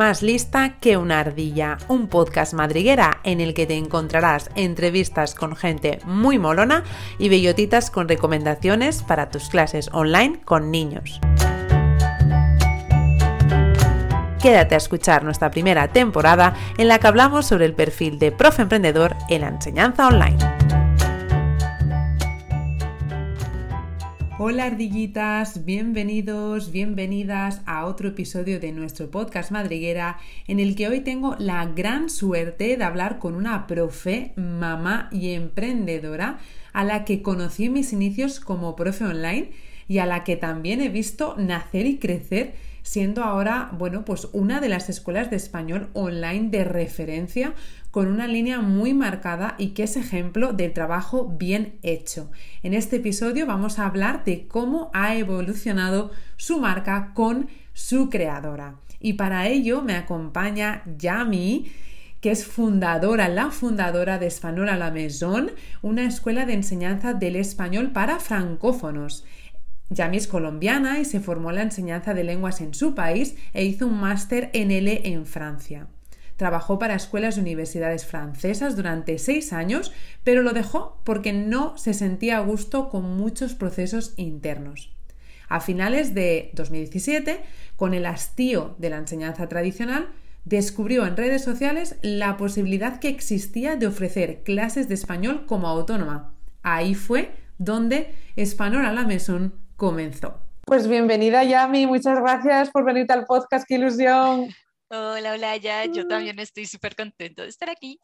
Más 0.00 0.22
lista 0.22 0.78
que 0.80 0.96
una 0.96 1.20
ardilla, 1.20 1.76
un 1.86 2.06
podcast 2.06 2.54
madriguera 2.54 3.20
en 3.22 3.42
el 3.42 3.52
que 3.52 3.66
te 3.66 3.76
encontrarás 3.76 4.48
entrevistas 4.54 5.34
con 5.34 5.54
gente 5.54 5.98
muy 6.06 6.38
molona 6.38 6.84
y 7.18 7.28
bellotitas 7.28 7.90
con 7.90 8.08
recomendaciones 8.08 9.02
para 9.02 9.28
tus 9.28 9.50
clases 9.50 9.90
online 9.92 10.40
con 10.42 10.70
niños. 10.70 11.20
Quédate 14.40 14.74
a 14.74 14.78
escuchar 14.78 15.22
nuestra 15.22 15.50
primera 15.50 15.88
temporada 15.88 16.54
en 16.78 16.88
la 16.88 16.98
que 16.98 17.06
hablamos 17.06 17.44
sobre 17.44 17.66
el 17.66 17.74
perfil 17.74 18.18
de 18.18 18.32
profe 18.32 18.62
emprendedor 18.62 19.14
en 19.28 19.42
la 19.42 19.48
enseñanza 19.48 20.06
online. 20.06 20.59
Hola 24.42 24.64
ardillitas, 24.64 25.66
bienvenidos, 25.66 26.72
bienvenidas 26.72 27.60
a 27.66 27.84
otro 27.84 28.08
episodio 28.08 28.58
de 28.58 28.72
nuestro 28.72 29.10
podcast 29.10 29.50
Madriguera 29.50 30.16
en 30.46 30.60
el 30.60 30.76
que 30.76 30.88
hoy 30.88 31.00
tengo 31.00 31.36
la 31.38 31.66
gran 31.66 32.08
suerte 32.08 32.78
de 32.78 32.82
hablar 32.82 33.18
con 33.18 33.34
una 33.34 33.66
profe, 33.66 34.32
mamá 34.36 35.10
y 35.12 35.34
emprendedora 35.34 36.38
a 36.72 36.84
la 36.84 37.04
que 37.04 37.20
conocí 37.20 37.66
en 37.66 37.74
mis 37.74 37.92
inicios 37.92 38.40
como 38.40 38.76
profe 38.76 39.04
online 39.04 39.50
y 39.88 39.98
a 39.98 40.06
la 40.06 40.24
que 40.24 40.36
también 40.36 40.80
he 40.80 40.88
visto 40.88 41.34
nacer 41.36 41.84
y 41.84 41.98
crecer 41.98 42.54
siendo 42.82 43.22
ahora, 43.22 43.70
bueno, 43.76 44.04
pues 44.04 44.28
una 44.32 44.60
de 44.60 44.68
las 44.68 44.88
escuelas 44.88 45.30
de 45.30 45.36
español 45.36 45.90
online 45.92 46.48
de 46.48 46.64
referencia 46.64 47.54
con 47.90 48.08
una 48.08 48.26
línea 48.26 48.60
muy 48.60 48.94
marcada 48.94 49.54
y 49.58 49.68
que 49.68 49.84
es 49.84 49.96
ejemplo 49.96 50.52
del 50.52 50.72
trabajo 50.72 51.34
bien 51.38 51.78
hecho. 51.82 52.30
En 52.62 52.74
este 52.74 52.96
episodio 52.96 53.46
vamos 53.46 53.78
a 53.78 53.86
hablar 53.86 54.24
de 54.24 54.46
cómo 54.46 54.90
ha 54.92 55.16
evolucionado 55.16 56.10
su 56.36 56.60
marca 56.60 57.12
con 57.14 57.48
su 57.72 58.10
creadora. 58.10 58.76
Y 59.00 59.14
para 59.14 59.48
ello 59.48 59.82
me 59.82 59.94
acompaña 59.94 60.82
Yami, 60.98 61.70
que 62.20 62.30
es 62.30 62.44
fundadora, 62.44 63.28
la 63.28 63.50
fundadora 63.50 64.18
de 64.18 64.26
Español 64.26 64.68
a 64.68 64.76
la 64.76 64.90
Maison, 64.90 65.50
una 65.80 66.04
escuela 66.04 66.44
de 66.44 66.52
enseñanza 66.52 67.14
del 67.14 67.36
español 67.36 67.92
para 67.92 68.18
francófonos. 68.18 69.24
Yami 69.88 70.18
es 70.18 70.28
colombiana 70.28 71.00
y 71.00 71.04
se 71.04 71.18
formó 71.18 71.50
en 71.50 71.56
la 71.56 71.62
enseñanza 71.62 72.14
de 72.14 72.22
lenguas 72.22 72.60
en 72.60 72.74
su 72.74 72.94
país 72.94 73.36
e 73.54 73.64
hizo 73.64 73.86
un 73.86 73.98
máster 73.98 74.50
en 74.52 74.70
L 74.70 75.00
en 75.04 75.26
Francia. 75.26 75.88
Trabajó 76.40 76.78
para 76.78 76.94
escuelas 76.94 77.36
y 77.36 77.40
universidades 77.40 78.06
francesas 78.06 78.74
durante 78.74 79.18
seis 79.18 79.52
años, 79.52 79.92
pero 80.24 80.40
lo 80.42 80.54
dejó 80.54 80.98
porque 81.04 81.34
no 81.34 81.76
se 81.76 81.92
sentía 81.92 82.38
a 82.38 82.40
gusto 82.40 82.88
con 82.88 83.14
muchos 83.14 83.52
procesos 83.52 84.14
internos. 84.16 84.90
A 85.50 85.60
finales 85.60 86.14
de 86.14 86.50
2017, 86.54 87.42
con 87.76 87.92
el 87.92 88.06
hastío 88.06 88.74
de 88.78 88.88
la 88.88 88.96
enseñanza 88.96 89.50
tradicional, 89.50 90.08
descubrió 90.46 91.06
en 91.06 91.18
redes 91.18 91.44
sociales 91.44 91.96
la 92.00 92.38
posibilidad 92.38 93.00
que 93.00 93.10
existía 93.10 93.76
de 93.76 93.88
ofrecer 93.88 94.42
clases 94.42 94.88
de 94.88 94.94
español 94.94 95.44
como 95.44 95.68
autónoma. 95.68 96.32
Ahí 96.62 96.94
fue 96.94 97.32
donde 97.58 98.14
Español 98.36 98.86
a 98.86 98.94
la 98.94 99.04
Maison 99.04 99.52
comenzó. 99.76 100.40
Pues 100.64 100.88
bienvenida 100.88 101.44
Yami, 101.44 101.86
muchas 101.86 102.18
gracias 102.18 102.70
por 102.70 102.86
venirte 102.86 103.12
al 103.12 103.26
podcast, 103.26 103.66
qué 103.68 103.74
ilusión. 103.74 104.48
Hola, 104.92 105.34
hola, 105.34 105.56
ya, 105.56 105.84
yo 105.84 106.08
también 106.08 106.40
estoy 106.40 106.66
súper 106.66 106.96
contento 106.96 107.42
de 107.42 107.48
estar 107.48 107.70
aquí. 107.70 108.00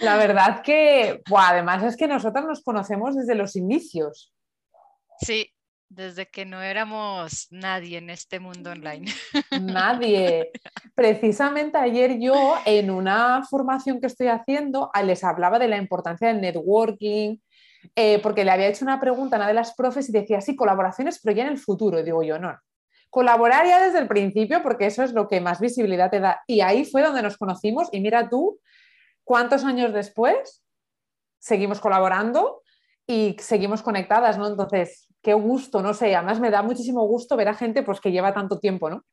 La 0.00 0.16
verdad 0.16 0.60
que, 0.60 1.22
además 1.36 1.84
es 1.84 1.96
que 1.96 2.08
nosotros 2.08 2.46
nos 2.46 2.64
conocemos 2.64 3.14
desde 3.14 3.36
los 3.36 3.54
inicios. 3.54 4.34
Sí, 5.20 5.54
desde 5.88 6.26
que 6.26 6.44
no 6.44 6.60
éramos 6.60 7.46
nadie 7.52 7.98
en 7.98 8.10
este 8.10 8.40
mundo 8.40 8.72
online. 8.72 9.06
Nadie. 9.60 10.50
Precisamente 10.96 11.78
ayer 11.78 12.18
yo 12.18 12.56
en 12.64 12.90
una 12.90 13.44
formación 13.48 14.00
que 14.00 14.08
estoy 14.08 14.26
haciendo 14.26 14.90
les 15.04 15.22
hablaba 15.22 15.60
de 15.60 15.68
la 15.68 15.76
importancia 15.76 16.26
del 16.26 16.40
networking, 16.40 17.36
eh, 17.94 18.18
porque 18.18 18.44
le 18.44 18.50
había 18.50 18.66
hecho 18.66 18.84
una 18.84 18.98
pregunta 18.98 19.36
a 19.36 19.38
una 19.38 19.46
de 19.46 19.54
las 19.54 19.76
profes 19.76 20.08
y 20.08 20.12
decía, 20.12 20.40
sí, 20.40 20.56
colaboraciones, 20.56 21.20
pero 21.22 21.36
ya 21.36 21.44
en 21.44 21.50
el 21.50 21.58
futuro. 21.58 22.02
digo 22.02 22.24
yo, 22.24 22.36
no, 22.40 22.58
colaborar 23.10 23.66
ya 23.66 23.82
desde 23.82 23.98
el 23.98 24.08
principio, 24.08 24.62
porque 24.62 24.86
eso 24.86 25.02
es 25.02 25.12
lo 25.12 25.28
que 25.28 25.40
más 25.40 25.60
visibilidad 25.60 26.10
te 26.10 26.20
da. 26.20 26.42
Y 26.46 26.60
ahí 26.60 26.84
fue 26.84 27.02
donde 27.02 27.22
nos 27.22 27.36
conocimos 27.36 27.88
y 27.92 28.00
mira 28.00 28.28
tú, 28.28 28.60
cuántos 29.24 29.64
años 29.64 29.92
después 29.92 30.64
seguimos 31.38 31.80
colaborando 31.80 32.62
y 33.06 33.36
seguimos 33.38 33.82
conectadas, 33.82 34.38
¿no? 34.38 34.48
Entonces, 34.48 35.08
qué 35.22 35.34
gusto, 35.34 35.82
no 35.82 35.94
sé, 35.94 36.14
además 36.14 36.40
me 36.40 36.50
da 36.50 36.62
muchísimo 36.62 37.06
gusto 37.06 37.36
ver 37.36 37.48
a 37.48 37.54
gente 37.54 37.82
pues 37.82 38.00
que 38.00 38.12
lleva 38.12 38.34
tanto 38.34 38.58
tiempo, 38.58 38.90
¿no? 38.90 39.04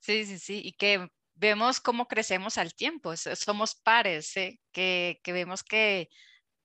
Sí, 0.00 0.24
sí, 0.24 0.38
sí, 0.38 0.60
y 0.64 0.72
que 0.72 1.08
vemos 1.34 1.80
cómo 1.80 2.06
crecemos 2.06 2.58
al 2.58 2.74
tiempo, 2.74 3.16
somos 3.16 3.74
pares, 3.74 4.36
¿eh? 4.36 4.60
que, 4.72 5.20
que 5.22 5.32
vemos 5.32 5.62
que 5.62 6.08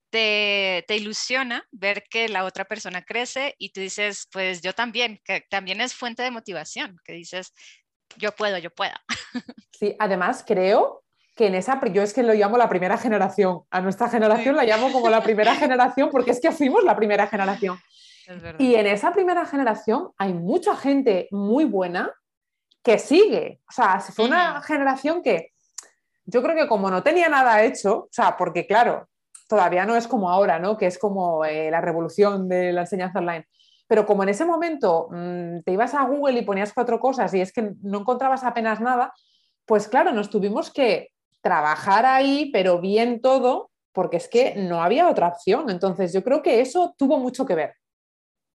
te, 0.10 0.86
ilusiona 0.90 1.66
ver 1.72 2.04
que 2.10 2.30
la 2.30 2.46
otra 2.46 2.66
persona 2.66 3.02
crece 3.02 3.56
y 3.58 3.72
tú 3.72 3.82
dices, 3.82 4.28
pues 4.32 4.62
yo 4.62 4.74
también, 4.74 5.20
que 5.24 5.46
también 5.50 5.82
es 5.82 5.94
fuente 5.94 6.24
de 6.24 6.32
motivación, 6.32 6.98
que 7.04 7.14
dices, 7.14 7.54
yo 8.16 8.32
puedo, 8.32 8.58
yo 8.58 8.72
puedo. 8.72 8.94
Sí, 9.80 9.96
además 10.00 10.44
creo 10.48 11.04
que 11.36 11.46
en 11.46 11.54
esa, 11.54 11.80
yo 11.94 12.02
es 12.02 12.12
que 12.12 12.24
lo 12.24 12.34
llamo 12.34 12.58
la 12.58 12.68
primera 12.68 12.98
generación, 12.98 13.62
a 13.70 13.80
nuestra 13.80 14.10
generación 14.10 14.56
la 14.56 14.64
llamo 14.64 14.92
como 14.92 15.08
la 15.08 15.22
primera 15.22 15.54
generación 15.64 16.10
porque 16.12 16.32
es 16.32 16.42
que 16.42 16.52
fuimos 16.52 16.84
la 16.84 16.96
primera 16.96 17.28
generación. 17.28 17.78
Y 18.58 18.74
en 18.74 18.88
esa 18.88 19.14
primera 19.14 19.46
generación 19.46 20.10
hay 20.18 20.34
mucha 20.34 20.76
gente 20.76 21.28
muy 21.30 21.66
buena 21.66 22.12
que 22.84 22.98
sigue. 22.98 23.62
O 23.70 23.72
sea, 23.72 24.00
fue 24.00 24.26
una 24.26 24.62
generación 24.64 25.22
que 25.22 25.54
yo 26.26 26.42
creo 26.42 26.56
que 26.56 26.68
como 26.68 26.90
no 26.90 27.04
tenía 27.04 27.30
nada 27.30 27.64
hecho, 27.64 27.98
o 28.00 28.10
sea, 28.12 28.36
porque 28.36 28.66
claro, 28.66 29.08
todavía 29.48 29.86
no 29.86 29.96
es 29.96 30.08
como 30.08 30.30
ahora, 30.30 30.60
¿no? 30.60 30.78
Que 30.78 30.88
es 30.88 30.98
como 30.98 31.46
eh, 31.46 31.72
la 31.72 31.82
revolución 31.82 32.48
de 32.48 32.74
la 32.74 32.82
enseñanza 32.82 33.20
online. 33.20 33.48
Pero 33.88 34.06
como 34.06 34.24
en 34.24 34.30
ese 34.30 34.46
momento 34.46 35.08
mm, 35.12 35.62
te 35.66 35.72
ibas 35.72 35.94
a 35.94 36.04
Google 36.04 36.40
y 36.40 36.46
ponías 36.46 36.74
cuatro 36.74 37.00
cosas 37.00 37.34
y 37.34 37.42
es 37.42 37.54
que 37.54 37.72
no 37.82 38.00
encontrabas 38.00 38.44
apenas 38.44 38.82
nada, 38.82 39.14
pues 39.66 39.88
claro, 39.88 40.12
nos 40.12 40.30
tuvimos 40.30 40.72
que 40.72 41.10
trabajar 41.42 42.06
ahí, 42.06 42.50
pero 42.52 42.80
bien 42.82 43.22
todo, 43.22 43.72
porque 43.94 44.18
es 44.18 44.28
que 44.28 44.56
no 44.56 44.84
había 44.84 45.10
otra 45.10 45.30
opción. 45.30 45.70
Entonces 45.70 46.14
yo 46.14 46.24
creo 46.24 46.42
que 46.42 46.60
eso 46.60 46.94
tuvo 46.98 47.18
mucho 47.18 47.46
que 47.46 47.56
ver. 47.56 47.76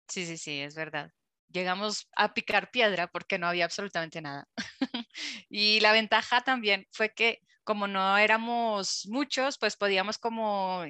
Sí, 0.09 0.27
sí, 0.27 0.37
sí, 0.37 0.61
es 0.61 0.75
verdad. 0.75 1.11
Llegamos 1.49 2.09
a 2.17 2.35
picar 2.35 2.71
piedra 2.71 3.07
porque 3.09 3.39
no 3.39 3.47
había 3.47 3.65
absolutamente 3.65 4.21
nada. 4.21 4.47
y 5.49 5.81
la 5.81 5.93
ventaja 5.93 6.43
también 6.43 6.87
fue 6.91 7.15
que 7.15 7.41
como 7.65 7.87
no 7.87 8.17
éramos 8.19 9.07
muchos, 9.09 9.59
pues 9.59 9.77
podíamos 9.77 10.19
como 10.19 10.85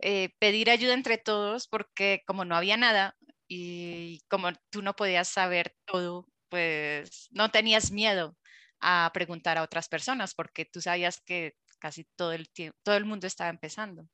eh, 0.00 0.30
pedir 0.38 0.70
ayuda 0.70 0.94
entre 0.94 1.18
todos 1.18 1.66
porque 1.68 2.22
como 2.26 2.44
no 2.44 2.56
había 2.56 2.76
nada 2.76 3.16
y 3.48 4.20
como 4.28 4.48
tú 4.70 4.82
no 4.82 4.94
podías 4.94 5.28
saber 5.28 5.74
todo, 5.84 6.26
pues 6.48 7.28
no 7.30 7.50
tenías 7.50 7.90
miedo 7.90 8.36
a 8.80 9.10
preguntar 9.12 9.58
a 9.58 9.62
otras 9.62 9.88
personas 9.88 10.34
porque 10.34 10.64
tú 10.64 10.80
sabías 10.80 11.20
que 11.20 11.54
casi 11.78 12.04
todo 12.16 12.32
el 12.32 12.50
tiempo, 12.50 12.76
todo 12.82 12.96
el 12.96 13.04
mundo 13.04 13.26
estaba 13.26 13.50
empezando. 13.50 14.06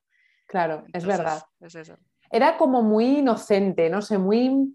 Claro, 0.47 0.84
es 0.93 1.04
verdad. 1.04 1.43
Era 2.31 2.56
como 2.56 2.82
muy 2.82 3.19
inocente, 3.19 3.88
no 3.88 4.03
sé, 4.03 4.19
muy, 4.19 4.75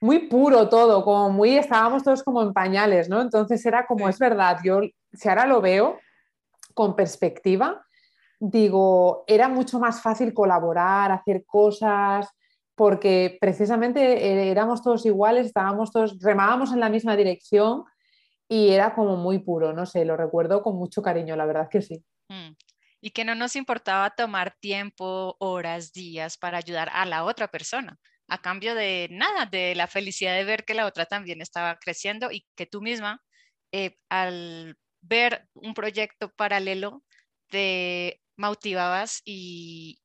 muy 0.00 0.28
puro 0.28 0.68
todo, 0.68 1.04
como 1.04 1.30
muy, 1.30 1.56
estábamos 1.56 2.02
todos 2.02 2.22
como 2.22 2.42
en 2.42 2.52
pañales, 2.52 3.08
¿no? 3.08 3.20
Entonces 3.20 3.64
era 3.64 3.86
como, 3.86 4.08
es 4.08 4.18
verdad, 4.18 4.58
yo 4.64 4.80
si 5.12 5.28
ahora 5.28 5.46
lo 5.46 5.60
veo, 5.60 5.98
con 6.74 6.96
perspectiva, 6.96 7.84
digo, 8.40 9.24
era 9.26 9.48
mucho 9.48 9.78
más 9.78 10.02
fácil 10.02 10.32
colaborar, 10.32 11.12
hacer 11.12 11.44
cosas, 11.44 12.26
porque 12.74 13.36
precisamente 13.40 14.00
eh, 14.00 14.50
éramos 14.50 14.82
todos 14.82 15.04
iguales, 15.04 15.46
estábamos 15.46 15.92
todos, 15.92 16.18
remábamos 16.20 16.72
en 16.72 16.80
la 16.80 16.88
misma 16.88 17.14
dirección 17.16 17.84
y 18.48 18.70
era 18.70 18.94
como 18.94 19.16
muy 19.16 19.38
puro, 19.40 19.74
no 19.74 19.84
sé, 19.84 20.04
lo 20.06 20.16
recuerdo 20.16 20.62
con 20.62 20.76
mucho 20.76 21.02
cariño, 21.02 21.36
la 21.36 21.44
verdad 21.44 21.68
que 21.70 21.82
sí. 21.82 22.02
Mm. 22.28 22.56
Y 23.02 23.10
que 23.10 23.24
no 23.24 23.34
nos 23.34 23.54
importaba 23.54 24.10
tomar 24.10 24.56
tiempo, 24.60 25.36
horas, 25.38 25.92
días 25.92 26.38
para 26.38 26.58
ayudar 26.58 26.90
a 26.92 27.04
la 27.04 27.24
otra 27.24 27.48
persona, 27.48 27.98
a 28.28 28.38
cambio 28.38 28.74
de 28.74 29.08
nada, 29.10 29.44
de 29.44 29.74
la 29.74 29.86
felicidad 29.86 30.34
de 30.34 30.44
ver 30.44 30.64
que 30.64 30.74
la 30.74 30.86
otra 30.86 31.04
también 31.04 31.42
estaba 31.42 31.76
creciendo 31.76 32.30
y 32.32 32.46
que 32.56 32.66
tú 32.66 32.80
misma, 32.80 33.22
eh, 33.72 33.96
al 34.08 34.76
ver 35.00 35.48
un 35.54 35.74
proyecto 35.74 36.30
paralelo, 36.30 37.02
te 37.48 38.20
motivabas 38.36 39.22
y, 39.24 40.00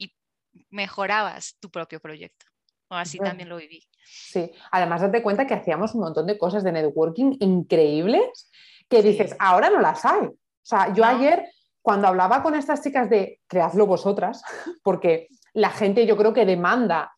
mejorabas 0.70 1.58
tu 1.60 1.70
propio 1.70 2.00
proyecto. 2.00 2.46
O 2.90 2.96
así 2.96 3.18
también 3.18 3.50
lo 3.50 3.58
viví. 3.58 3.84
Sí, 4.06 4.52
además 4.72 5.02
date 5.02 5.22
cuenta 5.22 5.46
que 5.46 5.54
hacíamos 5.54 5.96
un 5.96 6.02
montón 6.02 6.28
de 6.28 6.38
cosas 6.38 6.64
de 6.64 6.72
networking 6.72 7.36
increíbles 7.40 8.50
que 8.88 9.02
dices, 9.02 9.36
ahora 9.40 9.70
no 9.70 9.82
las 9.82 10.06
hay. 10.06 10.28
O 10.28 10.38
sea, 10.62 10.94
yo 10.94 11.04
ayer 11.04 11.50
cuando 11.82 12.08
hablaba 12.08 12.42
con 12.42 12.56
estas 12.56 12.82
chicas 12.82 13.10
de 13.10 13.42
creadlo 13.48 13.86
vosotras, 13.86 14.44
porque 14.84 15.28
la 15.54 15.70
gente 15.70 16.06
yo 16.06 16.18
creo 16.18 16.34
que 16.34 16.46
demanda 16.46 17.14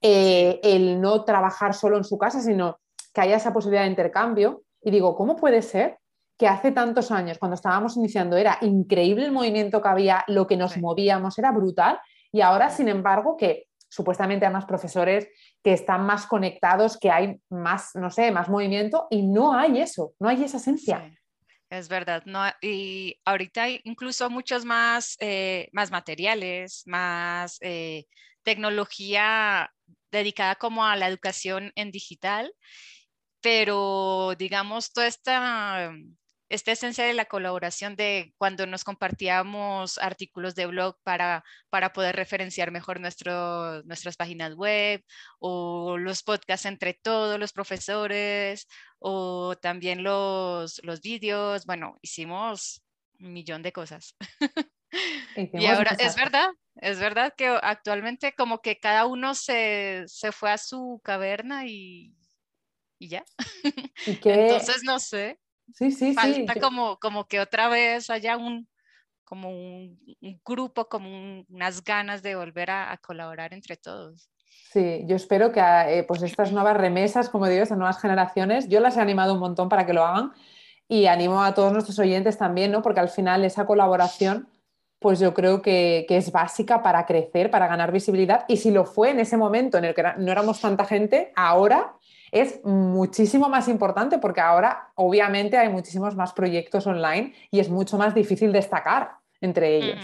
eh, 0.00 0.60
el 0.62 1.00
no 1.00 1.24
trabajar 1.24 1.74
solo 1.74 1.96
en 1.96 2.04
su 2.04 2.18
casa, 2.18 2.40
sino 2.40 2.78
que 3.12 3.20
haya 3.20 3.36
esa 3.36 3.52
posibilidad 3.52 3.82
de 3.82 3.90
intercambio, 3.90 4.62
y 4.80 4.90
digo, 4.90 5.16
¿cómo 5.16 5.34
puede 5.34 5.62
ser 5.62 5.98
que 6.36 6.48
hace 6.48 6.72
tantos 6.72 7.10
años, 7.10 7.38
cuando 7.38 7.54
estábamos 7.54 7.96
iniciando, 7.96 8.36
era 8.36 8.58
increíble 8.60 9.26
el 9.26 9.32
movimiento 9.32 9.80
que 9.80 9.88
había, 9.88 10.24
lo 10.26 10.46
que 10.46 10.56
nos 10.56 10.76
movíamos, 10.76 11.38
era 11.38 11.52
brutal. 11.52 12.00
Y 12.32 12.40
ahora, 12.40 12.70
sin 12.70 12.88
embargo, 12.88 13.36
que 13.36 13.68
supuestamente 13.88 14.44
hay 14.44 14.52
más 14.52 14.64
profesores 14.64 15.28
que 15.62 15.72
están 15.72 16.04
más 16.04 16.26
conectados, 16.26 16.98
que 16.98 17.10
hay 17.10 17.40
más, 17.48 17.90
no 17.94 18.10
sé, 18.10 18.32
más 18.32 18.48
movimiento 18.48 19.06
y 19.10 19.22
no 19.22 19.56
hay 19.56 19.80
eso, 19.80 20.14
no 20.18 20.28
hay 20.28 20.42
esa 20.42 20.56
esencia. 20.56 21.12
Es 21.70 21.88
verdad, 21.88 22.22
no, 22.26 22.44
y 22.60 23.20
ahorita 23.24 23.64
hay 23.64 23.80
incluso 23.84 24.30
muchos 24.30 24.64
más, 24.64 25.16
eh, 25.20 25.68
más 25.72 25.90
materiales, 25.90 26.82
más 26.86 27.58
eh, 27.62 28.06
tecnología 28.42 29.70
dedicada 30.10 30.56
como 30.56 30.84
a 30.84 30.96
la 30.96 31.08
educación 31.08 31.72
en 31.74 31.90
digital, 31.90 32.52
pero 33.40 34.34
digamos, 34.38 34.92
toda 34.92 35.06
esta 35.06 35.92
esta 36.48 36.72
esencia 36.72 37.04
de 37.04 37.14
la 37.14 37.24
colaboración 37.24 37.96
de 37.96 38.34
cuando 38.36 38.66
nos 38.66 38.84
compartíamos 38.84 39.98
artículos 39.98 40.54
de 40.54 40.66
blog 40.66 40.96
para, 41.02 41.44
para 41.70 41.92
poder 41.92 42.16
referenciar 42.16 42.70
mejor 42.70 43.00
nuestro, 43.00 43.82
nuestras 43.84 44.16
páginas 44.16 44.54
web 44.54 45.02
o 45.38 45.96
los 45.96 46.22
podcasts 46.22 46.66
entre 46.66 46.94
todos 46.94 47.38
los 47.38 47.52
profesores 47.52 48.68
o 48.98 49.56
también 49.56 50.02
los, 50.02 50.80
los 50.84 51.00
vídeos. 51.00 51.64
Bueno, 51.66 51.98
hicimos 52.02 52.82
un 53.20 53.32
millón 53.32 53.62
de 53.62 53.72
cosas. 53.72 54.16
y 55.52 55.66
ahora 55.66 55.96
es 55.98 56.14
verdad, 56.14 56.50
es 56.76 56.98
verdad 56.98 57.34
que 57.36 57.48
actualmente 57.48 58.34
como 58.34 58.60
que 58.60 58.78
cada 58.78 59.06
uno 59.06 59.34
se, 59.34 60.04
se 60.06 60.30
fue 60.32 60.50
a 60.50 60.58
su 60.58 61.00
caverna 61.02 61.66
y, 61.66 62.14
y 62.98 63.08
ya. 63.08 63.24
Entonces, 64.06 64.82
no 64.84 64.98
sé. 64.98 65.38
Sí, 65.72 65.90
sí, 65.90 66.14
Falta 66.14 66.60
como, 66.60 66.98
como 66.98 67.26
que 67.26 67.40
otra 67.40 67.68
vez 67.68 68.10
haya 68.10 68.36
un, 68.36 68.68
como 69.24 69.50
un, 69.50 69.98
grupo, 70.44 70.88
como 70.88 71.08
unas 71.48 71.82
ganas 71.82 72.22
de 72.22 72.36
volver 72.36 72.70
a, 72.70 72.96
colaborar 72.98 73.52
entre 73.52 73.76
todos. 73.76 74.28
Sí, 74.72 75.02
yo 75.06 75.16
espero 75.16 75.52
que 75.52 75.60
eh, 75.60 76.04
pues 76.06 76.22
estas 76.22 76.52
nuevas 76.52 76.76
remesas, 76.76 77.28
como 77.28 77.48
digo, 77.48 77.62
estas 77.62 77.78
nuevas 77.78 78.00
generaciones, 78.00 78.68
yo 78.68 78.80
las 78.80 78.96
he 78.96 79.00
animado 79.00 79.34
un 79.34 79.40
montón 79.40 79.68
para 79.68 79.86
que 79.86 79.92
lo 79.92 80.04
hagan 80.04 80.32
y 80.88 81.06
animo 81.06 81.42
a 81.42 81.54
todos 81.54 81.72
nuestros 81.72 81.98
oyentes 81.98 82.38
también, 82.38 82.70
¿no? 82.70 82.82
Porque 82.82 83.00
al 83.00 83.08
final 83.08 83.44
esa 83.44 83.66
colaboración, 83.66 84.48
pues 85.04 85.20
yo 85.20 85.34
creo 85.34 85.60
que, 85.60 86.06
que 86.08 86.16
es 86.16 86.32
básica 86.32 86.82
para 86.82 87.04
crecer, 87.04 87.50
para 87.50 87.66
ganar 87.66 87.92
visibilidad. 87.92 88.46
Y 88.48 88.56
si 88.56 88.70
lo 88.70 88.86
fue 88.86 89.10
en 89.10 89.20
ese 89.20 89.36
momento 89.36 89.76
en 89.76 89.84
el 89.84 89.94
que 89.94 90.02
no 90.16 90.32
éramos 90.32 90.62
tanta 90.62 90.86
gente, 90.86 91.30
ahora 91.36 91.92
es 92.32 92.64
muchísimo 92.64 93.50
más 93.50 93.68
importante 93.68 94.16
porque 94.16 94.40
ahora 94.40 94.92
obviamente 94.94 95.58
hay 95.58 95.68
muchísimos 95.68 96.16
más 96.16 96.32
proyectos 96.32 96.86
online 96.86 97.34
y 97.50 97.60
es 97.60 97.68
mucho 97.68 97.98
más 97.98 98.14
difícil 98.14 98.50
destacar 98.50 99.18
entre 99.42 99.76
ellos. 99.76 100.02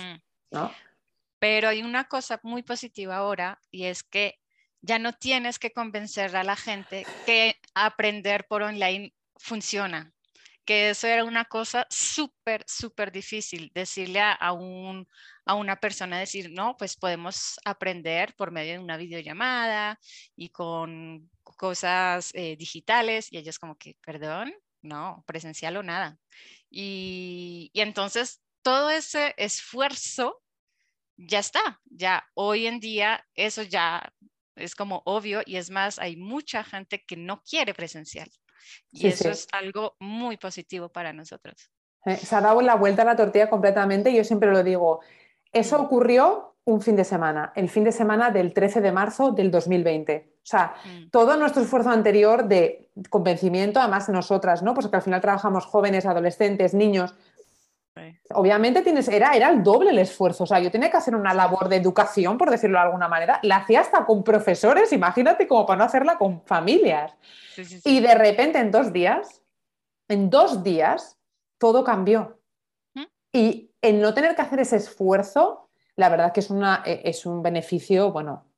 Pero 1.38 1.68
hay 1.70 1.82
una 1.82 2.04
cosa 2.04 2.38
muy 2.42 2.62
positiva 2.62 3.16
ahora 3.16 3.58
y 3.70 3.84
es 3.84 4.02
que 4.02 4.38
ya 4.82 4.98
no 4.98 5.14
tienes 5.14 5.58
que 5.58 5.72
convencer 5.72 6.36
a 6.36 6.44
la 6.44 6.56
gente 6.56 7.06
que 7.24 7.56
aprender 7.74 8.46
por 8.46 8.64
online 8.64 9.14
funciona 9.38 10.12
que 10.64 10.90
eso 10.90 11.06
era 11.06 11.24
una 11.24 11.44
cosa 11.44 11.86
súper, 11.90 12.64
súper 12.66 13.12
difícil, 13.12 13.70
decirle 13.74 14.20
a, 14.20 14.52
un, 14.52 15.08
a 15.44 15.54
una 15.54 15.76
persona, 15.76 16.18
decir, 16.18 16.50
no, 16.52 16.76
pues 16.76 16.96
podemos 16.96 17.58
aprender 17.64 18.34
por 18.36 18.50
medio 18.52 18.74
de 18.74 18.78
una 18.78 18.96
videollamada 18.96 19.98
y 20.36 20.50
con 20.50 21.30
cosas 21.42 22.30
eh, 22.34 22.56
digitales, 22.56 23.32
y 23.32 23.38
ellos 23.38 23.58
como 23.58 23.76
que, 23.76 23.96
perdón, 24.04 24.52
no, 24.82 25.24
presencial 25.26 25.76
o 25.76 25.82
nada. 25.82 26.18
Y, 26.70 27.70
y 27.72 27.80
entonces 27.80 28.42
todo 28.62 28.90
ese 28.90 29.34
esfuerzo 29.36 30.42
ya 31.16 31.40
está, 31.40 31.80
ya 31.84 32.24
hoy 32.34 32.66
en 32.66 32.80
día 32.80 33.26
eso 33.34 33.62
ya 33.62 34.12
es 34.56 34.74
como 34.74 35.02
obvio 35.04 35.42
y 35.44 35.56
es 35.56 35.70
más, 35.70 35.98
hay 35.98 36.16
mucha 36.16 36.64
gente 36.64 37.02
que 37.04 37.16
no 37.16 37.42
quiere 37.42 37.74
presencial. 37.74 38.30
Y 38.92 39.08
eso 39.08 39.30
es 39.30 39.46
algo 39.52 39.96
muy 40.00 40.36
positivo 40.36 40.88
para 40.88 41.12
nosotros. 41.12 41.70
Eh, 42.04 42.16
se 42.16 42.34
ha 42.34 42.40
dado 42.40 42.60
la 42.62 42.76
vuelta 42.76 43.02
a 43.02 43.04
la 43.04 43.16
tortilla 43.16 43.50
completamente. 43.50 44.14
Yo 44.14 44.24
siempre 44.24 44.50
lo 44.50 44.62
digo. 44.62 45.00
Eso 45.52 45.78
mm. 45.78 45.84
ocurrió 45.84 46.56
un 46.64 46.80
fin 46.80 46.96
de 46.96 47.04
semana, 47.04 47.52
el 47.56 47.68
fin 47.68 47.84
de 47.84 47.92
semana 47.92 48.30
del 48.30 48.52
13 48.52 48.80
de 48.80 48.92
marzo 48.92 49.32
del 49.32 49.50
2020. 49.50 50.30
O 50.36 50.46
sea, 50.46 50.74
mm. 50.84 51.10
todo 51.10 51.36
nuestro 51.36 51.62
esfuerzo 51.62 51.90
anterior 51.90 52.46
de 52.46 52.90
convencimiento, 53.08 53.80
además 53.80 54.08
nosotras, 54.08 54.62
¿no? 54.62 54.74
Pues 54.74 54.88
que 54.88 54.96
al 54.96 55.02
final 55.02 55.20
trabajamos 55.20 55.66
jóvenes, 55.66 56.06
adolescentes, 56.06 56.74
niños, 56.74 57.14
Obviamente 58.34 58.82
tienes, 58.82 59.08
era, 59.08 59.32
era 59.32 59.50
el 59.50 59.62
doble 59.62 59.90
el 59.90 59.98
esfuerzo. 59.98 60.44
O 60.44 60.46
sea, 60.46 60.60
yo 60.60 60.70
tenía 60.70 60.90
que 60.90 60.96
hacer 60.96 61.14
una 61.14 61.34
labor 61.34 61.68
de 61.68 61.76
educación, 61.76 62.38
por 62.38 62.50
decirlo 62.50 62.78
de 62.78 62.84
alguna 62.84 63.08
manera. 63.08 63.40
La 63.42 63.56
hacía 63.56 63.80
hasta 63.80 64.04
con 64.04 64.22
profesores, 64.24 64.92
imagínate, 64.92 65.46
como 65.46 65.66
para 65.66 65.78
no 65.78 65.84
hacerla 65.84 66.16
con 66.16 66.42
familias. 66.42 67.14
Y 67.84 68.00
de 68.00 68.14
repente, 68.14 68.58
en 68.58 68.70
dos 68.70 68.92
días, 68.92 69.42
en 70.08 70.30
dos 70.30 70.62
días, 70.62 71.18
todo 71.58 71.84
cambió. 71.84 72.40
¿Mm? 72.94 73.04
Y 73.32 73.70
el 73.82 74.00
no 74.00 74.14
tener 74.14 74.34
que 74.34 74.42
hacer 74.42 74.60
ese 74.60 74.76
esfuerzo, 74.76 75.68
la 75.96 76.08
verdad 76.08 76.32
que 76.32 76.40
es, 76.40 76.50
una, 76.50 76.82
e, 76.86 77.02
es 77.04 77.26
un 77.26 77.42
beneficio, 77.42 78.12
bueno, 78.12 78.49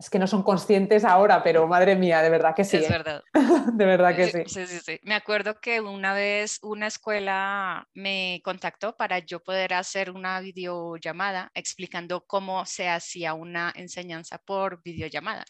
es 0.00 0.08
que 0.08 0.18
no 0.18 0.26
son 0.26 0.42
conscientes 0.42 1.04
ahora, 1.04 1.42
pero 1.42 1.68
madre 1.68 1.94
mía, 1.94 2.22
de 2.22 2.30
verdad 2.30 2.54
que 2.56 2.64
sí. 2.64 2.78
Es 2.78 2.84
¿eh? 2.84 2.88
verdad. 2.88 3.22
de 3.74 3.84
verdad 3.84 4.16
que 4.16 4.28
sí. 4.28 4.42
Sí, 4.46 4.66
sí, 4.66 4.80
sí. 4.82 4.98
Me 5.02 5.14
acuerdo 5.14 5.60
que 5.60 5.82
una 5.82 6.14
vez 6.14 6.58
una 6.62 6.86
escuela 6.86 7.86
me 7.92 8.40
contactó 8.42 8.96
para 8.96 9.18
yo 9.18 9.42
poder 9.42 9.74
hacer 9.74 10.10
una 10.10 10.40
videollamada 10.40 11.50
explicando 11.52 12.24
cómo 12.26 12.64
se 12.64 12.88
hacía 12.88 13.34
una 13.34 13.74
enseñanza 13.76 14.38
por 14.38 14.82
videollamada 14.82 15.44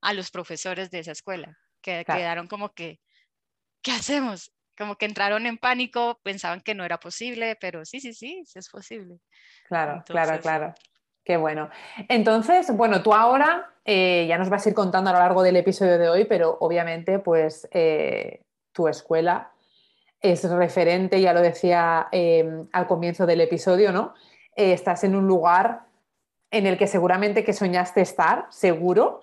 a 0.00 0.12
los 0.12 0.32
profesores 0.32 0.90
de 0.90 0.98
esa 0.98 1.12
escuela, 1.12 1.56
que 1.80 2.04
quedaron 2.04 2.48
como 2.48 2.74
que, 2.74 2.98
¿qué 3.82 3.92
hacemos? 3.92 4.52
Como 4.76 4.96
que 4.96 5.06
entraron 5.06 5.46
en 5.46 5.58
pánico, 5.58 6.18
pensaban 6.24 6.60
que 6.60 6.74
no 6.74 6.84
era 6.84 6.98
posible, 6.98 7.56
pero 7.60 7.84
sí, 7.84 8.00
sí, 8.00 8.12
sí, 8.12 8.42
sí 8.46 8.58
es 8.58 8.68
posible. 8.68 9.20
Claro, 9.68 10.02
claro, 10.04 10.40
claro. 10.40 10.74
Qué 11.26 11.36
bueno. 11.36 11.70
Entonces, 12.08 12.70
bueno, 12.76 13.02
tú 13.02 13.12
ahora 13.12 13.72
eh, 13.84 14.26
ya 14.28 14.38
nos 14.38 14.48
vas 14.48 14.64
a 14.64 14.68
ir 14.68 14.76
contando 14.76 15.10
a 15.10 15.12
lo 15.12 15.18
largo 15.18 15.42
del 15.42 15.56
episodio 15.56 15.98
de 15.98 16.08
hoy, 16.08 16.24
pero 16.24 16.56
obviamente, 16.60 17.18
pues 17.18 17.68
eh, 17.72 18.42
tu 18.70 18.86
escuela 18.86 19.50
es 20.20 20.48
referente, 20.48 21.20
ya 21.20 21.32
lo 21.32 21.40
decía 21.40 22.06
em, 22.12 22.68
al 22.72 22.86
comienzo 22.86 23.26
del 23.26 23.40
episodio, 23.40 23.90
¿no? 23.90 24.14
Eh, 24.54 24.72
estás 24.72 25.02
en 25.02 25.16
un 25.16 25.26
lugar 25.26 25.86
en 26.52 26.64
el 26.64 26.78
que 26.78 26.86
seguramente 26.86 27.42
que 27.42 27.52
soñaste 27.52 28.02
estar, 28.02 28.46
seguro. 28.50 29.20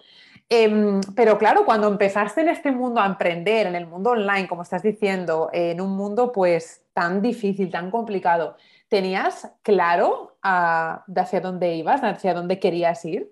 Em, 0.49 0.99
pero 1.15 1.37
claro, 1.37 1.63
cuando 1.63 1.87
empezaste 1.87 2.41
en 2.41 2.49
este 2.49 2.73
mundo 2.73 2.99
a 2.99 3.05
emprender, 3.05 3.65
en 3.65 3.75
el 3.75 3.87
mundo 3.87 4.09
online, 4.09 4.49
como 4.49 4.63
estás 4.63 4.83
diciendo, 4.83 5.49
en 5.53 5.79
un 5.79 5.95
mundo 5.95 6.33
pues 6.33 6.83
tan 6.93 7.21
difícil, 7.21 7.71
tan 7.71 7.89
complicado, 7.91 8.57
¿Tenías 8.93 9.51
claro 9.63 10.37
ah, 10.43 11.03
de 11.07 11.21
hacia 11.21 11.41
dónde 11.41 11.73
ibas, 11.73 12.01
hacia 12.03 12.35
dónde 12.35 12.59
querías 12.59 13.03
ir? 13.05 13.27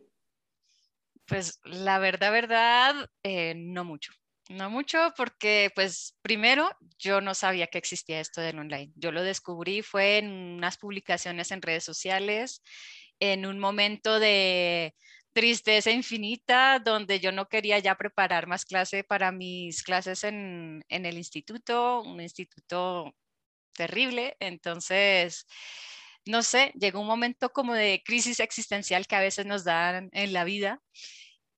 Pues 1.27 1.60
la 1.65 2.00
verdad, 2.00 2.32
verdad, 2.32 2.96
eh, 3.22 3.53
no 3.56 3.86
mucho. 3.86 4.12
No 4.50 4.72
mucho 4.72 5.13
porque, 5.15 5.70
pues, 5.75 6.18
primero, 6.24 6.68
yo 6.98 7.22
no 7.22 7.36
sabía 7.36 7.68
que 7.68 7.77
existía 7.77 8.20
esto 8.20 8.41
del 8.41 8.58
online. 8.58 8.91
Yo 8.96 9.12
lo 9.12 9.22
descubrí 9.22 9.84
fue 9.84 10.18
en 10.18 10.32
unas 10.32 10.80
publicaciones 10.80 11.51
en 11.51 11.62
redes 11.62 11.84
sociales, 11.84 12.63
en 13.20 13.46
un 13.46 13.60
momento 13.60 14.20
de 14.20 14.96
tristeza 15.32 15.91
infinita, 15.91 16.80
donde 16.80 17.20
yo 17.20 17.32
no 17.32 17.48
quería 17.48 17.77
ya 17.77 17.94
preparar 17.94 18.48
más 18.48 18.65
clase 18.65 19.03
para 19.03 19.32
mis 19.32 19.84
clases 19.84 20.24
en, 20.24 20.84
en 20.89 21.06
el 21.06 21.20
instituto, 21.20 22.01
un 22.01 22.20
instituto 22.20 23.13
terrible. 23.74 24.36
Entonces, 24.40 25.48
no 26.25 26.44
sé, 26.44 26.72
llegó 26.80 27.01
un 27.01 27.08
momento 27.08 27.51
como 27.51 27.74
de 27.74 28.04
crisis 28.06 28.40
existencial 28.40 29.08
que 29.08 29.16
a 29.16 29.22
veces 29.22 29.46
nos 29.46 29.63
dan 29.63 30.10
en 30.13 30.34
la 30.34 30.44
vida. 30.44 30.82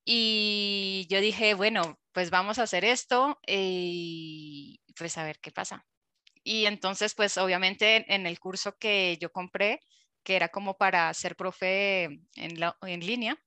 Y 0.05 1.07
yo 1.09 1.21
dije, 1.21 1.53
bueno, 1.53 1.99
pues 2.11 2.29
vamos 2.29 2.59
a 2.59 2.63
hacer 2.63 2.85
esto 2.85 3.39
y 3.47 4.81
pues 4.97 5.17
a 5.17 5.23
ver 5.23 5.39
qué 5.39 5.51
pasa. 5.51 5.85
Y 6.43 6.65
entonces, 6.65 7.15
pues 7.15 7.37
obviamente 7.37 8.13
en 8.13 8.27
el 8.27 8.39
curso 8.39 8.77
que 8.77 9.17
yo 9.21 9.31
compré, 9.31 9.79
que 10.23 10.35
era 10.35 10.49
como 10.49 10.77
para 10.77 11.13
ser 11.13 11.35
profe 11.35 12.03
en, 12.03 12.23
en 12.35 12.99
línea, 13.05 13.37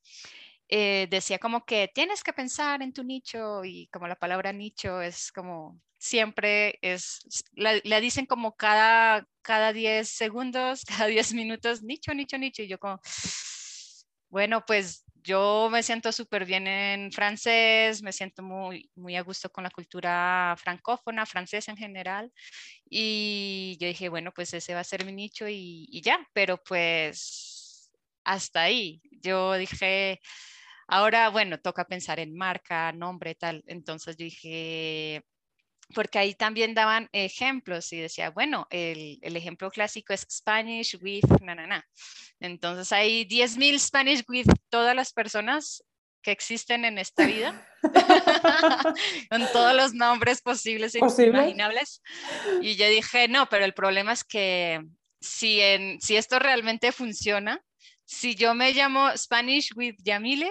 eh, 0.69 1.07
decía 1.11 1.39
como 1.39 1.65
que 1.65 1.89
tienes 1.95 2.25
que 2.25 2.33
pensar 2.33 2.83
en 2.83 2.93
tu 2.93 3.05
nicho 3.05 3.65
y 3.65 3.89
como 3.89 4.09
la 4.09 4.17
palabra 4.17 4.53
nicho 4.53 5.01
es 5.01 5.31
como 5.31 5.81
siempre 6.07 6.79
es, 6.83 7.21
la, 7.53 8.01
dicen 8.01 8.27
como 8.27 8.57
cada, 8.57 9.27
cada 9.43 9.73
10 9.73 10.09
segundos, 10.09 10.85
cada 10.99 11.07
10 11.07 11.35
minutos, 11.35 11.83
nicho, 11.83 12.15
nicho, 12.15 12.39
nicho. 12.39 12.63
Y 12.63 12.69
yo 12.69 12.79
como, 12.79 13.01
bueno, 14.29 14.65
pues 14.67 15.05
yo 15.23 15.69
me 15.71 15.83
siento 15.83 16.13
súper 16.13 16.45
bien 16.45 16.67
en 16.69 17.11
francés, 17.13 18.03
me 18.03 18.13
siento 18.13 18.43
muy, 18.43 18.91
muy 18.95 19.17
a 19.17 19.23
gusto 19.23 19.51
con 19.51 19.65
la 19.65 19.71
cultura 19.71 20.55
francófona, 20.59 21.27
francesa 21.27 21.73
en 21.73 21.77
general. 21.77 22.33
Y 22.89 23.77
yo 23.81 23.89
dije, 23.89 24.09
bueno, 24.09 24.33
pues 24.33 24.55
ese 24.55 24.75
va 24.75 24.81
a 24.81 24.85
ser 24.85 25.05
mi 25.05 25.13
nicho 25.13 25.49
y, 25.49 25.89
y 25.91 26.01
ya, 26.03 26.27
pero 26.33 26.63
pues 26.63 27.91
hasta 28.25 28.63
ahí. 28.63 29.03
Yo 29.23 29.55
dije, 29.55 30.21
ahora, 30.89 31.29
bueno, 31.31 31.59
toca 31.61 31.85
pensar 31.87 32.21
en 32.21 32.35
marca, 32.37 32.93
nombre, 32.93 33.35
tal. 33.35 33.65
Entonces 33.67 34.17
yo 34.17 34.25
dije, 34.25 35.25
porque 35.95 36.19
ahí 36.19 36.35
también 36.35 36.75
daban 36.75 37.09
ejemplos 37.13 37.93
y 37.93 37.99
decía, 37.99 38.31
bueno, 38.31 38.67
el, 38.71 39.19
el 39.23 39.37
ejemplo 39.37 39.71
clásico 39.71 40.13
es 40.13 40.27
Spanish 40.31 40.97
with 41.01 41.25
na, 41.43 41.55
na, 41.55 41.67
na. 41.67 41.89
Entonces 42.41 42.93
hay 42.93 43.25
10.000 43.25 43.79
Spanish 43.79 44.25
with 44.29 44.47
todas 44.69 44.95
las 44.95 45.13
personas 45.13 45.85
que 46.27 46.33
existen 46.33 46.85
en 46.85 46.99
esta 46.99 47.25
vida, 47.25 47.69
con 49.31 49.47
todos 49.53 49.77
los 49.77 49.95
nombres 49.95 50.43
posibles 50.43 50.97
e 50.97 50.99
imaginables. 50.99 52.03
Y 52.61 52.75
yo 52.75 52.89
dije, 52.89 53.29
no, 53.29 53.49
pero 53.49 53.65
el 53.65 53.75
problema 53.75 54.13
es 54.13 54.25
que 54.25 54.83
si, 55.21 55.61
en, 55.61 56.01
si 56.01 56.17
esto 56.17 56.41
realmente 56.41 56.91
funciona, 56.91 57.63
si 58.05 58.35
yo 58.35 58.55
me 58.55 58.73
llamo 58.73 59.17
Spanish 59.17 59.71
with 59.77 59.95
Yamile, 60.03 60.51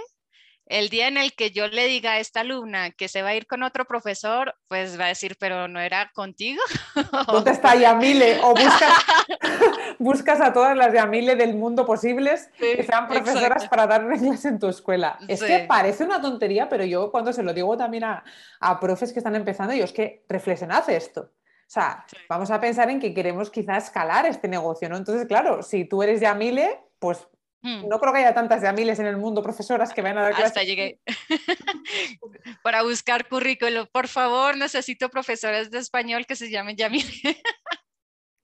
el 0.68 0.90
día 0.90 1.08
en 1.08 1.18
el 1.18 1.34
que 1.34 1.52
yo 1.52 1.68
le 1.68 1.88
diga 1.88 2.14
a 2.14 2.20
esta 2.20 2.42
alumna 2.42 2.92
que 2.92 3.08
se 3.08 3.22
va 3.22 3.30
a 3.30 3.36
ir 3.36 3.46
con 3.46 3.62
otro 3.64 3.86
profesor, 3.86 4.56
pues 4.68 5.00
va 5.00 5.06
a 5.06 5.10
decir, 5.10 5.38
pero 5.40 5.68
no 5.68 5.80
era 5.80 6.12
contigo. 6.14 6.62
¿Dónde 7.28 7.52
está 7.52 7.76
Yamile? 7.76 8.40
O 8.42 8.50
buscas, 8.50 8.94
buscas 10.00 10.42
a 10.42 10.54
todas 10.54 10.76
las 10.76 10.94
Yamile 10.94 11.36
del 11.36 11.56
mundo 11.56 11.86
posibles 11.86 12.50
que 12.58 12.84
sean 12.84 13.08
profesoras 13.08 13.68
para 13.68 13.86
dar 13.86 14.06
reglas 14.06 14.44
en 14.46 14.60
tu 14.60 14.68
escuela. 14.68 15.20
Es 15.28 15.44
que 15.44 15.60
parece 15.68 16.04
una 16.04 16.22
tontería, 16.22 16.68
pero 16.68 16.84
yo 16.84 17.12
cuando 17.12 17.32
se 17.32 17.44
lo 17.44 17.54
digo 17.54 17.78
también 17.78 18.06
a, 18.06 18.24
a 18.60 18.80
profes 18.80 19.14
que 19.14 19.20
están 19.20 19.36
empezando, 19.36 19.74
yo 19.74 19.84
es 19.84 19.94
que 19.94 20.26
reflexionad 20.28 20.90
esto. 20.90 21.32
O 21.68 21.72
sea, 21.76 22.06
vamos 22.30 22.52
a 22.52 22.60
pensar 22.62 22.90
en 22.92 23.00
que 23.00 23.14
queremos 23.14 23.50
quizás 23.50 23.86
escalar 23.86 24.26
este 24.28 24.48
negocio, 24.48 24.88
¿no? 24.88 24.98
Entonces, 24.98 25.28
claro, 25.28 25.64
si 25.64 25.86
tú 25.86 26.04
eres 26.04 26.22
Yamile, 26.22 26.80
pues 27.00 27.28
Hmm. 27.66 27.88
No 27.90 28.00
creo 28.00 28.14
que 28.14 28.20
haya 28.20 28.36
tantas 28.36 28.62
Yamiles 28.62 29.00
en 29.00 29.08
el 29.08 29.18
mundo, 29.18 29.42
profesoras 29.42 29.92
que 29.92 30.04
vayan 30.04 30.20
a 30.20 30.22
dar 30.22 30.36
clases. 30.36 30.50
Hasta 30.50 30.64
llegué. 30.64 31.00
Para 32.64 32.84
buscar 32.84 33.28
currículo, 33.28 33.88
por 33.88 34.08
favor, 34.08 34.56
necesito 34.56 35.10
profesores 35.10 35.72
de 35.72 35.80
español 35.80 36.28
que 36.28 36.36
se 36.36 36.52
llamen 36.52 36.78
Yamile. 36.78 37.04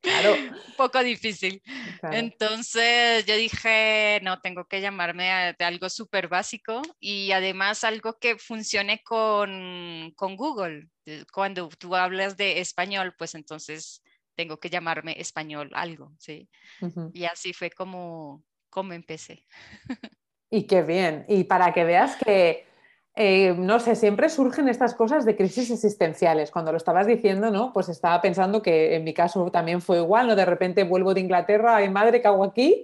Claro. 0.04 0.34
Un 0.34 0.76
poco 0.78 1.04
difícil. 1.04 1.62
Entonces 2.12 3.24
yo 3.28 3.36
dije, 3.36 4.20
no, 4.24 4.42
tengo 4.42 4.66
que 4.66 4.82
llamarme 4.82 5.54
de 5.56 5.64
algo 5.64 5.92
súper 5.92 6.28
básico 6.28 6.82
y 7.00 7.32
además 7.34 7.84
algo 7.84 8.18
que 8.18 8.40
funcione 8.40 9.04
con, 9.04 10.12
con, 10.16 10.36
Google. 10.38 10.88
Cuando 11.32 11.70
tú 11.78 11.96
hablas 11.96 12.36
de 12.36 12.62
español, 12.62 13.14
pues 13.16 13.36
entonces 13.36 14.02
tengo 14.36 14.60
que 14.60 14.72
llamarme 14.72 15.22
español 15.22 15.70
algo, 15.74 16.12
¿sí? 16.18 16.50
Y 17.14 17.26
así 17.26 17.54
fue 17.54 17.70
como, 17.70 18.44
cómo 18.72 18.94
empecé. 18.94 19.46
Y 20.54 20.64
qué 20.64 20.82
bien. 20.82 21.24
Y 21.30 21.46
para 21.46 21.72
que 21.74 21.86
veas 21.86 22.18
que, 22.18 22.66
eh, 23.16 23.54
no 23.58 23.80
sé, 23.80 23.96
siempre 23.96 24.28
surgen 24.28 24.68
estas 24.68 24.94
cosas 24.94 25.24
de 25.24 25.38
crisis 25.38 25.72
existenciales. 25.72 26.52
Cuando 26.52 26.72
lo 26.72 26.78
estabas 26.78 27.08
diciendo, 27.08 27.52
¿no? 27.52 27.72
Pues 27.72 27.88
estaba 27.88 28.22
pensando 28.22 28.62
que 28.62 28.96
en 28.96 29.06
mi 29.06 29.14
caso 29.14 29.50
también 29.50 29.80
fue 29.80 30.00
igual, 30.00 30.28
¿no? 30.28 30.36
De 30.36 30.44
repente 30.44 30.84
vuelvo 30.84 31.14
de 31.14 31.22
Inglaterra, 31.22 31.78
ay 31.78 31.90
madre, 31.90 32.22
¿qué 32.22 32.28
hago 32.28 32.44
aquí? 32.44 32.84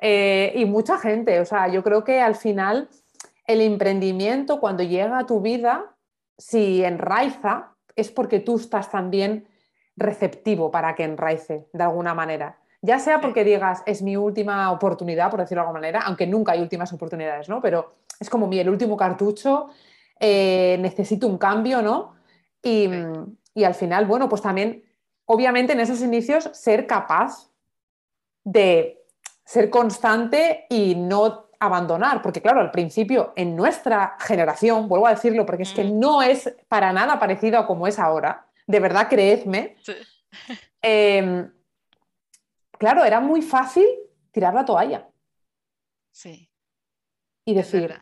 Eh, 0.00 0.52
y 0.56 0.64
mucha 0.64 0.98
gente, 0.98 1.38
o 1.40 1.44
sea, 1.44 1.68
yo 1.68 1.82
creo 1.82 2.02
que 2.02 2.20
al 2.20 2.34
final 2.34 2.88
el 3.46 3.60
emprendimiento 3.60 4.58
cuando 4.58 4.82
llega 4.82 5.18
a 5.18 5.26
tu 5.26 5.40
vida, 5.40 5.96
si 6.38 6.82
enraiza, 6.82 7.74
es 7.94 8.10
porque 8.10 8.40
tú 8.40 8.56
estás 8.56 8.90
también 8.90 9.48
receptivo 9.96 10.70
para 10.70 10.94
que 10.94 11.04
enraice 11.04 11.66
de 11.72 11.82
alguna 11.82 12.14
manera. 12.14 12.58
Ya 12.86 13.00
sea 13.00 13.20
porque 13.20 13.42
digas, 13.42 13.82
es 13.84 14.00
mi 14.00 14.16
última 14.16 14.70
oportunidad, 14.70 15.28
por 15.28 15.40
decirlo 15.40 15.62
de 15.62 15.66
alguna 15.66 15.80
manera, 15.80 16.02
aunque 16.06 16.26
nunca 16.26 16.52
hay 16.52 16.60
últimas 16.60 16.92
oportunidades, 16.92 17.48
¿no? 17.48 17.60
Pero 17.60 17.96
es 18.20 18.30
como 18.30 18.46
mi, 18.46 18.60
el 18.60 18.68
último 18.68 18.96
cartucho, 18.96 19.70
eh, 20.20 20.78
necesito 20.80 21.26
un 21.26 21.36
cambio, 21.36 21.82
¿no? 21.82 22.14
Y, 22.62 22.88
y, 23.54 23.64
al 23.64 23.74
final, 23.74 24.06
bueno, 24.06 24.28
pues 24.28 24.40
también, 24.40 24.84
obviamente 25.24 25.72
en 25.72 25.80
esos 25.80 26.00
inicios, 26.00 26.48
ser 26.52 26.86
capaz 26.86 27.50
de 28.44 29.04
ser 29.44 29.68
constante 29.68 30.66
y 30.70 30.94
no 30.94 31.48
abandonar, 31.58 32.22
porque 32.22 32.40
claro, 32.40 32.60
al 32.60 32.70
principio, 32.70 33.32
en 33.34 33.56
nuestra 33.56 34.16
generación, 34.20 34.88
vuelvo 34.88 35.08
a 35.08 35.14
decirlo, 35.14 35.44
porque 35.44 35.64
es 35.64 35.72
que 35.72 35.82
mm. 35.82 35.98
no 35.98 36.22
es 36.22 36.54
para 36.68 36.92
nada 36.92 37.18
parecido 37.18 37.58
a 37.58 37.66
como 37.66 37.88
es 37.88 37.98
ahora, 37.98 38.46
de 38.66 38.78
verdad, 38.78 39.08
creedme. 39.08 39.76
Sí. 39.82 39.94
Em, 40.82 41.50
claro, 42.78 43.04
era 43.04 43.20
muy 43.20 43.42
fácil 43.42 43.86
tirar 44.30 44.54
la 44.54 44.64
toalla. 44.64 45.08
Sí. 46.10 46.50
Y 47.44 47.54
decir, 47.54 47.94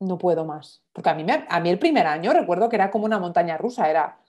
no 0.00 0.18
puedo 0.18 0.44
más. 0.44 0.84
Porque 0.92 1.10
a 1.10 1.14
mí, 1.14 1.26
a 1.48 1.60
mí 1.60 1.70
el 1.70 1.78
primer 1.78 2.06
año 2.06 2.32
recuerdo 2.32 2.68
que 2.68 2.76
era 2.76 2.90
como 2.90 3.04
una 3.04 3.18
montaña 3.18 3.56
rusa, 3.56 3.90
era, 3.90 4.20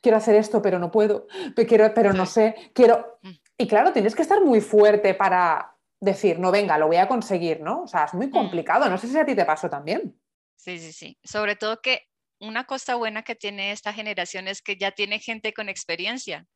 quiero 0.00 0.18
hacer 0.18 0.36
esto, 0.36 0.62
pero 0.62 0.78
no 0.78 0.90
puedo, 0.90 1.26
quiero, 1.68 1.92
pero 1.94 2.12
no 2.12 2.26
sé, 2.26 2.54
quiero... 2.74 3.18
Mm. 3.22 3.30
Y 3.58 3.68
claro, 3.68 3.92
tienes 3.92 4.14
que 4.14 4.22
estar 4.22 4.42
muy 4.42 4.60
fuerte 4.60 5.14
para 5.14 5.76
decir, 6.00 6.38
no, 6.40 6.50
venga, 6.50 6.78
lo 6.78 6.88
voy 6.88 6.96
a 6.96 7.06
conseguir, 7.06 7.60
¿no? 7.60 7.82
O 7.82 7.86
sea, 7.86 8.04
es 8.04 8.14
muy 8.14 8.26
mm. 8.26 8.30
complicado. 8.30 8.88
No 8.88 8.98
sé 8.98 9.06
si 9.06 9.18
a 9.18 9.24
ti 9.24 9.36
te 9.36 9.44
pasó 9.44 9.70
también. 9.70 10.18
Sí, 10.56 10.78
sí, 10.78 10.92
sí. 10.92 11.18
Sobre 11.22 11.56
todo 11.56 11.80
que 11.80 12.08
una 12.42 12.64
cosa 12.64 12.96
buena 12.96 13.22
que 13.22 13.36
tiene 13.36 13.72
esta 13.72 13.92
generación 13.92 14.48
es 14.48 14.62
que 14.62 14.76
ya 14.76 14.90
tiene 14.90 15.20
gente 15.20 15.52
con 15.54 15.68
experiencia. 15.68 16.46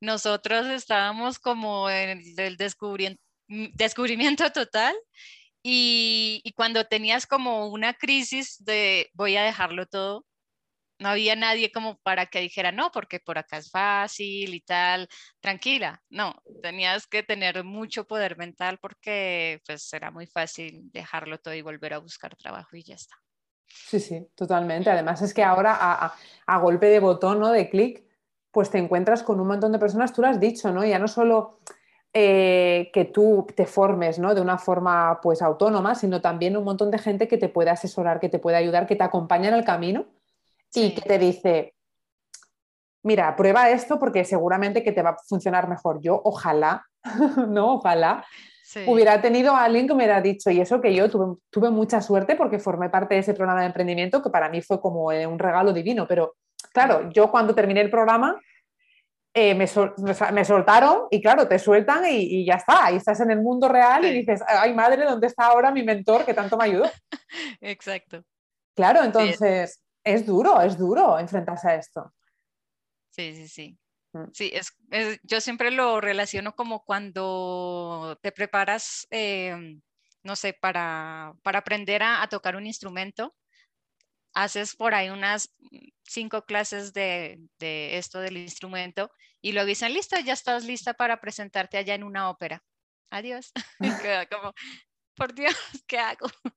Nosotros 0.00 0.66
estábamos 0.66 1.38
como 1.38 1.90
en 1.90 2.22
el 2.36 2.56
mm, 3.48 3.66
descubrimiento, 3.74 4.50
total 4.52 4.96
y, 5.62 6.42
cuando 6.56 6.84
tenías 6.86 7.26
como 7.26 7.68
una 7.68 7.94
crisis 7.94 8.64
de 8.64 9.10
voy 9.14 9.36
a 9.36 9.44
dejarlo 9.44 9.86
todo, 9.86 10.26
no 10.98 11.10
había 11.10 11.36
nadie 11.36 11.72
como 11.72 11.98
para 11.98 12.26
que 12.26 12.40
dijera, 12.40 12.72
no, 12.72 12.90
porque 12.90 13.20
por 13.20 13.38
acá 13.38 13.58
es 13.58 13.70
fácil 13.70 14.54
y 14.54 14.60
tal, 14.60 15.08
tranquila. 15.40 16.02
No, 16.10 16.34
tenías 16.62 17.06
que 17.06 17.22
tener 17.22 17.64
mucho 17.64 18.06
poder 18.06 18.38
mental 18.38 18.78
porque 18.80 19.60
pues 19.66 19.92
era 19.92 20.10
muy 20.10 20.26
fácil 20.26 20.90
dejarlo 20.92 21.38
todo 21.38 21.54
y 21.54 21.62
volver 21.62 21.94
a 21.94 21.98
buscar 21.98 22.36
trabajo 22.36 22.76
y 22.76 22.84
ya 22.84 22.94
está. 22.94 23.16
Sí, 23.68 24.00
sí, 24.00 24.28
totalmente. 24.34 24.90
Además 24.90 25.22
es 25.22 25.34
que 25.34 25.42
ahora 25.42 25.76
a, 26.46 26.58
golpe 26.58 26.86
de 26.86 27.00
botón, 27.00 27.40
¿no? 27.40 27.50
De 27.50 27.68
clic, 27.68 28.04
pues 28.50 28.70
te 28.70 28.78
encuentras 28.78 29.22
con 29.22 29.40
un 29.40 29.48
montón 29.48 29.72
de 29.72 29.78
personas, 29.78 30.12
tú 30.12 30.22
lo 30.22 30.28
has 30.28 30.40
dicho, 30.40 30.72
¿no? 30.72 30.84
Ya 30.84 30.98
no 30.98 31.08
solo 31.08 31.60
eh, 32.12 32.90
que 32.92 33.04
tú 33.04 33.46
te 33.54 33.66
formes, 33.66 34.18
¿no? 34.18 34.34
De 34.34 34.40
una 34.40 34.58
forma, 34.58 35.20
pues, 35.22 35.42
autónoma, 35.42 35.94
sino 35.94 36.20
también 36.20 36.56
un 36.56 36.64
montón 36.64 36.90
de 36.90 36.98
gente 36.98 37.28
que 37.28 37.38
te 37.38 37.48
puede 37.48 37.70
asesorar, 37.70 38.20
que 38.20 38.28
te 38.28 38.38
puede 38.38 38.56
ayudar, 38.56 38.86
que 38.86 38.96
te 38.96 39.04
acompaña 39.04 39.48
en 39.48 39.54
el 39.54 39.64
camino 39.64 40.06
y 40.74 40.94
que 40.94 41.02
te 41.02 41.18
dice, 41.18 41.74
mira, 43.02 43.36
prueba 43.36 43.70
esto 43.70 43.98
porque 43.98 44.24
seguramente 44.24 44.82
que 44.82 44.92
te 44.92 45.02
va 45.02 45.10
a 45.10 45.16
funcionar 45.28 45.68
mejor. 45.68 46.00
Yo, 46.00 46.20
ojalá, 46.24 46.86
¿no? 47.48 47.74
Ojalá 47.74 48.24
hubiera 48.86 49.20
tenido 49.20 49.54
a 49.54 49.64
alguien 49.64 49.86
que 49.86 49.94
me 49.94 50.04
hubiera 50.04 50.20
dicho, 50.20 50.50
y 50.50 50.60
eso 50.60 50.80
que 50.80 50.94
yo 50.94 51.10
tuve, 51.10 51.36
tuve, 51.50 51.70
mucha 51.70 52.00
suerte 52.00 52.36
porque 52.36 52.58
formé 52.58 52.88
parte 52.90 53.14
de 53.14 53.20
ese 53.20 53.34
programa 53.34 53.60
de 53.60 53.66
emprendimiento 53.66 54.22
que 54.22 54.30
para 54.30 54.48
mí 54.48 54.62
fue 54.62 54.80
como 54.80 55.12
eh, 55.12 55.26
un 55.26 55.38
regalo 55.38 55.72
divino, 55.72 56.06
pero 56.06 56.36
claro, 56.72 57.10
yo 57.10 57.30
cuando 57.30 57.54
terminé 57.54 57.80
el 57.80 57.90
programa 57.90 58.40
eh, 59.34 59.54
me, 59.54 59.66
me, 60.32 60.44
soltaron 60.44 61.08
y 61.10 61.20
claro, 61.20 61.46
te 61.46 61.58
sueltan 61.58 62.04
y, 62.08 62.46
ya 62.46 62.54
está, 62.54 62.86
ahí 62.86 62.96
estás 62.96 63.20
en 63.20 63.30
el 63.30 63.42
mundo 63.42 63.68
real 63.68 64.04
y 64.06 64.12
dices, 64.12 64.42
ay 64.46 64.72
madre, 64.74 65.04
¿dónde 65.04 65.26
está 65.26 65.46
ahora 65.46 65.70
mi 65.70 65.82
mentor 65.82 66.24
que 66.24 66.32
tanto 66.32 66.56
me 66.56 66.64
ayudó? 66.64 66.90
Exacto. 67.60 68.22
Claro, 68.74 69.02
entonces 69.02 69.82
es 70.02 70.24
duro, 70.24 70.60
es 70.62 70.78
duro 70.78 71.18
enfrentarse 71.18 71.68
a 71.68 71.74
esto. 71.74 72.12
Sí, 73.10 73.34
sí, 73.34 73.48
sí. 73.48 73.78
Sí, 74.32 74.52
es, 74.54 74.72
yo 75.22 75.40
siempre 75.40 75.70
lo 75.70 76.00
relaciono 76.00 76.54
como 76.54 76.84
cuando 76.84 78.18
te 78.22 78.32
preparas, 78.32 79.06
em, 79.10 79.80
no 80.22 80.36
sé, 80.36 80.52
para, 80.52 81.34
para 81.42 81.60
aprender 81.60 82.02
a, 82.02 82.26
tocar 82.28 82.56
un 82.56 82.66
instrumento, 82.66 83.34
haces 84.34 84.76
por 84.76 84.94
ahí 84.94 85.08
unas 85.08 85.50
cinco 86.02 86.42
clases 86.44 86.92
de, 86.92 87.38
de, 87.58 87.96
esto 87.98 88.20
del 88.20 88.36
instrumento 88.36 89.10
y 89.40 89.52
luego 89.52 89.66
dicen, 89.66 89.94
listo, 89.94 90.18
ya 90.20 90.32
estás 90.32 90.64
lista 90.64 90.94
para 90.94 91.20
presentarte 91.20 91.78
allá 91.78 91.94
en 91.94 92.04
una 92.04 92.30
ópera. 92.30 92.62
Adiós. 93.10 93.52
como, 94.30 94.52
por 95.14 95.34
Dios, 95.34 95.54
¿qué 95.86 95.98
hago? 95.98 96.26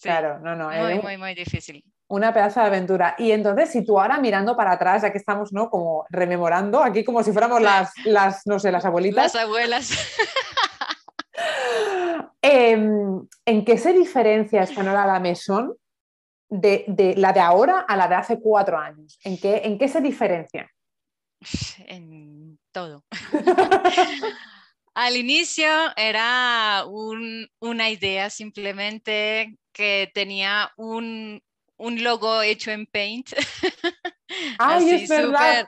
claro, 0.00 0.38
no, 0.40 0.54
no. 0.54 0.70
Muy, 0.70 0.98
muy, 1.00 1.16
muy 1.16 1.34
difícil. 1.34 1.84
Una 2.08 2.32
pedazo 2.32 2.60
de 2.60 2.66
aventura. 2.66 3.14
Y 3.18 3.32
entonces, 3.32 3.70
si 3.70 3.84
tú 3.84 4.00
ahora 4.00 4.18
mirando 4.18 4.56
para 4.56 4.72
atrás, 4.72 5.02
ya 5.02 5.12
que 5.12 5.18
estamos, 5.18 5.52
¿no? 5.52 5.68
Como 5.68 6.06
rememorando, 6.08 6.82
aquí 6.82 7.04
como 7.04 7.22
si 7.22 7.32
fuéramos 7.32 7.60
las, 7.60 7.92
las 8.04 8.46
no 8.46 8.58
sé, 8.58 8.72
las 8.72 8.84
abuelitas. 8.84 9.34
Las 9.34 9.42
abuelas. 9.42 9.90
Em, 12.40 13.26
¿En 13.44 13.64
qué 13.64 13.78
se 13.78 13.92
diferencia 13.92 14.62
Español 14.62 14.96
a 14.96 15.06
la 15.06 15.20
Mesón 15.20 15.76
de, 16.48 17.14
la 17.16 17.32
de 17.32 17.40
ahora 17.40 17.80
a 17.80 17.96
la 17.96 18.08
de 18.08 18.14
hace 18.14 18.40
cuatro 18.40 18.78
años? 18.78 19.18
¿En 19.24 19.38
qué, 19.38 19.62
en 19.64 19.76
qué 19.76 19.88
se 19.88 20.00
diferencia? 20.00 20.70
En 21.86 22.58
todo. 22.72 23.04
Al 24.94 25.16
inicio 25.16 25.68
era 25.96 26.84
una 27.60 27.90
idea 27.90 28.30
simplemente 28.30 29.56
que 29.72 30.10
tenía 30.12 30.72
un, 30.76 31.40
logo 31.78 32.42
hecho 32.42 32.70
en 32.70 32.86
Paint. 32.86 33.32
Ay, 34.58 34.90
es 34.90 35.08
verdad 35.08 35.66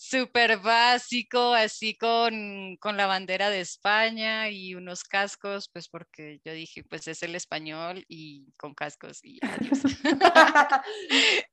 súper 0.00 0.58
básico, 0.58 1.52
así 1.52 1.94
con, 1.94 2.78
la 2.82 3.06
bandera 3.06 3.50
de 3.50 3.60
España 3.60 4.48
y 4.48 4.74
unos 4.74 5.04
cascos, 5.04 5.68
pues 5.68 5.90
porque 5.90 6.40
yo 6.42 6.54
dije, 6.54 6.82
pues 6.84 7.06
es 7.06 7.22
el 7.22 7.34
español 7.34 8.04
y 8.08 8.50
con 8.56 8.74
cascos 8.74 9.20
y 9.22 9.38
adiós. 9.42 9.80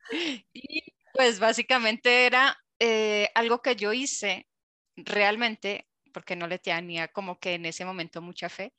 y 0.54 0.82
pues 1.14 1.40
básicamente 1.40 2.26
era 2.26 2.58
eh, 2.80 3.30
algo 3.36 3.62
que 3.62 3.76
yo 3.76 3.92
hice 3.92 4.48
realmente, 4.96 5.86
porque 6.14 6.38
no 6.38 6.48
le 6.48 6.58
tenía 6.58 7.10
como 7.10 7.40
que 7.40 7.56
en 7.56 7.66
ese 7.66 7.84
momento 7.84 8.22
mucha 8.22 8.48
fe, 8.48 8.74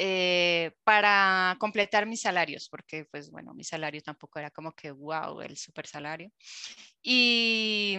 eh, 0.00 0.70
para 0.84 1.56
completar 1.58 2.06
mis 2.06 2.20
salarios, 2.20 2.68
porque 2.70 3.04
pues 3.10 3.30
bueno, 3.30 3.52
mi 3.52 3.64
salario 3.64 4.00
tampoco 4.00 4.38
era 4.38 4.50
como 4.50 4.72
que 4.72 4.92
wow, 4.92 5.40
el 5.40 5.56
super 5.56 5.88
salario. 5.88 6.30
Y 7.02 7.98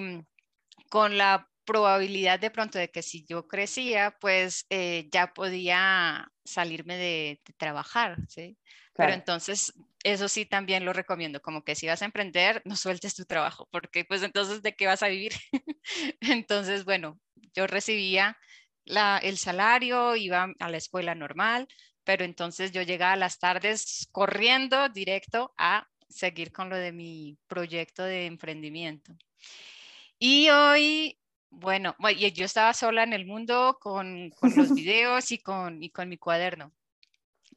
con 0.89 1.17
la 1.17 1.49
probabilidad 1.65 2.39
de 2.39 2.51
pronto 2.51 2.79
de 2.79 2.89
que 2.89 3.03
si 3.03 3.25
yo 3.25 3.47
crecía, 3.47 4.15
pues 4.21 4.65
eh, 4.69 5.09
ya 5.11 5.33
podía 5.33 6.31
salirme 6.45 6.97
de, 6.97 7.41
trabajar, 7.57 8.17
¿sí? 8.27 8.57
Pero 8.95 9.13
entonces, 9.13 9.73
eso 10.03 10.27
sí 10.27 10.45
también 10.45 10.83
lo 10.83 10.93
recomiendo, 10.93 11.41
como 11.41 11.63
que 11.63 11.75
si 11.75 11.85
vas 11.85 12.01
a 12.01 12.05
emprender, 12.05 12.61
no 12.65 12.75
sueltes 12.75 13.13
tu 13.13 13.25
trabajo, 13.25 13.67
porque 13.71 14.03
pues 14.03 14.23
entonces, 14.23 14.61
¿de 14.61 14.73
qué 14.73 14.87
vas 14.87 15.03
a 15.03 15.09
vivir? 15.09 15.33
entonces, 16.21 16.85
bueno, 16.85 17.19
yo 17.53 17.67
recibía 17.67 18.37
el 19.21 19.37
salario, 19.37 20.15
iba 20.15 20.47
a 20.59 20.69
la 20.69 20.77
escuela 20.77 21.13
normal, 21.13 21.67
pero 22.09 22.25
entonces 22.25 22.71
yo 22.71 22.81
llegaba 22.81 23.13
a 23.13 23.17
las 23.17 23.37
tardes 23.37 24.09
corriendo 24.11 24.89
directo 24.89 25.53
a 25.59 25.87
seguir 26.09 26.51
con 26.51 26.67
lo 26.67 26.75
de 26.75 26.91
mi 26.91 27.37
proyecto 27.45 28.03
de 28.03 28.25
emprendimiento. 28.25 29.15
Y 30.17 30.49
hoy, 30.49 31.19
bueno, 31.51 31.95
yo 32.33 32.45
estaba 32.45 32.73
sola 32.73 33.03
en 33.03 33.13
el 33.13 33.27
mundo 33.27 33.77
con, 33.79 34.31
con 34.31 34.55
los 34.55 34.73
videos 34.73 35.31
y 35.31 35.37
con, 35.37 35.83
y 35.83 35.91
con 35.91 36.09
mi 36.09 36.17
cuaderno. 36.17 36.73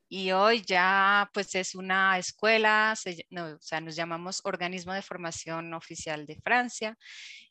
Y 0.06 0.32
hoy 0.32 0.60
ya 0.60 1.30
pues 1.32 1.54
es 1.54 1.74
una 1.74 2.18
escuela, 2.18 2.92
o 2.94 3.58
sea, 3.58 3.80
nos 3.80 3.96
llamamos 3.96 4.42
Organismo 4.44 4.92
de 4.92 5.00
Formación 5.00 5.72
Oficial 5.72 6.26
de 6.26 6.36
Francia. 6.42 6.98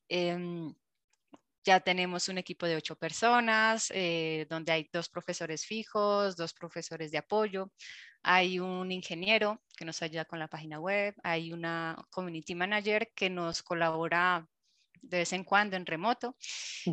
Em, 0.07 0.71
ya 1.63 1.79
tenemos 1.79 2.27
un 2.29 2.37
equipo 2.37 2.65
de 2.65 2.75
ocho 2.75 2.95
personas, 2.95 3.91
eh, 3.93 4.47
donde 4.49 4.71
hay 4.71 4.89
dos 4.91 5.09
profesores 5.09 5.65
fijos, 5.65 6.35
dos 6.35 6.53
profesores 6.53 7.11
de 7.11 7.19
apoyo, 7.19 7.71
hay 8.23 8.59
un 8.59 8.91
ingeniero 8.91 9.61
que 9.75 9.85
nos 9.85 10.01
ayuda 10.01 10.25
con 10.25 10.39
la 10.39 10.47
página 10.47 10.79
web, 10.79 11.15
hay 11.23 11.53
una 11.53 11.95
community 12.09 12.55
manager 12.55 13.11
que 13.15 13.29
nos 13.29 13.63
colabora 13.63 14.47
de 15.01 15.17
vez 15.17 15.33
en 15.33 15.43
cuando 15.43 15.75
en 15.75 15.85
remoto. 15.85 16.35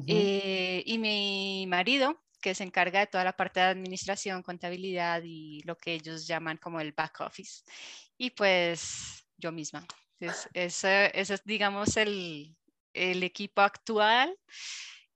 Eh, 0.06 0.82
y 0.86 0.98
mi 0.98 1.66
marido, 1.66 2.22
que 2.40 2.54
se 2.54 2.64
encarga 2.64 3.00
de 3.00 3.06
toda 3.06 3.24
la 3.24 3.36
parte 3.36 3.60
de 3.60 3.66
administración, 3.66 4.42
contabilidad 4.42 5.22
y 5.24 5.60
lo 5.64 5.76
que 5.76 5.94
ellos 5.94 6.26
llaman 6.26 6.56
como 6.56 6.80
el 6.80 6.92
back 6.92 7.20
office. 7.20 7.64
Y 8.16 8.30
pues 8.30 9.26
yo 9.36 9.52
misma. 9.52 9.86
ese, 10.20 11.10
ese 11.14 11.34
es, 11.34 11.44
digamos, 11.44 11.96
el, 11.96 12.57
el 12.98 13.22
equipo 13.22 13.62
actual. 13.62 14.34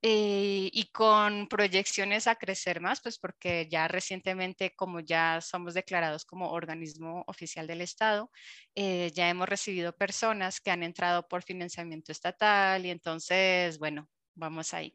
Eh, 0.05 0.69
y 0.73 0.91
con 0.91 1.47
proyecciones 1.47 2.27
a 2.27 2.35
crecer 2.35 2.81
más, 2.81 2.99
pues 2.99 3.17
porque 3.17 3.69
ya 3.69 3.87
recientemente, 3.87 4.75
como 4.75 4.99
ya 4.99 5.39
somos 5.39 5.75
declarados 5.75 6.25
como 6.25 6.51
organismo 6.51 7.23
oficial 7.25 7.67
del 7.67 7.79
Estado, 7.79 8.29
eh, 8.75 9.13
ya 9.15 9.29
hemos 9.29 9.47
recibido 9.47 9.95
personas 9.95 10.59
que 10.59 10.71
han 10.71 10.83
entrado 10.83 11.25
por 11.29 11.41
financiamiento 11.41 12.11
estatal 12.11 12.85
y 12.85 12.89
entonces, 12.89 13.79
bueno, 13.79 14.09
vamos 14.35 14.73
ahí. 14.73 14.93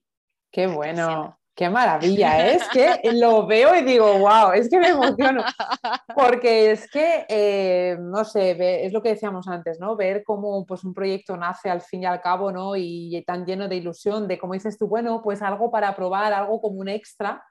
Qué 0.52 0.66
bueno. 0.66 1.40
Qué 1.58 1.68
maravilla, 1.68 2.46
¿eh? 2.46 2.54
es 2.54 2.68
que 2.68 3.00
lo 3.14 3.44
veo 3.44 3.74
y 3.74 3.82
digo, 3.82 4.16
wow, 4.20 4.52
es 4.52 4.70
que 4.70 4.78
me 4.78 4.90
emociono. 4.90 5.42
Porque 6.14 6.70
es 6.70 6.88
que, 6.88 7.26
eh, 7.28 7.96
no 7.98 8.24
sé, 8.24 8.84
es 8.86 8.92
lo 8.92 9.02
que 9.02 9.08
decíamos 9.08 9.48
antes, 9.48 9.80
¿no? 9.80 9.96
Ver 9.96 10.22
cómo 10.22 10.64
pues, 10.64 10.84
un 10.84 10.94
proyecto 10.94 11.36
nace 11.36 11.68
al 11.68 11.80
fin 11.80 12.04
y 12.04 12.06
al 12.06 12.20
cabo, 12.20 12.52
¿no? 12.52 12.76
Y, 12.76 13.24
tan 13.26 13.44
lleno 13.44 13.66
de 13.66 13.74
ilusión, 13.74 14.28
de 14.28 14.38
como 14.38 14.52
dices 14.52 14.78
tú, 14.78 14.86
bueno, 14.86 15.20
pues 15.20 15.42
algo 15.42 15.68
para 15.68 15.96
probar, 15.96 16.32
algo 16.32 16.60
como 16.60 16.78
un 16.78 16.88
extra. 16.88 17.44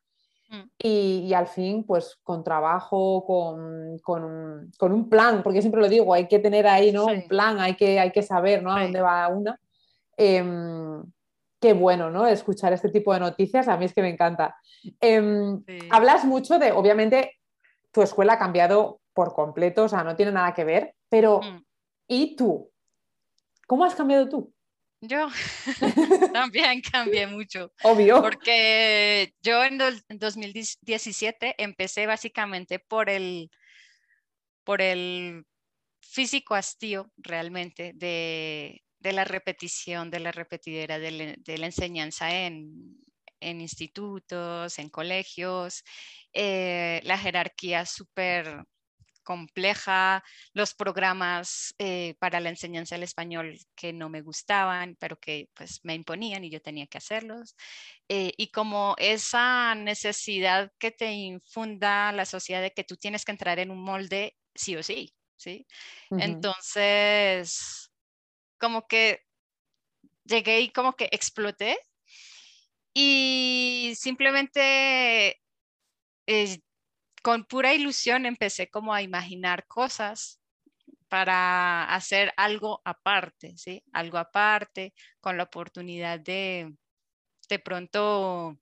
Mm. 0.47 0.61
Y, 0.79 1.33
al 1.33 1.47
fin, 1.47 1.83
pues 1.85 2.17
con 2.23 2.45
trabajo, 2.45 3.25
con, 3.25 4.71
un 4.79 5.09
plan, 5.09 5.43
porque 5.43 5.59
siempre 5.59 5.81
lo 5.81 5.89
digo, 5.89 6.13
hay 6.13 6.29
que 6.29 6.39
tener 6.39 6.65
ahí, 6.65 6.93
¿no? 6.93 7.07
Un 7.07 7.27
plan, 7.27 7.59
hay 7.59 7.75
que, 7.75 7.99
hay 7.99 8.13
que 8.13 8.23
saber, 8.23 8.63
¿no? 8.63 8.71
A 8.71 8.83
dónde 8.83 9.01
va 9.01 9.27
una. 9.27 9.59
Em, 10.15 11.03
qué 11.59 11.73
bueno, 11.73 12.09
¿no? 12.09 12.27
Escuchar 12.27 12.73
este 12.73 12.89
tipo 12.89 13.13
de 13.13 13.19
noticias, 13.19 13.67
a 13.67 13.77
mí 13.77 13.85
es 13.85 13.93
que 13.93 14.01
me 14.01 14.09
encanta. 14.09 14.55
Em, 14.99 15.63
hablas 15.89 16.25
mucho 16.25 16.59
de, 16.59 16.71
obviamente, 16.71 17.39
tu 17.91 18.01
escuela 18.01 18.33
ha 18.33 18.39
cambiado 18.39 19.01
por 19.13 19.33
completo, 19.33 19.85
o 19.85 19.89
sea, 19.89 20.03
no 20.03 20.15
tiene 20.15 20.31
nada 20.31 20.53
que 20.53 20.63
ver, 20.63 20.93
pero 21.09 21.41
mm. 21.41 21.65
¿y 22.07 22.35
tú? 22.35 22.71
¿Cómo 23.65 23.85
has 23.85 23.95
cambiado 23.95 24.29
tú? 24.29 24.53
Yo 25.01 25.27
también 26.33 26.81
cambié 26.81 27.27
mucho. 27.27 27.71
Obvio. 27.83 28.21
Porque 28.21 29.33
yo 29.41 29.63
en, 29.63 29.77
2017 29.77 31.55
empecé 31.57 32.07
básicamente 32.07 32.79
por 32.79 33.09
el, 33.09 33.51
por 34.63 34.81
el 34.81 35.45
físico 36.01 36.55
hastío 36.55 37.11
realmente 37.17 37.91
de, 37.95 38.81
de 39.07 39.13
la 39.13 39.23
repetición, 39.23 40.11
de 40.11 40.19
la 40.19 40.33
repetidera, 40.33 40.99
de, 40.99 41.57
la 41.57 41.65
enseñanza 41.65 42.29
en, 42.29 42.99
institutos, 43.39 44.79
en 44.79 44.89
colegios, 44.89 45.83
eh, 46.33 46.99
la 47.03 47.17
jerarquía 47.17 47.85
súper 47.85 48.65
compleja, 49.23 50.23
los 50.53 50.73
programas 50.73 51.73
eh, 51.77 52.15
para 52.19 52.41
la 52.41 52.49
enseñanza 52.49 52.95
del 52.95 53.03
español 53.03 53.57
que 53.75 53.93
no 53.93 54.09
me 54.09 54.21
gustaban, 54.21 54.97
pero 54.99 55.17
que 55.19 55.49
pues 55.53 55.79
me 55.83 55.95
imponían 55.95 56.43
y 56.43 56.49
yo 56.49 56.61
tenía 56.61 56.87
que 56.87 56.97
hacerlos. 56.97 57.55
Eh, 58.09 58.33
y 58.35 58.51
como 58.51 58.95
esa 58.97 59.73
necesidad 59.75 60.71
que 60.79 60.91
te 60.91 61.11
infunda 61.13 62.11
la 62.11 62.25
sociedad 62.25 62.61
de 62.61 62.71
que 62.71 62.83
tú 62.83 62.97
tienes 62.97 63.23
que 63.23 63.31
entrar 63.31 63.59
en 63.59 63.71
un 63.71 63.81
molde 63.81 64.35
sí 64.53 64.75
o 64.75 64.83
sí, 64.83 65.13
¿sí? 65.37 65.65
Entonces, 66.09 67.87
como 68.57 68.87
que 68.87 69.25
llegué 70.25 70.61
y 70.61 70.69
como 70.69 70.93
que 70.93 71.09
exploté 71.11 71.77
y 72.93 73.93
simplemente 73.95 75.41
eh, 76.27 76.59
con 77.21 77.45
pura 77.45 77.73
ilusión 77.73 78.25
empecé 78.25 78.69
como 78.69 78.93
a 78.93 79.01
imaginar 79.01 79.65
cosas 79.67 80.41
para 81.09 81.85
hacer 81.93 82.33
algo 82.37 82.81
aparte, 82.83 83.57
¿sí? 83.57 83.83
Algo 83.93 84.17
aparte, 84.17 84.93
con 85.21 85.37
la 85.37 85.43
oportunidad 85.43 86.19
de 86.19 86.73
de 87.49 87.59
pronto 87.59 88.57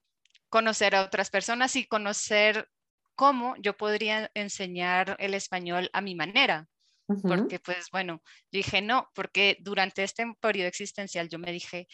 conocer 0.50 0.96
a 0.96 1.04
otras 1.04 1.30
personas 1.30 1.76
y 1.76 1.86
conocer 1.86 2.70
cómo 3.16 3.56
yo 3.58 3.76
podría 3.76 4.32
enseñar 4.34 5.16
el 5.20 5.34
español 5.34 5.90
a 5.94 6.02
mi 6.02 6.16
manera, 6.16 6.68
porque 7.08 7.60
pues 7.60 7.90
bueno, 7.92 8.22
dije 8.52 8.82
no, 8.82 9.10
porque 9.14 9.58
durante 9.62 10.04
este 10.04 10.26
periodo 10.40 10.68
existencial 10.68 11.30
yo 11.30 11.40
me 11.40 11.52
dije, 11.52 11.88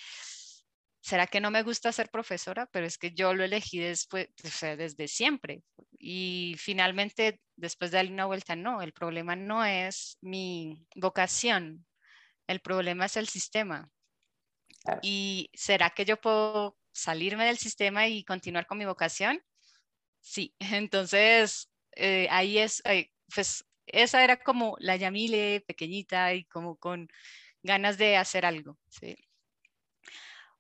¿será 1.01 1.27
que 1.27 1.41
no 1.41 1.51
me 1.51 1.63
gusta 1.63 1.91
ser 1.91 2.09
profesora? 2.09 2.67
Pero 2.71 2.85
es 2.85 2.97
que 2.97 3.11
yo 3.13 3.33
lo 3.33 3.43
elegí 3.43 3.79
después, 3.79 4.29
desde 4.61 5.07
siempre. 5.07 5.63
Y 5.97 6.55
finalmente, 6.57 7.41
después 7.55 7.91
de 7.91 7.97
darle 7.97 8.13
una 8.13 8.25
vuelta, 8.25 8.55
no, 8.55 8.81
el 8.81 8.93
problema 8.93 9.35
no 9.35 9.65
es 9.65 10.17
mi 10.21 10.87
vocación, 10.95 11.85
el 12.47 12.61
problema 12.61 13.05
es 13.05 13.17
el 13.17 13.27
sistema. 13.27 13.89
¿Y 15.01 15.49
será 15.53 15.89
que 15.91 16.05
yo 16.05 16.19
puedo 16.19 16.77
salirme 16.91 17.45
del 17.45 17.57
sistema 17.57 18.07
y 18.07 18.23
continuar 18.23 18.65
con 18.65 18.77
mi 18.77 18.85
vocación? 18.85 19.41
Sí, 20.19 20.55
entonces 20.59 21.71
eh, 21.95 22.27
ahí 22.29 22.57
es, 22.57 22.81
pues 23.33 23.65
esa 23.91 24.23
era 24.23 24.37
como 24.37 24.75
la 24.79 24.95
Yamile 24.95 25.63
pequeñita 25.67 26.33
y 26.33 26.45
como 26.45 26.75
con 26.77 27.07
ganas 27.63 27.97
de 27.97 28.17
hacer 28.17 28.45
algo. 28.45 28.77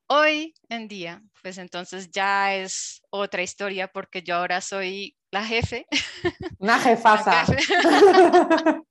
Hoy 0.07 0.53
en 0.67 0.87
día, 0.87 1.21
pues 1.41 1.57
entonces 1.57 2.11
ya 2.11 2.53
es 2.53 3.01
otra 3.09 3.43
historia 3.43 3.87
porque 3.87 4.21
yo 4.21 4.35
ahora 4.35 4.59
soy 4.59 5.15
la 5.31 5.45
jefe. 5.45 5.87
Una 6.59 6.79
jefasa. 6.79 7.45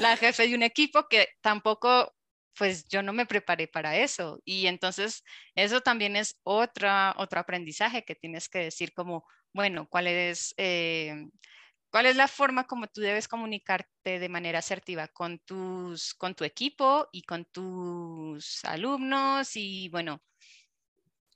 La 0.00 0.16
jefe, 0.16 0.48
de 0.48 0.54
un 0.54 0.64
equipo 0.64 1.06
que 1.08 1.28
tampoco, 1.40 2.12
pues 2.58 2.84
yo 2.88 3.02
no 3.02 3.12
me 3.12 3.24
preparé 3.24 3.68
para 3.68 3.96
eso. 3.96 4.40
Y 4.44 4.66
entonces 4.66 5.22
eso 5.54 5.80
también 5.80 6.16
es 6.16 6.40
otra, 6.42 7.14
otro 7.16 7.40
aprendizaje 7.40 8.04
que 8.04 8.16
tienes 8.16 8.48
que 8.48 8.58
decir 8.58 8.92
como, 8.92 9.24
bueno, 9.52 9.86
¿cuál 9.88 10.08
es, 10.08 10.54
eh, 10.56 11.28
¿cuál 11.94 12.06
es 12.06 12.16
la 12.16 12.26
forma 12.26 12.64
como 12.66 12.88
tú 12.88 13.02
debes 13.02 13.28
comunicarte 13.28 14.18
de 14.18 14.28
manera 14.28 14.58
asertiva 14.58 15.06
con, 15.06 15.38
tus, 15.38 16.12
con 16.14 16.34
tu 16.34 16.42
equipo 16.42 17.08
y 17.12 17.22
con 17.22 17.44
tus 17.44 18.64
alumnos? 18.64 19.54
Y 19.54 19.88
bueno, 19.90 20.20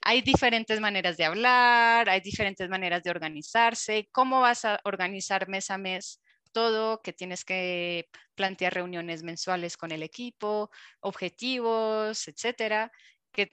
hay 0.03 0.21
diferentes 0.21 0.81
maneras 0.81 1.16
de 1.16 1.27
hablar, 1.27 2.09
hay 2.09 2.21
diferentes 2.21 2.68
maneras 2.68 3.05
de 3.05 3.11
organizarse. 3.11 4.09
¿Cómo 4.11 4.40
vas 4.40 4.64
a 4.64 4.81
organizar 4.83 5.49
mes 5.49 5.71
a 5.71 5.79
mes 5.79 6.21
todo? 6.51 7.01
Que 7.03 7.12
tienes 7.12 7.44
que 7.44 8.09
plantear 8.35 8.75
reuniones 8.75 9.23
mensuales 9.23 9.77
con 9.77 9.92
el 9.92 10.03
equipo, 10.03 10.71
objetivos, 10.99 12.27
etcétera, 12.27 12.90
que 13.31 13.53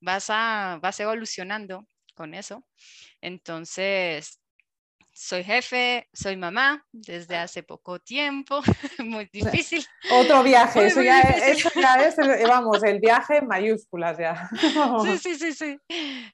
vas, 0.00 0.30
a, 0.30 0.80
vas 0.82 0.98
evolucionando 0.98 1.86
con 2.16 2.34
eso. 2.34 2.64
Entonces, 3.20 4.40
soy 5.12 5.44
jefe, 5.44 6.08
soy 6.12 6.36
mamá 6.36 6.86
desde 6.92 7.36
hace 7.36 7.62
poco 7.62 7.98
tiempo, 7.98 8.62
muy 9.04 9.28
difícil. 9.32 9.84
Otro 10.10 10.42
viaje, 10.42 10.86
eso, 10.86 11.02
ya 11.02 11.20
es, 11.20 12.16
vamos, 12.46 12.82
el 12.84 13.00
viaje 13.00 13.38
en 13.38 13.46
mayúsculas 13.46 14.18
ya. 14.18 14.48
Sí, 15.04 15.18
sí, 15.22 15.34
sí, 15.36 15.52
sí. 15.52 15.78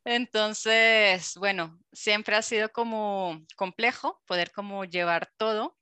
Entonces, 0.05 1.35
bueno, 1.37 1.79
siempre 1.93 2.37
ha 2.37 2.43
sido 2.43 2.71
como 2.71 3.41
complejo 3.57 4.21
poder 4.27 4.53
como 4.53 4.85
llevar 4.85 5.29
todo, 5.37 5.77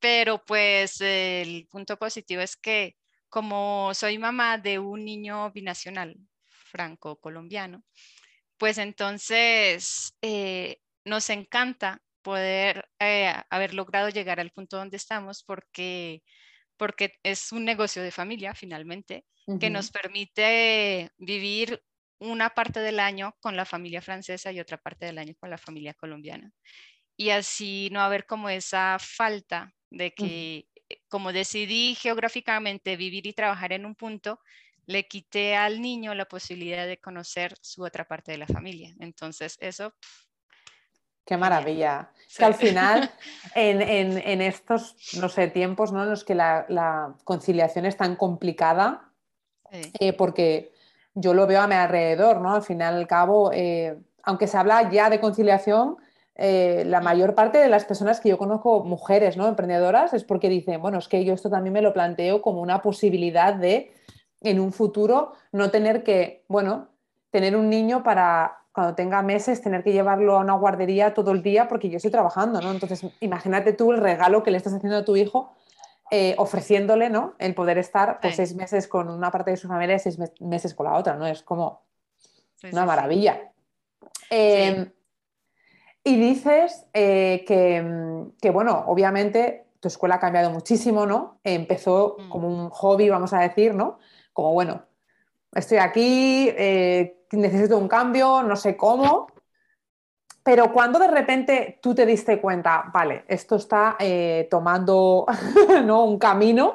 pero 0.00 0.44
pues 0.44 1.00
el 1.00 1.66
punto 1.70 1.96
positivo 1.96 2.42
es 2.42 2.56
que 2.56 2.96
como 3.28 3.92
soy 3.94 4.18
mamá 4.18 4.58
de 4.58 4.78
un 4.78 5.04
niño 5.04 5.50
binacional 5.50 6.16
franco-colombiano, 6.44 7.84
pues 8.58 8.78
entonces 8.78 10.14
eh, 10.22 10.78
nos 11.04 11.30
encanta 11.30 12.00
poder 12.24 12.88
eh, 12.98 13.32
haber 13.50 13.74
logrado 13.74 14.08
llegar 14.08 14.40
al 14.40 14.50
punto 14.50 14.78
donde 14.78 14.96
estamos 14.96 15.44
porque, 15.44 16.24
porque 16.76 17.14
es 17.22 17.52
un 17.52 17.64
negocio 17.64 18.02
de 18.02 18.10
familia 18.10 18.54
finalmente 18.54 19.26
que 19.60 19.70
nos 19.70 19.90
permite 19.90 21.10
vivir 21.18 21.80
una 22.18 22.50
parte 22.50 22.80
del 22.80 22.98
año 22.98 23.36
con 23.40 23.56
la 23.56 23.66
familia 23.66 24.02
francesa 24.02 24.50
y 24.50 24.60
otra 24.60 24.78
parte 24.78 25.06
del 25.06 25.18
año 25.18 25.34
con 25.38 25.50
la 25.50 25.58
familia 25.58 25.94
colombiana. 25.94 26.50
Y 27.16 27.30
así 27.30 27.90
no 27.92 28.00
haber 28.00 28.26
como 28.26 28.48
esa 28.48 28.98
falta 29.00 29.72
de 29.90 30.14
que, 30.14 30.66
eh, 30.88 30.98
como 31.08 31.32
decidí 31.32 31.94
geográficamente 31.94 32.96
vivir 32.96 33.26
y 33.26 33.34
trabajar 33.34 33.72
en 33.72 33.86
un 33.86 33.94
punto, 33.94 34.40
le 34.86 35.06
quité 35.06 35.56
al 35.56 35.80
niño 35.80 36.14
la 36.14 36.26
posibilidad 36.26 36.86
de 36.86 36.98
conocer 36.98 37.54
su 37.62 37.84
otra 37.84 38.04
parte 38.06 38.32
de 38.32 38.38
la 38.38 38.46
familia. 38.46 38.94
Entonces, 39.00 39.56
eso 39.60 39.94
Qué 41.24 41.36
maravilla. 41.36 42.10
Que 42.36 42.44
al 42.44 42.54
final, 42.54 43.10
en, 43.54 44.40
estos, 44.40 44.96
no 45.20 45.28
sé, 45.28 45.48
tiempos 45.48 45.92
¿no? 45.92 46.02
en 46.02 46.10
los 46.10 46.24
que 46.24 46.34
la, 46.34 47.14
conciliación 47.24 47.86
es 47.86 47.96
tan 47.96 48.16
complicada, 48.16 49.10
eh, 49.70 50.12
porque 50.12 50.72
yo 51.14 51.34
lo 51.34 51.46
veo 51.46 51.60
a 51.60 51.66
mi 51.66 51.74
alrededor, 51.74 52.40
¿no? 52.40 52.54
Al 52.54 52.62
final, 52.62 52.94
al 52.94 53.06
cabo, 53.06 53.50
eh, 53.52 53.96
aunque 54.22 54.46
se 54.46 54.56
habla 54.56 54.90
ya 54.90 55.10
de 55.10 55.20
conciliación, 55.20 55.96
eh, 56.36 56.82
la 56.86 57.00
mayor 57.00 57.34
parte 57.34 57.58
de 57.58 57.68
las 57.68 57.84
personas 57.84 58.20
que 58.20 58.28
yo 58.28 58.38
conozco, 58.38 58.82
mujeres, 58.84 59.36
¿no? 59.36 59.46
Emprendedoras, 59.46 60.12
es 60.14 60.24
porque 60.24 60.48
dicen, 60.48 60.82
bueno, 60.82 60.98
es 60.98 61.08
que 61.08 61.24
yo 61.24 61.34
esto 61.34 61.50
también 61.50 61.72
me 61.72 61.82
lo 61.82 61.92
planteo 61.92 62.42
como 62.42 62.60
una 62.60 62.82
posibilidad 62.82 63.54
de, 63.54 63.92
en 64.40 64.58
un 64.58 64.72
futuro, 64.72 65.32
no 65.52 65.70
tener 65.70 66.02
que, 66.02 66.44
bueno, 66.48 66.88
tener 67.30 67.56
un 67.56 67.70
niño 67.70 68.02
para 68.02 68.63
cuando 68.74 68.96
tenga 68.96 69.22
meses, 69.22 69.62
tener 69.62 69.84
que 69.84 69.92
llevarlo 69.92 70.36
a 70.36 70.40
una 70.40 70.54
guardería 70.54 71.14
todo 71.14 71.30
el 71.30 71.44
día 71.44 71.68
porque 71.68 71.88
yo 71.88 71.96
estoy 71.96 72.10
trabajando, 72.10 72.60
¿no? 72.60 72.72
Entonces, 72.72 73.06
imagínate 73.20 73.72
tú 73.72 73.92
el 73.92 74.00
regalo 74.00 74.42
que 74.42 74.50
le 74.50 74.56
estás 74.56 74.74
haciendo 74.74 74.98
a 74.98 75.04
tu 75.04 75.14
hijo 75.14 75.52
eh, 76.10 76.34
ofreciéndole, 76.38 77.08
¿no? 77.08 77.34
El 77.38 77.54
poder 77.54 77.78
estar 77.78 78.18
pues, 78.20 78.34
seis 78.34 78.54
meses 78.56 78.88
con 78.88 79.08
una 79.08 79.30
parte 79.30 79.52
de 79.52 79.56
su 79.56 79.68
familia 79.68 79.94
y 79.94 80.00
seis 80.00 80.18
meses 80.40 80.74
con 80.74 80.86
la 80.86 80.94
otra, 80.94 81.14
¿no? 81.14 81.24
Es 81.24 81.42
como 81.42 81.82
una 82.72 82.84
maravilla. 82.84 83.52
Em, 84.28 84.90
y 86.02 86.16
dices 86.16 86.84
eh, 86.92 87.44
que, 87.46 88.50
bueno, 88.50 88.84
obviamente 88.88 89.68
tu 89.78 89.86
escuela 89.86 90.16
ha 90.16 90.20
cambiado 90.20 90.50
muchísimo, 90.50 91.06
¿no? 91.06 91.38
Empezó 91.44 92.16
mm. 92.18 92.28
como 92.28 92.48
un 92.48 92.70
hobby, 92.70 93.08
vamos 93.08 93.32
a 93.32 93.40
decir, 93.40 93.72
¿no? 93.74 93.98
Como, 94.32 94.52
bueno, 94.52 94.82
estoy 95.54 95.78
aquí, 95.78 96.48
eh, 96.50 97.26
necesito 97.32 97.78
un 97.78 97.88
cambio, 97.88 98.42
no 98.42 98.56
sé 98.56 98.76
cómo. 98.76 99.28
Pero 100.42 100.72
cuando 100.72 100.98
de 100.98 101.08
repente 101.08 101.78
tú 101.82 101.94
te 101.94 102.04
diste 102.04 102.40
cuenta, 102.40 102.90
vale, 102.92 103.24
esto 103.28 103.56
está 103.56 103.96
eh, 103.98 104.46
tomando 104.50 105.24
¿no? 105.84 106.04
un 106.04 106.18
camino 106.18 106.74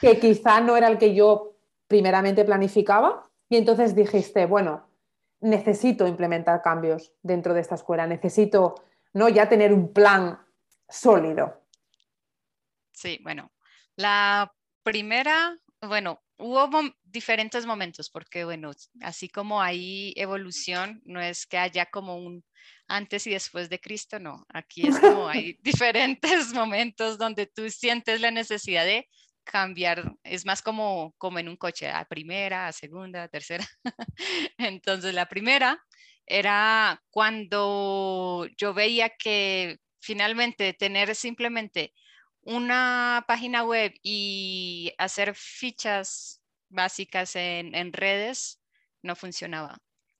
que 0.00 0.18
quizá 0.18 0.60
no 0.60 0.76
era 0.76 0.88
el 0.88 0.96
que 0.96 1.14
yo 1.14 1.56
primeramente 1.86 2.44
planificaba, 2.44 3.28
y 3.50 3.56
entonces 3.58 3.94
dijiste, 3.94 4.46
bueno, 4.46 4.88
necesito 5.40 6.06
implementar 6.06 6.62
cambios 6.62 7.12
dentro 7.22 7.52
de 7.52 7.60
esta 7.60 7.74
escuela, 7.74 8.06
necesito 8.06 8.76
no 9.12 9.28
ya 9.28 9.46
tener 9.46 9.74
un 9.74 9.92
plan 9.92 10.38
sólido. 10.88 11.60
Sí, 12.92 13.20
bueno, 13.22 13.52
la 13.96 14.54
primera, 14.82 15.58
bueno, 15.82 16.21
hubo 16.42 16.68
diferentes 17.04 17.64
momentos, 17.64 18.10
porque 18.10 18.44
bueno, 18.44 18.72
así 19.00 19.28
como 19.28 19.62
hay 19.62 20.12
evolución, 20.16 21.00
no 21.04 21.20
es 21.20 21.46
que 21.46 21.58
haya 21.58 21.86
como 21.86 22.16
un 22.16 22.44
antes 22.88 23.26
y 23.26 23.30
después 23.30 23.70
de 23.70 23.80
Cristo, 23.80 24.18
no, 24.18 24.44
aquí 24.52 24.86
es 24.86 24.98
como 24.98 25.28
hay 25.28 25.56
diferentes 25.62 26.52
momentos 26.52 27.16
donde 27.16 27.46
tú 27.46 27.70
sientes 27.70 28.20
la 28.20 28.30
necesidad 28.30 28.84
de 28.84 29.08
cambiar, 29.44 30.14
es 30.24 30.44
más 30.44 30.62
como, 30.62 31.14
como 31.18 31.38
en 31.38 31.48
un 31.48 31.56
coche, 31.56 31.88
a 31.88 32.04
primera, 32.04 32.66
a 32.66 32.72
segunda, 32.72 33.24
a 33.24 33.28
tercera. 33.28 33.66
Entonces 34.58 35.14
la 35.14 35.26
primera 35.26 35.82
era 36.26 37.02
cuando 37.10 38.46
yo 38.56 38.74
veía 38.74 39.10
que 39.10 39.78
finalmente 40.00 40.72
tener 40.74 41.14
simplemente 41.14 41.92
una 42.42 43.24
página 43.26 43.64
web 43.64 43.94
y 44.02 44.92
hacer 44.98 45.34
fichas 45.34 46.42
básicas 46.68 47.36
en, 47.36 47.92
redes 47.92 48.60
no 49.02 49.16
funcionaba. 49.16 49.78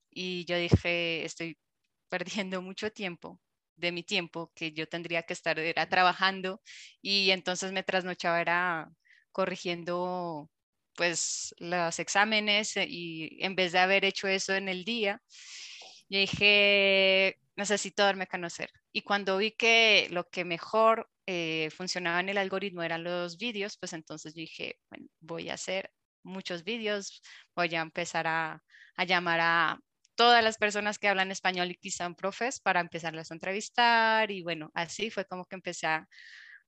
Y 0.09 0.45
yo 0.45 0.57
dije, 0.57 1.25
estoy 1.25 1.57
perdiendo 2.09 2.61
mucho 2.61 2.91
tiempo 2.91 3.39
de 3.75 3.91
mi 3.91 4.03
tiempo 4.03 4.51
que 4.55 4.71
yo 4.71 4.87
tendría 4.87 5.23
que 5.23 5.33
estar 5.33 5.57
era 5.59 5.89
trabajando 5.89 6.61
y 7.01 7.31
entonces 7.31 7.71
me 7.71 7.83
trasnochaba 7.83 8.39
era 8.39 8.89
corrigiendo 9.31 10.49
pues 10.95 11.55
los 11.57 11.99
exámenes 11.99 12.77
eh, 12.77 12.85
y 12.87 13.43
en 13.43 13.55
vez 13.55 13.71
de 13.71 13.79
haber 13.79 14.05
hecho 14.05 14.27
eso 14.27 14.53
en 14.53 14.69
el 14.69 14.85
día, 14.85 15.21
dije, 16.07 17.37
necesito 17.55 18.03
darme 18.03 18.25
a 18.25 18.27
conocer. 18.27 18.69
Y 18.91 19.01
cuando 19.01 19.37
vi 19.37 19.51
que 19.51 20.07
lo 20.11 20.29
que 20.29 20.45
mejor 20.45 21.09
eh, 21.25 21.69
funcionaba 21.71 22.19
en 22.19 22.29
el 22.29 22.37
algoritmo 22.37 22.83
eran 22.83 23.03
los 23.03 23.37
vídeos, 23.37 23.77
pues 23.77 23.93
entonces 23.93 24.33
dije, 24.33 24.77
bueno, 24.89 25.07
voy 25.21 25.49
a 25.49 25.53
hacer 25.53 25.91
muchos 26.23 26.63
vídeos, 26.63 27.21
voy 27.55 27.73
a 27.75 27.81
empezar 27.81 28.27
a, 28.27 28.61
llamar 29.07 29.39
a 29.41 29.79
todas 30.15 30.43
las 30.43 30.57
personas 30.57 30.99
que 30.99 31.07
hablan 31.07 31.31
español 31.31 31.71
y 31.71 31.75
quizá 31.75 32.05
son 32.05 32.15
profes 32.15 32.59
para 32.59 32.79
empezarlas 32.79 33.31
a 33.31 33.33
entrevistar 33.33 34.29
y 34.31 34.43
bueno, 34.43 34.69
así 34.73 35.09
fue 35.09 35.25
como 35.25 35.45
que 35.45 35.55
empecé 35.55 35.87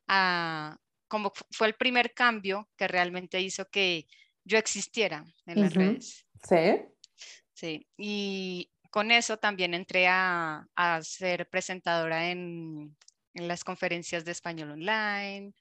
a, 0.08 0.78
como 1.08 1.32
fue 1.52 1.68
el 1.68 1.76
primer 1.76 2.14
cambio 2.14 2.70
que 2.78 2.88
realmente 2.88 3.40
hizo 3.42 3.66
que 3.70 4.08
yo 4.44 4.58
existiera 4.58 5.26
en 5.46 5.62
las 5.62 5.74
redes. 5.74 6.26
Sí. 6.48 6.82
Sí, 7.54 7.88
y 7.98 8.72
con 8.90 9.12
eso 9.12 9.38
también 9.38 9.74
entré 9.74 10.08
a, 10.08 10.68
a 10.76 11.02
ser 11.04 11.50
presentadora 11.50 12.30
en, 12.30 12.96
en 13.36 13.48
las 13.48 13.64
conferencias 13.64 14.26
de 14.26 14.32
español 14.32 14.72
online. 14.72 15.54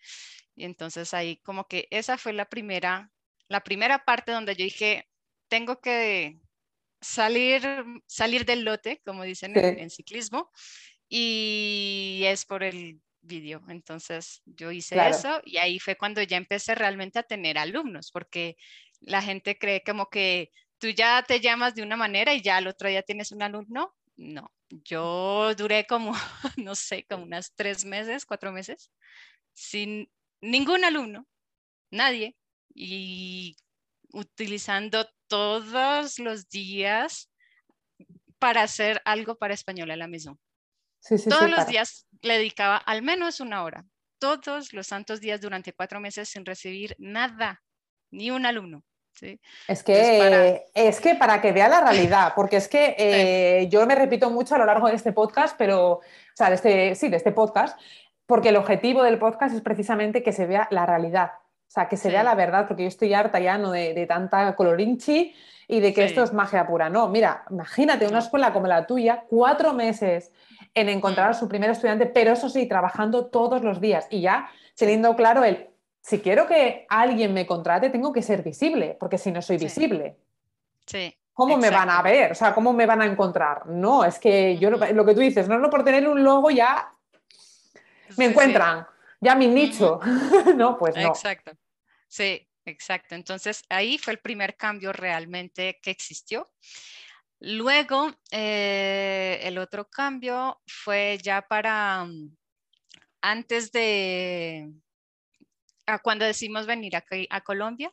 Y 0.56 0.64
entonces 0.64 1.12
ahí 1.12 1.36
como 1.38 1.66
que 1.66 1.86
esa 1.90 2.16
fue 2.16 2.32
la 2.32 2.48
primera, 2.48 3.10
la 3.48 3.62
primera 3.62 4.04
parte 4.04 4.32
donde 4.32 4.54
yo 4.54 4.64
dije, 4.64 5.08
tengo 5.48 5.80
que 5.80 6.38
salir, 7.00 7.62
salir 8.06 8.44
del 8.46 8.64
lote, 8.64 9.02
como 9.04 9.24
dicen 9.24 9.52
en, 9.56 9.90
ciclismo, 9.90 10.50
y 11.08 12.22
es 12.24 12.46
por 12.46 12.62
el 12.62 13.00
vídeo. 13.20 13.62
Entonces 13.68 14.42
yo 14.46 14.70
hice 14.70 14.96
eso 15.08 15.40
y 15.44 15.58
ahí 15.58 15.78
fue 15.78 15.96
cuando 15.96 16.22
ya 16.22 16.36
empecé 16.36 16.74
realmente 16.74 17.18
a 17.18 17.24
tener 17.24 17.58
alumnos, 17.58 18.10
porque 18.10 18.56
la 19.00 19.20
gente 19.20 19.58
cree 19.58 19.82
como 19.82 20.08
que 20.08 20.50
tú 20.78 20.88
ya 20.88 21.22
te 21.26 21.40
llamas 21.40 21.74
de 21.74 21.82
una 21.82 21.96
manera 21.96 22.34
y 22.34 22.40
ya 22.40 22.56
al 22.56 22.68
otro 22.68 22.88
día 22.88 23.02
tienes 23.02 23.32
un 23.32 23.42
alumno 23.42 23.94
no. 24.16 24.50
Yo 24.70 25.54
duré 25.54 25.86
como, 25.86 26.12
no 26.56 26.74
sé, 26.74 27.06
como 27.08 27.24
unas 27.24 27.54
tres 27.54 27.84
meses, 27.84 28.26
cuatro 28.26 28.52
meses, 28.52 28.90
sin 29.52 30.10
ningún 30.40 30.84
alumno, 30.84 31.26
nadie, 31.90 32.36
y 32.74 33.56
utilizando 34.12 35.08
todos 35.28 36.18
los 36.18 36.48
días 36.48 37.30
para 38.38 38.62
hacer 38.62 39.00
algo 39.04 39.36
para 39.36 39.54
español 39.54 39.90
a 39.90 39.96
la 39.96 40.08
misma. 40.08 40.36
Todos 41.28 41.50
los 41.50 41.66
días 41.66 42.06
le 42.22 42.38
dedicaba 42.38 42.76
al 42.76 43.02
menos 43.02 43.40
una 43.40 43.62
hora, 43.62 43.84
todos 44.18 44.72
los 44.72 44.86
santos 44.86 45.20
días 45.20 45.40
durante 45.40 45.72
cuatro 45.72 46.00
meses 46.00 46.28
sin 46.28 46.46
recibir 46.46 46.94
nada, 46.98 47.62
ni 48.10 48.30
un 48.30 48.46
alumno. 48.46 48.84
Es 49.68 49.82
que, 49.82 50.18
para... 50.18 50.86
es 50.88 51.00
que 51.00 51.14
para 51.14 51.40
que 51.40 51.52
vea 51.52 51.68
la 51.68 51.80
realidad, 51.80 52.32
porque 52.34 52.56
es 52.56 52.68
que 52.68 52.94
eh, 52.98 53.68
yo 53.68 53.86
me 53.86 53.94
repito 53.94 54.30
mucho 54.30 54.54
a 54.54 54.58
lo 54.58 54.66
largo 54.66 54.88
de 54.88 54.94
este 54.94 55.12
podcast, 55.12 55.56
pero, 55.56 55.92
o 55.92 56.02
sea, 56.34 56.48
de 56.48 56.56
este, 56.56 56.94
sí, 56.94 57.08
de 57.08 57.16
este 57.16 57.32
podcast, 57.32 57.78
porque 58.26 58.50
el 58.50 58.56
objetivo 58.56 59.02
del 59.02 59.18
podcast 59.18 59.54
es 59.54 59.60
precisamente 59.60 60.22
que 60.22 60.32
se 60.32 60.46
vea 60.46 60.66
la 60.70 60.86
realidad, 60.86 61.32
o 61.34 61.70
sea, 61.70 61.88
que 61.88 61.96
se 61.96 62.10
vea 62.10 62.22
la 62.22 62.34
verdad, 62.34 62.66
porque 62.66 62.82
yo 62.84 62.88
estoy 62.88 63.14
harta 63.14 63.38
ya 63.40 63.58
¿no? 63.58 63.70
de, 63.70 64.06
tanta 64.06 64.54
colorinchi 64.54 65.34
y 65.66 65.80
de 65.80 65.94
que 65.94 66.04
esto 66.04 66.22
es 66.22 66.32
magia 66.32 66.66
pura. 66.66 66.88
No, 66.90 67.08
mira, 67.08 67.44
imagínate 67.50 68.06
una 68.06 68.18
escuela 68.18 68.52
como 68.52 68.66
la 68.66 68.86
tuya, 68.86 69.24
cuatro 69.28 69.72
meses 69.72 70.32
en 70.74 70.88
encontrar 70.88 71.28
a 71.28 71.30
mm. 71.32 71.34
su 71.34 71.48
primer 71.48 71.70
estudiante, 71.70 72.06
pero 72.06 72.32
eso 72.32 72.48
sí, 72.48 72.66
trabajando 72.66 73.26
todos 73.26 73.62
los 73.62 73.80
días 73.80 74.06
y 74.10 74.20
ya 74.20 74.48
teniendo 74.76 75.14
claro 75.16 75.44
el 75.44 75.73
si 76.04 76.20
quiero 76.20 76.46
que 76.46 76.84
alguien 76.90 77.32
me 77.32 77.46
contrate, 77.46 77.88
tengo 77.88 78.12
que 78.12 78.20
ser 78.20 78.42
visible, 78.42 78.94
porque 79.00 79.16
si 79.16 79.32
no 79.32 79.40
soy 79.40 79.56
visible, 79.56 80.18
sí. 80.84 81.16
¿cómo 81.32 81.56
me 81.56 81.70
van 81.70 81.88
a 81.88 82.02
ver? 82.02 82.32
O 82.32 82.34
sea, 82.34 82.54
¿cómo 82.54 82.74
me 82.74 82.84
van 82.84 83.00
a 83.00 83.06
encontrar? 83.06 83.66
No, 83.66 84.04
es 84.04 84.18
que 84.18 84.58
yo 84.58 84.68
lo, 84.70 84.78
que 84.78 85.14
tú 85.14 85.20
dices, 85.20 85.48
no, 85.48 85.58
no 85.58 85.70
por 85.70 85.82
tener 85.82 86.06
un 86.06 86.22
logo 86.22 86.50
ya 86.50 86.92
me 88.18 88.26
encuentran, 88.26 88.86
ya 89.18 89.34
mi 89.34 89.48
nicho. 89.48 89.98
no, 90.56 90.76
pues 90.76 90.94
no. 90.94 91.08
Exacto. 91.08 91.52
Sí, 92.06 92.46
exacto. 92.66 93.14
Entonces 93.14 93.64
ahí 93.70 93.96
fue 93.96 94.12
el 94.12 94.18
primer 94.18 94.58
cambio 94.58 94.92
realmente 94.92 95.80
que 95.82 95.90
existió. 95.90 96.52
Luego, 97.40 98.12
eh, 98.30 99.40
el 99.42 99.56
otro 99.56 99.88
cambio 99.88 100.60
fue 100.66 101.18
ya 101.22 101.40
para 101.40 102.04
mm, 102.04 102.36
antes 103.22 103.72
de, 103.72 104.70
cuando 106.02 106.24
decidimos 106.24 106.66
venir 106.66 106.96
aquí 106.96 107.26
a 107.30 107.40
Colombia 107.42 107.92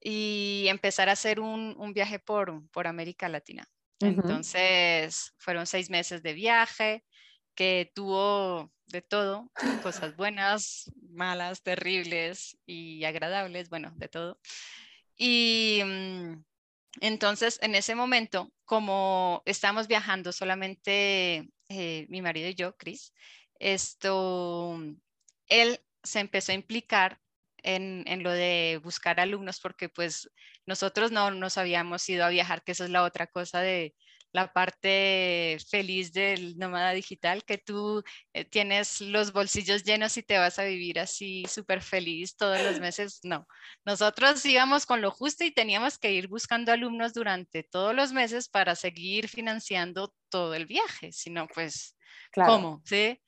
y 0.00 0.66
empezar 0.68 1.08
a 1.08 1.12
hacer 1.12 1.40
un, 1.40 1.92
viaje 1.94 2.18
por, 2.18 2.68
por, 2.70 2.86
América 2.86 3.28
Latina. 3.28 3.68
Entonces, 4.00 5.32
fueron 5.38 5.66
seis 5.66 5.88
meses 5.88 6.22
de 6.22 6.32
viaje 6.32 7.04
que 7.54 7.92
tuvo 7.94 8.72
de 8.86 9.02
todo, 9.02 9.50
cosas 9.82 10.16
buenas, 10.16 10.90
malas, 11.10 11.62
terribles 11.62 12.58
y 12.66 13.04
agradables, 13.04 13.68
bueno, 13.68 13.92
de 13.96 14.08
todo. 14.08 14.40
Y 15.16 15.82
mm, 15.84 16.44
entonces, 17.00 17.58
en 17.62 17.74
ese 17.74 17.94
momento, 17.94 18.52
como 18.64 19.42
estamos 19.46 19.86
viajando 19.86 20.32
solamente 20.32 21.48
eh, 21.68 22.06
mi 22.08 22.22
marido 22.22 22.48
y 22.48 22.54
yo, 22.54 22.76
Chris, 22.76 23.12
esto, 23.58 24.78
él 25.46 25.80
se 26.02 26.20
empezó 26.20 26.52
a 26.52 26.56
implicar 26.56 27.20
en, 27.62 28.22
lo 28.22 28.30
de 28.32 28.80
buscar 28.82 29.20
alumnos 29.20 29.60
porque 29.60 29.88
pues 29.88 30.30
nosotros 30.66 31.12
no 31.12 31.30
nos 31.30 31.58
habíamos 31.58 32.08
ido 32.08 32.24
a 32.24 32.30
viajar, 32.30 32.62
que 32.62 32.72
eso 32.72 32.84
es 32.84 32.90
la 32.90 33.04
otra 33.04 33.26
cosa 33.26 33.60
de 33.60 33.94
la 34.32 34.50
parte 34.50 35.58
feliz 35.68 36.12
del 36.12 36.56
nómada 36.56 36.92
digital, 36.92 37.44
que 37.44 37.58
tú 37.58 38.02
eh, 38.32 38.46
tienes 38.46 39.02
los 39.02 39.30
bolsillos 39.32 39.84
llenos 39.84 40.16
y 40.16 40.22
te 40.22 40.38
vas 40.38 40.58
a 40.58 40.64
vivir 40.64 40.98
así 40.98 41.44
súper 41.46 41.82
feliz 41.82 42.34
todos 42.34 42.62
los 42.62 42.80
meses. 42.80 43.20
No, 43.24 43.46
nosotros 43.84 44.44
íbamos 44.46 44.86
con 44.86 45.02
lo 45.02 45.10
justo 45.10 45.44
y 45.44 45.50
teníamos 45.50 45.98
que 45.98 46.12
ir 46.12 46.28
buscando 46.28 46.72
alumnos 46.72 47.12
durante 47.12 47.62
todos 47.62 47.94
los 47.94 48.12
meses 48.12 48.48
para 48.48 48.74
seguir 48.74 49.28
financiando 49.28 50.14
todo 50.30 50.54
el 50.54 50.64
viaje, 50.64 51.12
sino 51.12 51.46
pues, 51.48 51.94
¿cómo? 52.34 52.80
¿Sí? 52.86 53.20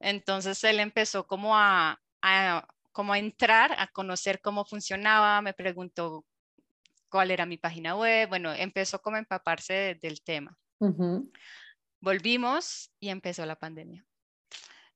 Entonces 0.00 0.64
él 0.64 0.80
empezó 0.80 1.26
como 1.26 1.54
a, 1.54 2.00
a, 2.26 2.66
como 2.92 3.12
a 3.12 3.18
entrar, 3.18 3.74
a 3.78 3.86
conocer 3.88 4.40
cómo 4.40 4.64
funcionaba, 4.64 5.40
me 5.42 5.54
preguntó 5.54 6.24
cuál 7.08 7.30
era 7.30 7.46
mi 7.46 7.56
página 7.56 7.94
web, 7.96 8.28
bueno, 8.28 8.52
empezó 8.52 9.00
como 9.00 9.16
a 9.16 9.20
empaparse 9.20 9.98
del 10.02 10.22
tema. 10.22 10.58
Volvimos 12.00 12.90
y 13.00 13.08
empezó 13.08 13.46
la 13.46 13.56
pandemia. 13.56 14.04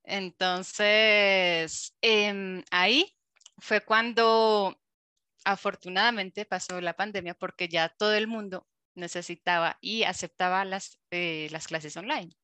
Entonces, 0.02 1.96
em, 2.00 2.62
ahí 2.70 3.16
fue 3.58 3.80
cuando 3.82 4.76
afortunadamente 5.44 6.44
pasó 6.44 6.80
la 6.80 6.94
pandemia 6.94 7.34
porque 7.34 7.68
ya 7.68 7.88
todo 7.88 8.14
el 8.14 8.26
mundo 8.26 8.66
necesitaba 8.94 9.78
y 9.80 10.02
aceptaba 10.02 10.64
las, 10.64 11.00
eh, 11.10 11.48
las 11.50 11.68
clases 11.68 11.96
online. 11.96 12.34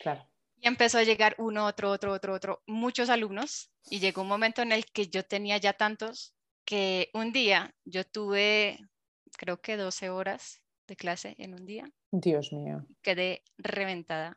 Claro. 0.00 0.31
Y 0.62 0.68
empezó 0.68 0.98
a 0.98 1.02
llegar 1.02 1.34
uno, 1.38 1.66
otro, 1.66 1.90
otro, 1.90 2.12
otro, 2.12 2.34
otro, 2.34 2.62
muchos 2.68 3.10
alumnos. 3.10 3.72
Y 3.90 3.98
llegó 3.98 4.22
un 4.22 4.28
momento 4.28 4.62
en 4.62 4.70
el 4.70 4.86
que 4.86 5.08
yo 5.08 5.24
tenía 5.24 5.58
ya 5.58 5.72
tantos 5.72 6.36
que 6.64 7.10
un 7.14 7.32
día 7.32 7.74
yo 7.84 8.04
tuve, 8.04 8.78
creo 9.36 9.60
que 9.60 9.76
12 9.76 10.10
horas 10.10 10.62
de 10.86 10.94
clase 10.94 11.34
en 11.38 11.54
un 11.54 11.66
día. 11.66 11.90
Dios 12.12 12.52
mío. 12.52 12.86
Quedé 13.02 13.42
reventada. 13.58 14.36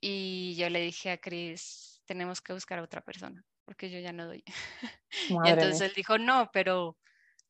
Y 0.00 0.54
yo 0.56 0.70
le 0.70 0.80
dije 0.82 1.10
a 1.10 1.18
Chris, 1.18 2.00
tenemos 2.06 2.40
que 2.40 2.52
buscar 2.52 2.78
a 2.78 2.84
otra 2.84 3.00
persona, 3.00 3.44
porque 3.64 3.90
yo 3.90 3.98
ya 3.98 4.12
no 4.12 4.24
doy. 4.24 4.44
y 5.30 5.48
entonces 5.48 5.80
él 5.80 5.92
dijo, 5.96 6.16
no, 6.18 6.48
pero, 6.52 6.96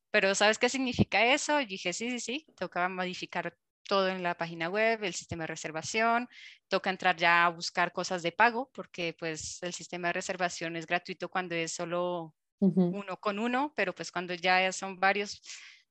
pero 0.09 0.33
¿sabes 0.33 0.57
qué 0.57 0.69
significa 0.69 1.23
eso? 1.23 1.61
Y 1.61 1.67
dije, 1.67 1.93
sí, 1.93 2.09
sí, 2.09 2.19
sí, 2.19 2.47
tocaba 2.55 2.89
modificar 2.89 3.55
todo 3.89 4.07
en 4.07 4.21
la 4.21 4.35
página 4.35 4.69
web, 4.69 5.03
el 5.03 5.15
sistema 5.15 5.43
de 5.43 5.47
reservación, 5.47 6.29
toca 6.67 6.91
entrar 6.91 7.15
ya 7.15 7.45
a 7.45 7.49
buscar 7.49 7.91
cosas 7.91 8.21
de 8.21 8.31
pago, 8.31 8.69
porque 8.71 9.15
pues 9.17 9.63
el 9.63 9.73
sistema 9.73 10.09
de 10.09 10.13
reservación 10.13 10.75
es 10.75 10.85
gratuito 10.85 11.27
cuando 11.27 11.55
es 11.55 11.73
solo 11.73 12.35
uno 12.59 13.17
con 13.17 13.39
uno, 13.39 13.73
pero 13.75 13.95
pues 13.95 14.11
cuando 14.11 14.35
ya 14.35 14.71
son 14.71 14.99
varios 14.99 15.41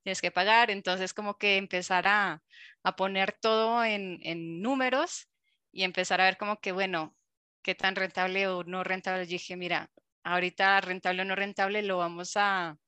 tienes 0.05 0.21
que 0.23 0.31
pagar, 0.31 0.71
entonces 0.71 1.13
como 1.13 1.39
que 1.39 1.57
empezar 1.57 2.07
a, 2.07 2.41
a 2.85 2.95
poner 2.95 3.33
todo 3.33 3.83
en, 3.85 4.21
en, 4.23 4.63
números 4.63 5.29
y 5.73 5.83
empezar 5.83 6.21
a 6.21 6.27
ver 6.27 6.37
como 6.37 6.61
que, 6.61 6.71
bueno, 6.71 7.17
qué 7.63 7.75
tan 7.75 7.97
rentable 7.97 8.47
o 8.47 8.63
no 8.63 8.85
rentable. 8.85 9.27
Yo 9.27 9.33
dije, 9.33 9.57
mira, 9.57 9.91
ahorita 10.23 10.81
rentable 10.83 11.23
o 11.23 11.25
no 11.25 11.35
rentable 11.35 11.83
lo 11.83 11.99
vamos 11.99 12.37
a, 12.37 12.79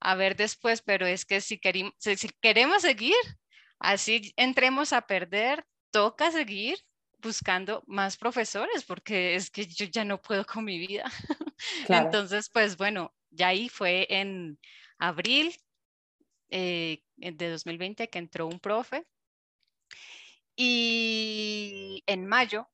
a 0.00 0.14
ver 0.14 0.36
después, 0.36 0.80
pero 0.82 1.06
es 1.06 1.24
que 1.24 1.40
si, 1.40 1.58
queremos, 1.58 1.94
si 1.98 2.28
queremos 2.40 2.82
seguir, 2.82 3.16
Así 3.84 4.32
entremos 4.36 4.94
a 4.94 5.02
perder, 5.06 5.66
toca 5.90 6.30
seguir 6.30 6.78
buscando 7.18 7.82
más 7.86 8.16
profesores 8.16 8.82
porque 8.84 9.34
es 9.34 9.50
que 9.50 9.66
yo 9.66 9.84
ya 9.86 10.04
no 10.04 10.22
puedo 10.22 10.46
con 10.46 10.64
mi 10.64 10.78
vida. 10.78 11.04
Entonces, 11.90 12.48
pues 12.48 12.78
bueno, 12.78 13.14
ya 13.30 13.48
ahí 13.48 13.68
fue 13.68 14.06
en 14.08 14.58
abril 14.98 15.54
eh, 16.48 17.02
de 17.16 17.50
2020 17.50 18.08
que 18.08 18.18
entró 18.18 18.46
un 18.46 18.58
profe. 18.58 19.06
Y 20.56 22.02
en 22.06 22.26
mayo 22.26 22.70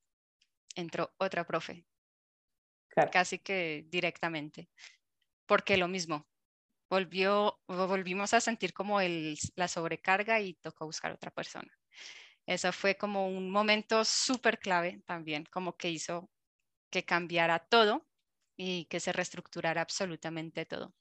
entró 0.77 1.13
otra 1.19 1.45
profe, 1.45 1.87
casi 3.11 3.39
que 3.39 3.85
directamente, 3.89 4.69
porque 5.47 5.77
lo 5.77 5.89
mismo, 5.89 6.29
volvió, 6.91 7.59
volvimos 7.69 8.35
a 8.35 8.41
sentir 8.41 8.75
como 8.75 9.01
el, 9.01 9.39
la 9.55 9.69
sobrecarga 9.69 10.41
y 10.41 10.55
tocó 10.55 10.85
buscar 10.85 11.13
otra 11.13 11.31
persona. 11.31 11.71
Eso 12.47 12.73
fue 12.73 12.97
como 12.97 13.29
un 13.29 13.51
momento 13.51 14.05
súper 14.05 14.59
clave 14.59 15.01
también, 15.07 15.45
como 15.53 15.77
que 15.77 15.91
hizo 15.91 16.29
que 16.91 17.05
cambiara 17.05 17.61
todo 17.61 18.07
y 18.57 18.87
que 18.87 19.01
se 19.01 19.13
reestructurara 19.13 19.81
absolutamente 19.81 20.67
todo. 20.67 20.93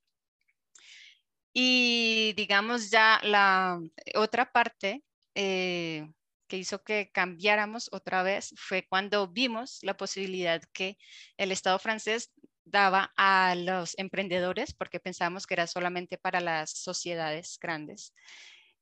Y 1.51 2.33
digamos 2.37 2.91
ya 2.91 3.19
la 3.23 3.79
otra 4.15 4.51
parte 4.51 5.03
eh, 5.33 6.07
que 6.47 6.57
hizo 6.57 6.83
que 6.83 7.09
cambiáramos 7.11 7.89
otra 7.91 8.21
vez 8.21 8.53
fue 8.55 8.85
cuando 8.87 9.27
vimos 9.27 9.79
la 9.81 9.97
posibilidad 9.97 10.61
que 10.71 10.97
el 11.37 11.51
Estado 11.51 11.79
francés 11.79 12.31
daba 12.69 13.11
a 13.17 13.55
los 13.55 13.97
emprendedores, 13.97 14.73
porque 14.73 14.99
pensábamos 14.99 15.47
que 15.47 15.55
era 15.55 15.67
solamente 15.67 16.17
para 16.17 16.39
las 16.39 16.71
sociedades 16.71 17.57
grandes, 17.61 18.13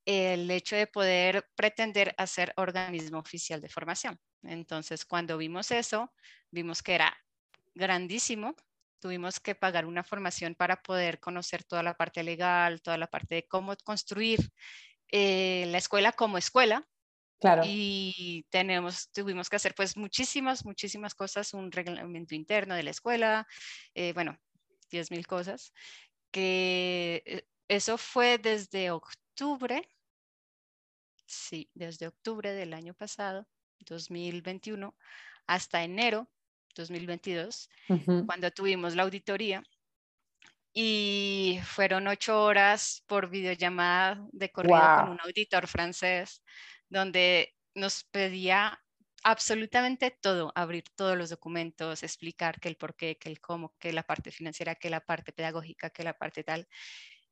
el 0.06 0.50
hecho 0.52 0.76
de 0.76 0.88
poder 0.88 1.46
pretender 1.56 2.14
hacer 2.18 2.54
organismo 2.58 3.20
oficial 3.20 3.62
de 3.62 3.70
formación. 3.70 4.20
Entonces, 4.44 5.06
cuando 5.06 5.38
vimos 5.38 5.72
eso, 5.72 6.14
vimos 6.52 6.82
que 6.82 6.96
era 6.96 7.18
grandísimo. 7.76 8.56
Tuvimos 9.00 9.40
que 9.40 9.54
pagar 9.54 9.86
una 9.86 10.04
formación 10.04 10.56
para 10.56 10.82
poder 10.82 11.20
conocer 11.20 11.64
toda 11.64 11.84
la 11.84 11.94
parte 11.94 12.24
legal, 12.24 12.82
toda 12.82 12.98
la 12.98 13.08
parte 13.08 13.36
de 13.36 13.48
cómo 13.48 13.76
construir 13.84 14.52
eh, 15.12 15.66
la 15.68 15.78
escuela 15.78 16.12
como 16.12 16.38
escuela, 16.38 16.88
Claro. 17.40 17.64
Y 17.66 18.46
tenemos, 18.50 19.12
tuvimos 19.12 19.50
que 19.50 19.56
hacer 19.58 19.76
pues 19.76 19.98
muchísimas, 19.98 20.66
muchísimas 20.66 21.16
cosas, 21.16 21.54
un 21.54 21.72
reglamento 21.72 22.36
interno 22.36 22.76
de 22.76 22.84
la 22.84 22.92
escuela, 22.92 23.48
eh, 23.94 24.14
bueno, 24.14 24.38
10 24.90 25.12
mil 25.12 25.28
cosas, 25.28 25.74
que 26.32 27.24
eh, 27.26 27.48
eso 27.68 27.98
fue 27.98 28.38
desde 28.38 28.92
octubre, 28.92 29.88
sí, 31.26 31.70
desde 31.74 32.08
octubre 32.08 32.54
del 32.54 32.74
año 32.74 32.94
pasado, 32.94 33.48
2021, 33.80 34.96
hasta 35.48 35.84
enero 35.84 36.30
2022, 36.76 37.70
cuando 38.26 38.52
tuvimos 38.52 38.96
la 38.96 39.04
auditoría. 39.04 39.64
Y 40.74 41.60
fueron 41.64 42.08
ocho 42.08 42.44
horas 42.44 43.04
por 43.08 43.30
videollamada 43.30 44.28
de 44.32 44.52
corrido 44.52 44.92
con 44.94 45.10
un 45.10 45.20
auditor 45.22 45.66
francés, 45.68 46.44
donde 46.90 47.56
nos 47.76 48.04
pedía 48.06 48.82
absolutamente 49.24 50.12
todo, 50.12 50.52
abrir 50.56 50.86
todos 50.96 51.18
los 51.18 51.30
documentos, 51.30 52.04
explicar 52.04 52.60
que 52.60 52.70
el 52.70 52.78
por 52.78 52.96
qué, 52.96 53.18
que 53.18 53.30
el 53.30 53.42
cómo, 53.42 53.76
que 53.80 53.92
la 53.92 54.04
parte 54.04 54.32
financiera, 54.32 54.76
que 54.76 54.90
la 54.90 55.02
parte 55.02 55.34
pedagógica, 55.34 55.90
que 55.90 56.04
la 56.04 56.18
parte 56.18 56.44
tal. 56.44 56.68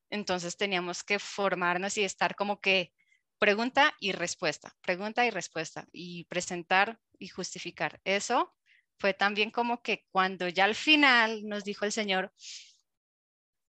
Entonces 0.10 0.58
teníamos 0.58 1.04
que 1.04 1.20
formarnos 1.20 1.98
y 1.98 2.04
estar 2.04 2.36
como 2.36 2.60
que 2.60 2.94
pregunta 3.40 3.94
y 4.00 4.12
respuesta, 4.12 4.76
pregunta 4.82 5.26
y 5.26 5.30
respuesta, 5.30 5.88
y 5.92 6.26
presentar 6.26 7.00
y 7.20 7.28
justificar. 7.28 8.02
Eso 8.04 8.54
fue 8.98 9.14
también 9.14 9.52
como 9.52 9.82
que 9.82 10.06
cuando 10.12 10.48
ya 10.48 10.66
al 10.66 10.76
final 10.76 11.44
nos 11.48 11.64
dijo 11.64 11.86
el 11.86 11.92
Señor, 11.92 12.34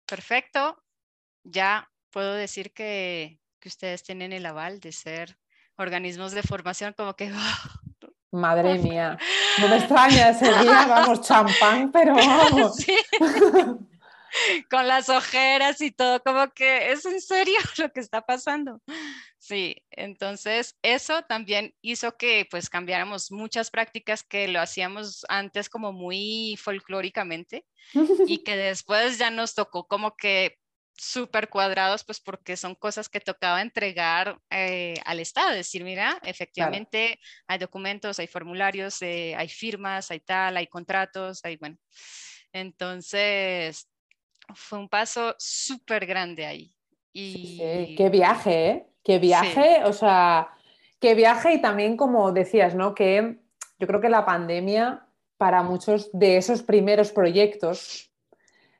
perfecto, 0.05 0.83
ya 1.43 1.91
puedo 2.09 2.33
decir 2.33 2.73
que, 2.73 3.39
que 3.59 3.69
ustedes 3.69 4.03
tienen 4.03 4.33
el 4.33 4.45
aval 4.45 4.79
de 4.79 4.91
ser 4.91 5.37
organismos 5.77 6.31
de 6.33 6.43
formación, 6.43 6.93
como 6.93 7.15
que... 7.15 7.31
Madre 8.31 8.79
mía, 8.79 9.17
no 9.59 9.67
me 9.67 9.77
extraña 9.77 10.29
ese 10.29 10.45
día, 10.45 10.85
vamos, 10.89 11.21
champán, 11.21 11.91
pero 11.91 12.15
vamos. 12.15 12.77
Con 14.71 14.87
las 14.87 15.09
ojeras 15.09 15.79
y 15.81 15.91
todo, 15.91 16.19
como 16.23 16.49
que 16.49 16.91
es 16.91 17.05
en 17.05 17.21
serio 17.21 17.59
lo 17.77 17.91
que 17.91 17.99
está 17.99 18.25
pasando. 18.25 18.81
Sí, 19.37 19.75
entonces 19.91 20.75
eso 20.81 21.21
también 21.23 21.75
hizo 21.81 22.17
que 22.17 22.47
pues 22.49 22.69
cambiáramos 22.71 23.31
muchas 23.31 23.69
prácticas 23.69 24.23
que 24.23 24.47
lo 24.47 24.59
hacíamos 24.59 25.23
antes 25.29 25.69
como 25.69 25.93
muy 25.93 26.57
folclóricamente 26.59 27.67
y 28.25 28.39
que 28.39 28.57
después 28.57 29.19
ya 29.19 29.29
nos 29.29 29.53
tocó 29.53 29.85
como 29.85 30.15
que 30.15 30.57
súper 30.95 31.49
cuadrados, 31.49 32.03
pues 32.03 32.19
porque 32.19 32.55
son 32.55 32.75
cosas 32.75 33.09
que 33.09 33.19
tocaba 33.19 33.61
entregar 33.61 34.37
eh, 34.49 34.95
al 35.05 35.19
Estado, 35.19 35.51
decir, 35.51 35.83
mira, 35.83 36.19
efectivamente 36.23 37.19
hay 37.47 37.57
documentos, 37.57 38.19
hay 38.19 38.27
formularios, 38.27 39.01
eh, 39.01 39.35
hay 39.35 39.49
firmas, 39.49 40.11
hay 40.11 40.19
tal, 40.19 40.57
hay 40.57 40.67
contratos, 40.67 41.43
hay, 41.43 41.57
bueno. 41.57 41.77
Entonces, 42.51 43.89
fue 44.53 44.79
un 44.79 44.89
paso 44.89 45.35
súper 45.37 46.05
grande 46.05 46.45
ahí. 46.45 46.73
Y... 47.11 47.95
Qué 47.97 48.09
viaje, 48.09 48.69
¿eh? 48.69 48.87
Qué 49.03 49.19
viaje, 49.19 49.83
o 49.83 49.93
sea, 49.93 50.49
qué 50.99 51.13
viaje 51.13 51.53
y 51.53 51.61
también 51.61 51.97
como 51.97 52.31
decías, 52.31 52.73
¿no? 52.75 52.95
Que 52.95 53.39
yo 53.79 53.87
creo 53.87 53.99
que 53.99 54.09
la 54.09 54.25
pandemia 54.25 55.05
para 55.37 55.61
muchos 55.61 56.09
de 56.13 56.37
esos 56.37 56.63
primeros 56.63 57.11
proyectos, 57.11 58.09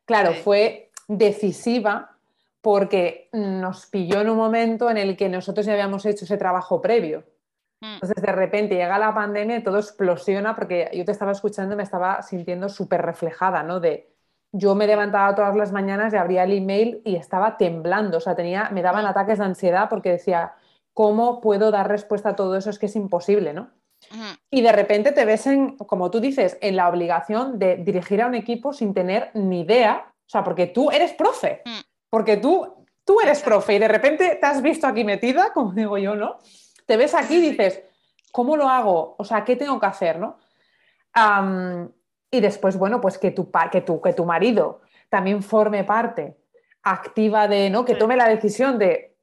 claro, 0.06 0.34
fue 0.34 0.92
decisiva 1.08 2.18
porque 2.62 3.30
nos 3.34 3.88
pilló 3.88 4.22
en 4.22 4.30
un 4.30 4.38
momento 4.38 4.90
en 4.90 4.98
el 4.98 5.18
que 5.18 5.28
nosotros 5.28 5.66
ya 5.66 5.74
habíamos 5.74 6.06
hecho 6.06 6.24
ese 6.24 6.38
trabajo 6.38 6.82
previo. 6.82 7.26
Mm. 7.82 7.96
Entonces, 7.96 8.24
de 8.24 8.32
repente 8.32 8.76
llega 8.76 8.98
la 8.98 9.14
pandemia 9.14 9.58
y 9.58 9.64
todo 9.64 9.78
explosiona 9.78 10.56
porque 10.56 10.90
yo 10.94 11.04
te 11.04 11.12
estaba 11.12 11.34
escuchando 11.34 11.74
y 11.74 11.78
me 11.78 11.84
estaba 11.84 12.22
sintiendo 12.22 12.70
súper 12.70 13.02
reflejada, 13.02 13.64
¿no? 13.64 13.82
De 13.82 14.10
yo 14.54 14.76
me 14.76 14.88
levantaba 14.88 15.36
todas 15.36 15.56
las 15.56 15.72
mañanas 15.74 16.14
y 16.14 16.18
abría 16.18 16.44
el 16.44 16.54
email 16.54 17.02
y 17.04 17.16
estaba 17.16 17.58
temblando, 17.58 18.20
o 18.20 18.22
sea, 18.22 18.36
tenía, 18.36 18.70
me 18.70 18.82
daban 18.82 19.04
mm. 19.04 19.08
ataques 19.08 19.40
de 19.40 19.46
ansiedad 19.46 19.90
porque 19.90 20.12
decía, 20.12 20.54
¿cómo 20.94 21.42
puedo 21.42 21.70
dar 21.70 21.90
respuesta 21.90 22.30
a 22.30 22.36
todo 22.38 22.56
eso? 22.56 22.70
Es 22.70 22.80
que 22.80 22.86
es 22.86 22.96
imposible, 22.96 23.54
¿no? 23.54 23.72
Y 24.52 24.62
de 24.62 24.72
repente 24.72 25.12
te 25.12 25.26
ves 25.26 25.48
en, 25.48 25.78
como 25.78 26.12
tú 26.12 26.20
dices, 26.20 26.58
en 26.62 26.76
la 26.76 26.90
obligación 26.90 27.58
de 27.58 27.78
dirigir 27.78 28.22
a 28.22 28.28
un 28.28 28.36
equipo 28.36 28.74
sin 28.74 28.94
tener 28.94 29.32
ni 29.34 29.62
idea 29.62 30.13
sea, 30.34 30.44
porque 30.44 30.68
tú 30.68 30.90
eres 30.92 31.14
profe, 31.14 31.62
mm. 31.64 31.80
porque 32.10 32.38
tú, 32.38 32.86
tú 33.06 33.22
eres 33.22 33.42
profe 33.42 33.76
y 33.76 33.80
de 33.80 33.88
repente 33.88 34.38
te 34.40 34.46
has 34.46 34.62
visto 34.62 34.88
aquí 34.88 35.04
metida, 35.04 35.52
como 35.54 35.72
digo 35.74 35.98
yo, 35.98 36.16
¿no? 36.16 36.38
Te 36.86 36.98
ves 36.98 37.14
aquí 37.14 37.36
y 37.36 37.52
dices, 37.52 37.84
¿cómo 38.32 38.58
lo 38.58 38.68
hago? 38.68 39.16
O 39.18 39.24
sea, 39.24 39.44
¿qué 39.46 39.56
tengo 39.56 39.80
que 39.80 39.86
hacer, 39.86 40.20
no? 40.20 40.40
y 42.32 42.42
después, 42.42 42.76
bueno, 42.76 43.00
pues 43.00 43.20
que 43.20 43.30
tu, 43.30 43.52
que, 43.72 43.82
tu, 43.82 44.02
que 44.02 44.14
tu 44.14 44.26
marido 44.26 44.82
también 45.10 45.44
forme 45.44 45.84
parte 45.84 46.36
activa 46.82 47.48
de, 47.48 47.70
¿no? 47.70 47.86
Que 47.86 47.94
tome 47.94 48.18
la 48.18 48.28
decisión 48.28 48.80
de, 48.80 49.16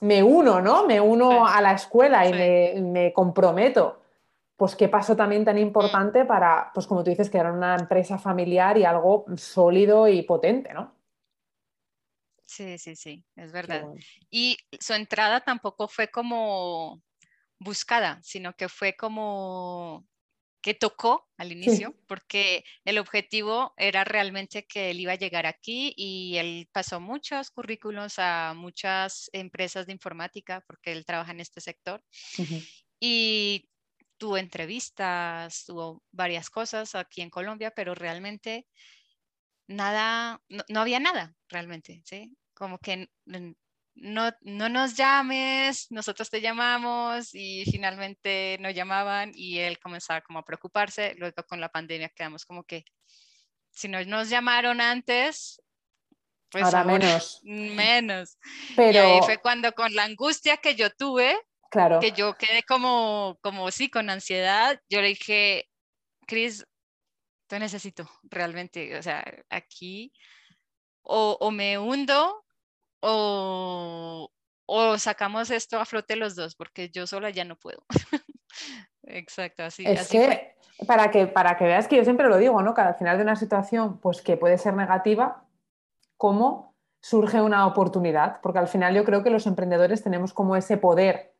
me 0.00 0.22
uno, 0.22 0.62
¿no? 0.62 0.86
Me 0.86 0.98
uno 0.98 1.46
a 1.46 1.60
la 1.60 1.72
escuela 1.72 2.26
y 2.26 2.32
me, 2.32 2.80
me 2.80 3.12
comprometo 3.12 3.99
pues 4.60 4.76
qué 4.76 4.90
pasó 4.90 5.16
también 5.16 5.42
tan 5.42 5.56
importante 5.56 6.26
para, 6.26 6.70
pues 6.74 6.86
como 6.86 7.02
tú 7.02 7.08
dices, 7.08 7.30
que 7.30 7.38
era 7.38 7.50
una 7.50 7.76
empresa 7.76 8.18
familiar 8.18 8.76
y 8.76 8.84
algo 8.84 9.24
sólido 9.38 10.06
y 10.06 10.20
potente, 10.20 10.74
¿no? 10.74 10.94
Sí, 12.44 12.76
sí, 12.76 12.94
sí, 12.94 13.24
es 13.36 13.52
verdad. 13.52 13.86
Y 14.28 14.58
su 14.78 14.92
entrada 14.92 15.40
tampoco 15.40 15.88
fue 15.88 16.08
como 16.08 17.02
buscada, 17.58 18.20
sino 18.22 18.52
que 18.52 18.68
fue 18.68 18.94
como 18.98 20.06
que 20.60 20.74
tocó 20.74 21.30
al 21.38 21.52
inicio, 21.52 21.94
porque 22.06 22.62
el 22.84 22.98
objetivo 22.98 23.72
era 23.78 24.04
realmente 24.04 24.66
que 24.66 24.90
él 24.90 25.00
iba 25.00 25.12
a 25.12 25.18
llegar 25.18 25.46
aquí 25.46 25.94
y 25.96 26.36
él 26.36 26.68
pasó 26.70 27.00
muchos 27.00 27.50
currículos 27.50 28.18
a 28.18 28.52
muchas 28.54 29.30
empresas 29.32 29.86
de 29.86 29.92
informática, 29.92 30.62
porque 30.66 30.92
él 30.92 31.06
trabaja 31.06 31.32
en 31.32 31.40
este 31.40 31.62
sector. 31.62 32.04
Y 33.00 33.70
tuvo 34.20 34.36
entrevistas, 34.36 35.64
tuvo 35.64 36.02
varias 36.12 36.50
cosas 36.50 36.94
aquí 36.94 37.22
en 37.22 37.30
Colombia, 37.30 37.72
pero 37.74 37.94
realmente 37.94 38.66
nada, 39.66 40.42
no, 40.48 40.80
había 40.80 41.00
nada 41.00 41.34
realmente, 41.48 42.02
¿sí? 42.04 42.36
Como 42.52 42.78
que 42.78 43.08
no, 43.94 44.30
no 44.42 44.68
nos 44.68 44.94
llames, 44.94 45.90
nosotros 45.90 46.28
te 46.28 46.42
llamamos 46.42 47.34
y 47.34 47.64
finalmente 47.64 48.58
no 48.60 48.68
llamaban 48.70 49.32
y 49.34 49.58
él 49.58 49.78
comenzaba 49.78 50.20
como 50.20 50.40
a 50.40 50.44
preocuparse. 50.44 51.14
Luego 51.16 51.42
con 51.48 51.58
la 51.58 51.70
pandemia 51.70 52.10
quedamos 52.10 52.44
como 52.44 52.64
que 52.64 52.84
si 53.70 53.88
no 53.88 54.04
nos 54.04 54.28
llamaron 54.28 54.82
antes, 54.82 55.62
pues 56.50 56.64
ahora, 56.64 56.84
menos. 56.84 57.40
Menos. 57.44 58.38
Pero... 58.76 58.92
Y 58.92 58.96
ahí 58.98 59.20
fue 59.22 59.38
cuando 59.38 59.72
con 59.72 59.94
la 59.94 60.04
angustia 60.04 60.58
que 60.58 60.74
yo 60.74 60.90
tuve, 60.90 61.38
Claro. 61.70 62.00
Que 62.00 62.12
yo 62.12 62.34
quedé 62.34 62.62
como, 62.64 63.38
como 63.42 63.70
sí, 63.70 63.88
con 63.88 64.10
ansiedad. 64.10 64.80
Yo 64.88 65.00
le 65.00 65.08
dije, 65.08 65.68
Cris, 66.26 66.66
te 67.46 67.58
necesito 67.58 68.08
realmente, 68.22 68.96
o 68.96 69.02
sea, 69.02 69.24
aquí 69.50 70.12
o, 71.02 71.50
me 71.50 71.78
hundo 71.78 72.44
o, 73.00 74.30
o, 74.66 74.98
sacamos 74.98 75.50
esto 75.50 75.80
a 75.80 75.84
flote 75.84 76.16
los 76.16 76.36
dos, 76.36 76.54
porque 76.54 76.90
yo 76.90 77.06
sola 77.06 77.30
ya 77.30 77.44
no 77.44 77.56
puedo. 77.56 77.84
Exacto, 79.02 79.64
así. 79.64 79.84
Es 79.86 80.08
que, 80.08 80.54
Para 80.86 81.10
que 81.10 81.26
para 81.26 81.56
que 81.56 81.64
veas 81.64 81.88
que 81.88 81.96
yo 81.96 82.04
siempre 82.04 82.28
lo 82.28 82.36
digo, 82.36 82.62
¿no? 82.62 82.74
Que 82.74 82.82
al 82.82 82.94
final 82.94 83.16
de 83.16 83.24
una 83.24 83.36
situación, 83.36 83.98
pues 83.98 84.22
que 84.22 84.36
puede 84.36 84.58
ser 84.58 84.74
negativa, 84.74 85.44
¿cómo 86.16 86.76
surge 87.00 87.40
una 87.40 87.66
oportunidad? 87.66 88.40
Porque 88.42 88.58
al 88.58 88.68
final 88.68 88.94
yo 88.94 89.04
creo 89.04 89.24
que 89.24 89.30
los 89.30 89.46
emprendedores 89.46 90.04
tenemos 90.04 90.32
como 90.32 90.54
ese 90.54 90.76
poder 90.76 91.34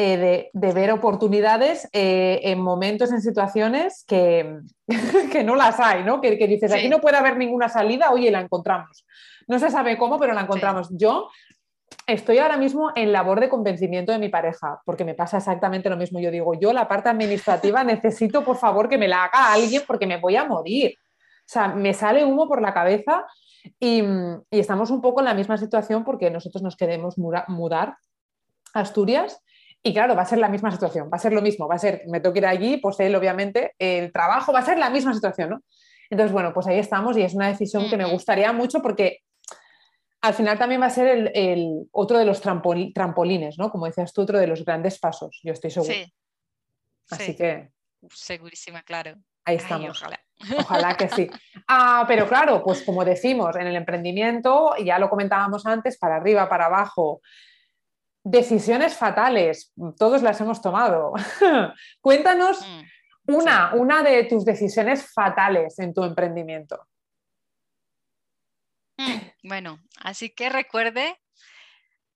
eh, 0.00 0.48
de, 0.52 0.72
ver 0.72 0.92
oportunidades 0.92 1.88
eh, 1.92 2.38
en 2.44 2.60
momentos, 2.60 3.10
en 3.10 3.20
situaciones 3.20 4.04
que, 4.06 4.60
que, 5.32 5.42
no 5.42 5.56
las 5.56 5.80
hay, 5.80 6.04
¿no? 6.04 6.20
Que, 6.20 6.36
dices, 6.36 6.70
aquí 6.70 6.88
no 6.88 7.00
puede 7.00 7.16
haber 7.16 7.36
ninguna 7.36 7.68
salida, 7.68 8.12
oye, 8.12 8.30
la 8.30 8.40
encontramos. 8.40 9.04
No 9.48 9.58
se 9.58 9.72
sabe 9.72 9.98
cómo, 9.98 10.16
pero 10.16 10.34
la 10.34 10.42
encontramos. 10.42 10.86
Yo 10.92 11.28
estoy 12.06 12.38
ahora 12.38 12.56
mismo 12.56 12.92
en 12.94 13.10
labor 13.10 13.40
de 13.40 13.48
convencimiento 13.48 14.12
de 14.12 14.20
mi 14.20 14.28
pareja, 14.28 14.80
porque 14.84 15.04
me 15.04 15.16
pasa 15.16 15.38
exactamente 15.38 15.90
lo 15.90 15.96
mismo. 15.96 16.20
Yo 16.20 16.30
digo, 16.30 16.54
yo 16.54 16.72
la 16.72 16.86
parte 16.86 17.08
administrativa 17.08 17.82
necesito, 17.82 18.44
por 18.44 18.56
favor, 18.56 18.88
que 18.88 18.98
me 18.98 19.08
la 19.08 19.24
haga 19.24 19.52
alguien 19.52 19.82
porque 19.84 20.06
me 20.06 20.18
voy 20.18 20.36
a 20.36 20.44
morir. 20.44 20.94
O 20.96 21.50
sea, 21.50 21.66
me 21.66 21.92
sale 21.92 22.24
humo 22.24 22.46
por 22.46 22.62
la 22.62 22.72
cabeza 22.72 23.26
y, 23.80 24.04
y 24.48 24.60
estamos 24.60 24.92
un 24.92 25.00
poco 25.00 25.22
en 25.22 25.24
la 25.24 25.34
misma 25.34 25.58
situación 25.58 26.04
porque 26.04 26.30
nosotros 26.30 26.62
nos 26.62 26.76
queremos 26.76 27.18
mudar 27.18 27.96
a 28.74 28.80
Asturias 28.80 29.42
y 29.82 29.92
claro, 29.92 30.14
va 30.14 30.22
a 30.22 30.26
ser 30.26 30.38
la 30.38 30.48
misma 30.48 30.70
situación, 30.70 31.08
va 31.12 31.16
a 31.16 31.20
ser 31.20 31.32
lo 31.32 31.42
mismo, 31.42 31.68
va 31.68 31.76
a 31.76 31.78
ser, 31.78 32.02
me 32.08 32.20
tengo 32.20 32.32
que 32.32 32.40
ir 32.40 32.46
allí, 32.46 32.76
pues 32.78 32.98
él 33.00 33.14
obviamente, 33.14 33.74
el 33.78 34.12
trabajo 34.12 34.52
va 34.52 34.60
a 34.60 34.64
ser 34.64 34.78
la 34.78 34.90
misma 34.90 35.14
situación, 35.14 35.50
¿no? 35.50 35.62
Entonces, 36.10 36.32
bueno, 36.32 36.52
pues 36.54 36.66
ahí 36.66 36.78
estamos 36.78 37.16
y 37.16 37.22
es 37.22 37.34
una 37.34 37.48
decisión 37.48 37.88
que 37.88 37.96
me 37.96 38.06
gustaría 38.06 38.52
mucho 38.52 38.80
porque 38.80 39.20
al 40.20 40.34
final 40.34 40.58
también 40.58 40.80
va 40.80 40.86
a 40.86 40.90
ser 40.90 41.30
el, 41.34 41.88
otro 41.92 42.18
de 42.18 42.24
los 42.24 42.40
trampolines, 42.40 43.58
¿no? 43.58 43.70
Como 43.70 43.86
decías 43.86 44.12
tú, 44.12 44.22
otro 44.22 44.38
de 44.38 44.46
los 44.46 44.64
grandes 44.64 44.98
pasos, 44.98 45.38
yo 45.42 45.52
estoy 45.52 45.70
seguro. 45.70 45.92
Sí. 45.92 46.12
Así 47.10 47.36
que... 47.36 47.70
Segurísima, 48.10 48.82
claro. 48.82 49.14
Ahí 49.44 49.56
estamos. 49.56 49.90
ojalá. 49.90 50.20
Ojalá 50.58 50.96
que 50.96 51.08
sí. 51.08 51.28
Ah, 51.70 52.06
pero 52.08 52.26
claro, 52.26 52.62
pues 52.64 52.82
como 52.82 53.04
decimos, 53.04 53.54
en 53.56 53.66
el 53.66 53.76
emprendimiento, 53.76 54.74
ya 54.82 54.98
lo 54.98 55.10
comentábamos 55.10 55.66
antes, 55.66 55.98
para 55.98 56.16
arriba, 56.16 56.48
para 56.48 56.64
abajo, 56.64 57.20
decisiones 58.24 58.96
fatales, 58.96 59.72
todos 59.98 60.22
las 60.22 60.40
hemos 60.40 60.60
tomado. 60.60 61.12
Cuéntanos 62.00 62.60
mm, 62.60 63.34
una, 63.34 63.74
una 63.74 64.02
de 64.02 64.24
tus 64.24 64.44
decisiones 64.44 65.10
fatales 65.12 65.78
en 65.78 65.94
tu 65.94 66.04
emprendimiento. 66.04 66.86
Mm, 68.96 69.48
bueno, 69.48 69.80
así 70.00 70.30
que 70.30 70.48
recuerde 70.48 71.18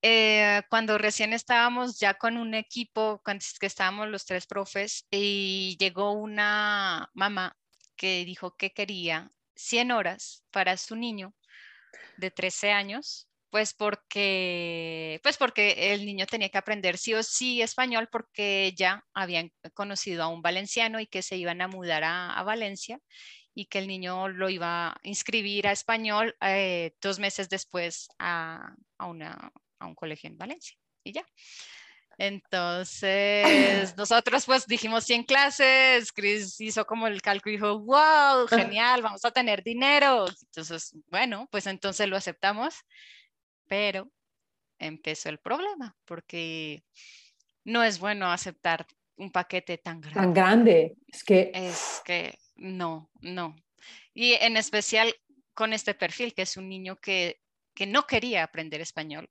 eh, 0.05 0.63
cuando 0.69 0.99
recién 0.99 1.33
estábamos 1.33 2.01
ya 2.01 2.15
con 2.15 2.37
un 2.37 2.55
equipo, 2.55 3.21
cuando 3.25 3.45
que 3.61 3.67
estábamos 3.67 4.09
los 4.09 4.27
tres 4.27 4.47
profes, 4.47 5.07
y 5.11 5.77
llegó 5.79 6.11
una 6.13 7.09
mamá 7.15 7.57
que 7.95 8.25
dijo 8.25 8.57
que 8.57 8.73
quería 8.73 9.31
100 9.55 9.93
horas 9.93 10.45
para 10.51 10.77
su 10.77 10.97
niño 10.97 11.35
de 12.17 12.33
13 12.33 12.73
años, 12.73 13.29
pues 13.53 13.75
porque, 13.75 15.21
pues 15.23 15.37
porque 15.37 15.93
el 15.93 16.07
niño 16.07 16.25
tenía 16.25 16.49
que 16.49 16.57
aprender 16.57 16.97
sí 16.97 17.13
o 17.13 17.23
sí 17.23 17.61
español 17.61 18.09
porque 18.11 18.73
ya 18.75 19.05
habían 19.13 19.53
conocido 19.75 20.23
a 20.23 20.29
un 20.29 20.41
valenciano 20.41 21.01
y 21.01 21.07
que 21.07 21.21
se 21.21 21.37
iban 21.37 21.61
a 21.61 21.69
mudar 21.69 22.03
a, 22.03 22.43
Valencia 22.45 22.99
y 23.55 23.67
que 23.67 23.81
el 23.81 23.89
niño 23.89 24.29
lo 24.29 24.49
iba 24.49 24.89
a 24.89 24.97
inscribir 25.03 25.69
a 25.69 25.73
español 25.73 26.35
eh, 26.41 26.95
dos 27.03 27.19
meses 27.19 27.51
después 27.51 28.09
a, 28.19 28.75
a, 28.97 29.07
una, 29.07 29.53
a 29.79 29.87
un 29.87 29.95
colegio 29.97 30.31
en 30.31 30.39
Valencia 30.39 30.75
y 31.05 31.13
ya. 31.13 31.27
Entonces, 32.17 33.45
nosotros 33.99 34.47
pues 34.47 34.67
dijimos 34.67 35.05
100 35.05 35.25
clases, 35.25 36.11
Chris 36.11 36.59
hizo 36.59 36.87
como 36.87 37.07
el 37.07 37.21
cálculo 37.21 37.53
y 37.53 37.57
dijo, 37.59 37.81
wow, 37.81 38.47
genial, 38.49 39.03
vamos 39.03 39.27
a 39.27 39.31
tener 39.31 39.63
dinero. 39.63 40.25
Entonces, 40.43 40.97
bueno, 41.11 41.49
pues 41.51 41.67
entonces 41.67 42.09
lo 42.09 42.17
aceptamos, 42.17 42.75
pero 43.67 44.11
empezó 44.79 45.29
el 45.29 45.39
problema, 45.39 45.97
porque 46.05 46.85
no 47.65 47.83
es 47.83 47.99
bueno 47.99 48.31
aceptar 48.31 48.87
un 49.17 49.31
paquete 49.31 49.79
tan 49.79 50.01
grande. 50.01 50.21
Tan 50.21 50.35
grande, 50.35 50.97
es 51.07 51.25
que... 51.25 51.51
Es 51.55 52.03
que 52.05 52.39
no, 52.57 53.11
no. 53.21 53.57
Y 54.15 54.35
en 54.35 54.57
especial 54.57 55.15
con 55.55 55.73
este 55.73 55.95
perfil, 55.95 56.35
que 56.35 56.43
es 56.43 56.57
un 56.57 56.69
niño 56.69 56.97
que, 56.97 57.41
que 57.75 57.87
no 57.87 58.07
quería 58.07 58.43
aprender 58.43 58.81
español, 58.81 59.31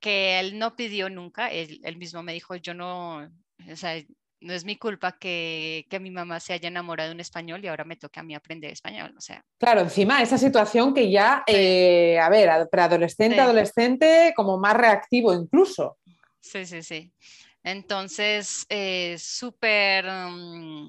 que 0.00 0.40
él 0.40 0.58
no 0.58 0.76
pidió 0.76 1.10
nunca, 1.10 1.50
él, 1.50 1.96
mismo 1.96 2.22
me 2.22 2.32
dijo, 2.32 2.56
yo 2.56 2.74
no, 2.74 3.30
o 3.70 3.76
sea, 3.76 4.02
no 4.40 4.54
es 4.54 4.64
mi 4.64 4.76
culpa 4.76 5.18
que, 5.18 5.86
que, 5.90 6.00
mi 6.00 6.10
mamá 6.10 6.40
se 6.40 6.52
haya 6.52 6.68
enamorado 6.68 7.10
de 7.10 7.14
un 7.14 7.20
español 7.20 7.64
y 7.64 7.68
ahora 7.68 7.84
me 7.84 7.96
toca 7.96 8.20
a 8.20 8.22
mí 8.22 8.34
aprender 8.34 8.72
español. 8.72 9.14
O 9.16 9.20
sea. 9.20 9.44
Claro, 9.58 9.82
encima 9.82 10.22
esa 10.22 10.38
situación 10.38 10.94
que 10.94 11.10
ya, 11.10 11.44
eh, 11.46 12.18
a 12.18 12.28
ver, 12.28 12.68
preadolescente, 12.70 13.40
adolescente, 13.40 14.32
como 14.34 14.58
más 14.58 14.74
reactivo 14.76 15.32
incluso. 15.32 15.98
Sí, 16.40 16.64
sí, 16.64 16.82
sí. 16.82 17.12
Entonces, 17.62 18.64
eh, 18.70 19.16
súper 19.18 20.06
mm, 20.06 20.88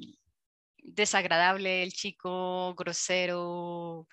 desagradable 0.84 1.84
el 1.84 1.92
chico, 1.92 2.74
grosero, 2.76 4.08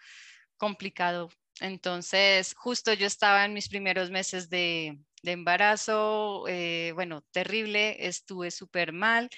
complicado 0.57 1.29
entonces, 1.61 2.55
justo 2.57 2.93
yo 2.93 3.07
estaba 3.07 3.45
en 3.45 3.55
mis 3.55 3.69
primeros 3.69 4.11
meses 4.11 4.49
de, 4.49 4.99
embarazo, 5.23 6.47
eh, 6.49 6.93
bueno, 6.95 7.23
terrible, 7.33 8.07
estuve 8.07 8.51
súper 8.51 8.93
mal. 8.93 9.29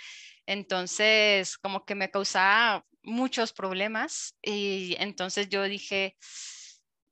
Entonces, 0.46 1.56
como 1.58 1.84
que 1.84 1.94
me 1.94 2.10
causaba 2.10 2.84
muchos 3.02 3.52
problemas 3.52 4.36
y 4.42 4.96
entonces 4.98 5.48
yo 5.48 5.62
dije, 5.64 6.16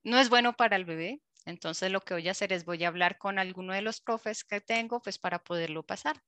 no 0.03 0.19
es 0.19 0.29
bueno 0.29 0.55
para 0.55 0.77
el 0.77 0.85
bebé. 0.85 1.21
Entonces, 1.47 1.91
lo 1.91 2.01
que 2.03 2.15
voy 2.15 2.29
a 2.29 2.33
hacer 2.33 2.53
es 2.53 2.65
voy 2.65 2.85
a 2.85 2.89
hablar 2.89 3.17
con 3.17 3.39
alguno 3.39 3.73
de 3.73 3.83
los 3.83 4.01
profes 4.01 4.45
que 4.45 4.61
tengo, 4.61 5.01
pues 5.01 5.19
para 5.19 5.43
poderlo 5.43 5.83
pasar. 5.83 6.21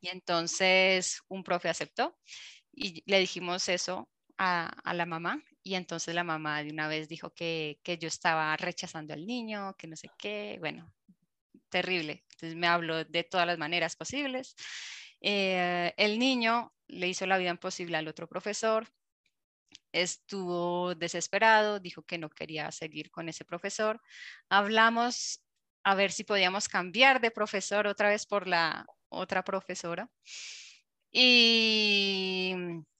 Y 0.00 0.08
entonces 0.08 1.22
un 1.28 1.44
profe 1.44 1.68
aceptó 1.68 2.18
y 2.72 3.02
le 3.06 3.20
dijimos 3.20 3.68
eso 3.68 4.08
a, 4.38 4.92
la 4.92 5.06
mamá 5.06 5.42
y 5.66 5.74
entonces 5.74 6.14
la 6.14 6.22
mamá 6.22 6.62
de 6.62 6.70
una 6.70 6.86
vez 6.86 7.08
dijo 7.08 7.34
que, 7.34 7.80
yo 8.00 8.06
estaba 8.06 8.56
rechazando 8.56 9.14
al 9.14 9.26
niño, 9.26 9.74
que 9.76 9.88
no 9.88 9.96
sé 9.96 10.08
qué, 10.16 10.58
bueno, 10.60 10.94
terrible. 11.68 12.24
Entonces 12.30 12.54
me 12.54 12.68
habló 12.68 13.04
de 13.04 13.24
todas 13.24 13.48
las 13.48 13.58
maneras 13.58 13.96
posibles. 13.96 14.54
Eh, 15.20 15.92
el 15.96 16.20
niño 16.20 16.72
le 16.86 17.08
hizo 17.08 17.26
la 17.26 17.36
vida 17.36 17.50
imposible 17.50 17.96
al 17.96 18.06
otro 18.06 18.28
profesor, 18.28 18.86
estuvo 19.90 20.94
desesperado, 20.94 21.80
dijo 21.80 22.04
que 22.04 22.18
no 22.18 22.30
quería 22.30 22.70
seguir 22.70 23.10
con 23.10 23.28
ese 23.28 23.44
profesor. 23.44 24.00
Hablamos 24.48 25.42
a 25.82 25.96
ver 25.96 26.12
si 26.12 26.22
podíamos 26.22 26.68
cambiar 26.68 27.20
de 27.20 27.32
profesor 27.32 27.88
otra 27.88 28.10
vez 28.10 28.24
por 28.24 28.46
la 28.46 28.86
otra 29.08 29.42
profesora. 29.42 30.08
Y 31.10 32.54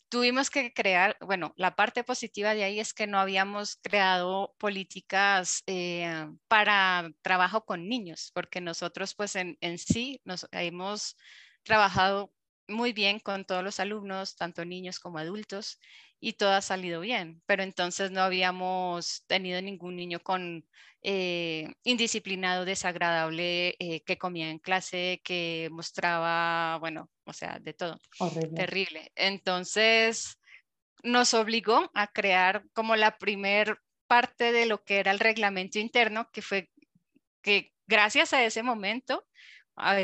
tuvimos 0.09 0.51
que 0.51 0.73
crear, 0.73 1.17
bueno, 1.21 1.53
la 1.57 1.77
parte 1.77 2.05
positiva 2.05 2.55
de 2.55 2.65
ahí 2.65 2.81
es 2.81 2.95
que 2.95 3.07
no 3.07 3.19
habíamos 3.19 3.77
creado 3.83 4.55
políticas 4.59 5.63
eh, 5.67 6.29
para 6.49 7.11
trabajo 7.23 7.65
con 7.65 7.89
niños, 7.89 8.31
porque 8.35 8.61
nosotros 8.61 9.15
pues 9.15 9.37
en, 9.37 9.57
en 9.61 9.79
sí 9.79 10.21
nos 10.25 10.47
hemos 10.53 11.17
trabajado 11.63 12.33
muy 12.69 12.93
bien 12.93 13.21
con 13.21 13.45
todos 13.45 13.63
los 13.63 13.81
alumnos, 13.81 14.37
tanto 14.37 14.65
niños 14.65 14.99
como 14.99 15.19
adultos, 15.19 15.79
y 16.21 16.35
todo 16.35 16.53
ha 16.53 16.63
salido 16.63 17.01
bien, 17.01 17.43
pero 17.47 17.63
entonces 17.63 18.11
no 18.11 18.23
habíamos 18.23 19.25
tenido 19.27 19.61
ningún 19.61 19.97
niño 19.97 20.21
con 20.21 20.67
eh, 21.03 21.73
indisciplinado, 21.85 22.65
desagradable, 22.65 23.77
eh, 23.79 24.01
que 24.01 24.19
comía 24.19 24.51
en 24.51 24.59
clase, 24.59 25.21
que 25.23 25.69
mostraba, 25.71 26.79
bueno, 26.79 27.11
o 27.25 27.33
sea, 27.33 27.59
de 27.61 27.75
todo. 27.75 28.01
Terrible. 28.55 29.13
Entonces 29.15 30.39
nos 31.03 31.35
obligó 31.35 31.91
a 31.95 32.09
crear 32.09 32.65
como 32.73 32.97
la 32.97 33.19
primer 33.19 33.79
parte 34.09 34.53
de 34.53 34.67
lo 34.67 34.83
que 34.83 34.99
era 34.99 35.13
el 35.13 35.21
reglamento 35.21 35.79
interno, 35.79 36.29
que 36.33 36.43
fue 36.43 36.71
que 37.43 37.73
gracias 37.87 38.33
a 38.33 38.45
ese 38.45 38.63
momento 38.63 39.25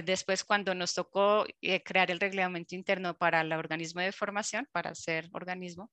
después 0.04 0.44
cuando 0.44 0.74
nos 0.74 0.94
tocó 0.94 1.46
eh, 1.60 1.82
crear 1.82 2.10
el 2.10 2.20
reglamento 2.20 2.74
interno 2.74 3.16
para 3.16 3.40
el 3.40 3.52
organismo 3.52 4.00
de 4.00 4.12
formación, 4.12 4.68
para 4.72 4.94
ser 4.94 5.28
organismo, 5.32 5.90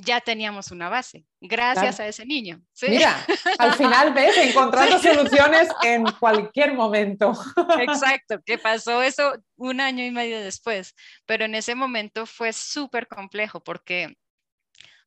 ya 0.00 0.20
teníamos 0.20 0.70
una 0.70 0.88
base, 0.88 1.24
gracias 1.40 1.98
a 1.98 2.06
ese 2.06 2.24
niño. 2.24 2.62
Mira, 2.82 3.26
al 3.58 3.74
final 3.74 4.14
ves 4.14 4.36
encontrando 4.38 4.96
soluciones 5.00 5.68
en 5.82 6.04
cualquier 6.20 6.74
momento. 6.74 7.32
Exacto, 7.80 8.40
que 8.46 8.58
pasó 8.58 9.02
eso 9.02 9.34
un 9.56 9.80
año 9.80 10.04
y 10.04 10.12
medio 10.12 10.40
después, 10.40 10.94
pero 11.26 11.44
en 11.44 11.56
ese 11.56 11.74
momento 11.74 12.26
fue 12.26 12.52
súper 12.52 13.08
complejo 13.08 13.60
porque, 13.60 14.16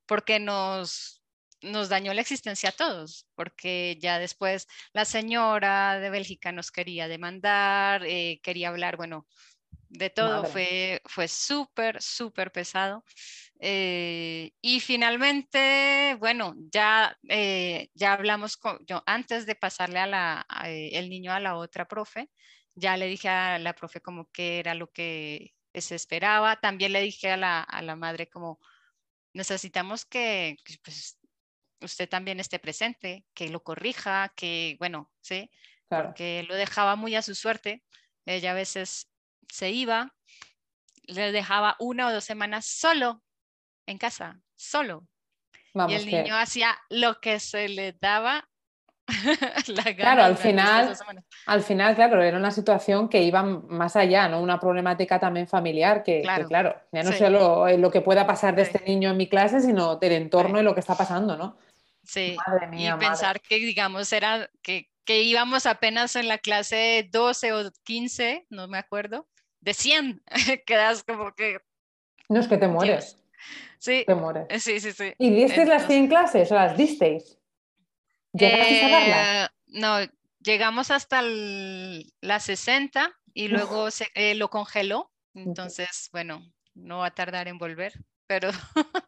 porque 0.05 0.39
nos, 0.39 1.20
nos 1.61 1.89
dañó 1.89 2.13
la 2.13 2.21
existencia 2.21 2.69
a 2.69 2.73
todos, 2.73 3.27
porque 3.35 3.97
ya 3.99 4.19
después 4.19 4.67
la 4.93 5.05
señora 5.05 5.99
de 5.99 6.09
Bélgica 6.09 6.51
nos 6.51 6.71
quería 6.71 7.07
demandar, 7.07 8.03
eh, 8.05 8.39
quería 8.43 8.69
hablar, 8.69 8.97
bueno, 8.97 9.27
de 9.89 10.09
todo, 10.09 10.45
fue, 10.45 11.01
fue 11.05 11.27
súper, 11.27 12.01
súper 12.01 12.51
pesado. 12.51 13.03
Eh, 13.59 14.51
y 14.61 14.79
finalmente, 14.79 16.15
bueno, 16.19 16.55
ya, 16.71 17.17
eh, 17.29 17.89
ya 17.93 18.13
hablamos 18.13 18.57
con, 18.57 18.79
yo 18.85 19.03
antes 19.05 19.45
de 19.45 19.55
pasarle 19.55 19.99
a 19.99 20.07
la, 20.07 20.45
el 20.65 21.09
niño 21.09 21.33
a 21.33 21.39
la 21.39 21.57
otra 21.57 21.87
profe, 21.87 22.29
ya 22.73 22.97
le 22.97 23.07
dije 23.07 23.27
a 23.29 23.59
la 23.59 23.73
profe 23.73 24.01
como 24.01 24.29
que 24.31 24.59
era 24.59 24.75
lo 24.75 24.89
que 24.91 25.53
se 25.73 25.95
esperaba, 25.95 26.59
también 26.59 26.93
le 26.93 27.01
dije 27.01 27.29
a 27.31 27.37
la, 27.37 27.61
a 27.61 27.81
la 27.81 27.95
madre 27.95 28.29
como 28.29 28.59
necesitamos 29.33 30.05
que, 30.05 30.57
pues, 30.83 31.17
usted 31.81 32.07
también 32.07 32.39
esté 32.39 32.59
presente, 32.59 33.25
que 33.33 33.49
lo 33.49 33.63
corrija, 33.63 34.31
que, 34.35 34.75
bueno, 34.79 35.11
sí, 35.21 35.49
porque 35.87 36.43
lo 36.43 36.55
dejaba 36.55 36.95
muy 36.95 37.15
a 37.15 37.21
su 37.21 37.35
suerte. 37.35 37.83
Ella 38.25 38.51
a 38.51 38.55
veces 38.55 39.09
se 39.49 39.71
iba, 39.71 40.13
le 41.03 41.31
dejaba 41.31 41.75
una 41.79 42.07
o 42.07 42.13
dos 42.13 42.23
semanas 42.23 42.65
solo 42.65 43.21
en 43.85 43.97
casa, 43.97 44.39
solo. 44.55 45.07
y 45.87 45.93
el 45.93 46.05
niño 46.05 46.35
hacía 46.35 46.77
lo 46.89 47.19
que 47.19 47.39
se 47.39 47.67
le 47.67 47.93
daba 47.93 48.47
la 49.67 49.83
gana 49.83 49.95
claro, 49.95 50.23
al 50.23 50.37
final, 50.37 50.97
al 51.45 51.63
final, 51.63 51.95
claro, 51.95 52.21
era 52.21 52.37
una 52.37 52.51
situación 52.51 53.09
que 53.09 53.23
iba 53.23 53.43
más 53.43 53.95
allá, 53.95 54.29
¿no? 54.29 54.41
Una 54.41 54.59
problemática 54.59 55.19
también 55.19 55.47
familiar, 55.47 56.03
que 56.03 56.21
claro, 56.47 56.75
ya 56.91 57.03
no 57.03 57.11
solo 57.11 57.77
lo 57.77 57.91
que 57.91 58.01
pueda 58.01 58.25
pasar 58.25 58.55
de 58.55 58.61
este 58.61 58.83
niño 58.85 59.09
en 59.09 59.17
mi 59.17 59.27
clase, 59.27 59.59
sino 59.59 59.97
del 59.97 60.13
entorno 60.13 60.59
y 60.59 60.63
lo 60.63 60.73
que 60.73 60.79
está 60.79 60.95
pasando, 60.95 61.35
¿no? 61.35 61.57
Sí, 62.03 62.35
y 62.73 62.91
pensar 62.93 63.41
que, 63.41 63.57
digamos, 63.57 64.11
era 64.11 64.49
que, 64.63 64.89
que, 65.05 65.21
íbamos 65.21 65.65
apenas 65.65 66.15
en 66.15 66.27
la 66.27 66.39
clase 66.39 67.07
12 67.11 67.53
o 67.53 67.71
15, 67.83 68.47
no 68.49 68.67
me 68.67 68.77
acuerdo, 68.77 69.27
de 69.59 69.73
100, 69.73 70.23
quedas 70.65 71.03
como 71.03 71.33
que... 71.33 71.59
No 72.27 72.39
es 72.39 72.47
que 72.47 72.57
te 72.57 72.67
mueres. 72.67 73.17
Sí. 73.79 74.03
Te 74.05 74.15
mueres. 74.15 74.63
Sí, 74.63 74.79
sí, 74.79 74.91
sí. 74.91 75.13
¿Y 75.17 75.29
disteis 75.31 75.67
las 75.67 75.87
100 75.87 76.07
clases 76.07 76.51
o 76.51 76.55
las 76.55 76.77
disteis? 76.77 77.37
¿Llegasteis 78.33 78.83
a 78.83 78.89
darlas? 78.89 79.47
Eh, 79.47 79.49
no, 79.67 79.97
llegamos 80.39 80.91
hasta 80.91 81.21
las 81.21 82.43
60 82.43 83.11
y 83.33 83.47
luego 83.47 83.91
se, 83.91 84.07
eh, 84.15 84.35
lo 84.35 84.49
congeló. 84.49 85.11
Entonces, 85.33 86.09
bueno, 86.11 86.45
no 86.73 86.99
va 86.99 87.07
a 87.07 87.15
tardar 87.15 87.47
en 87.47 87.57
volver, 87.57 87.93
pero, 88.27 88.49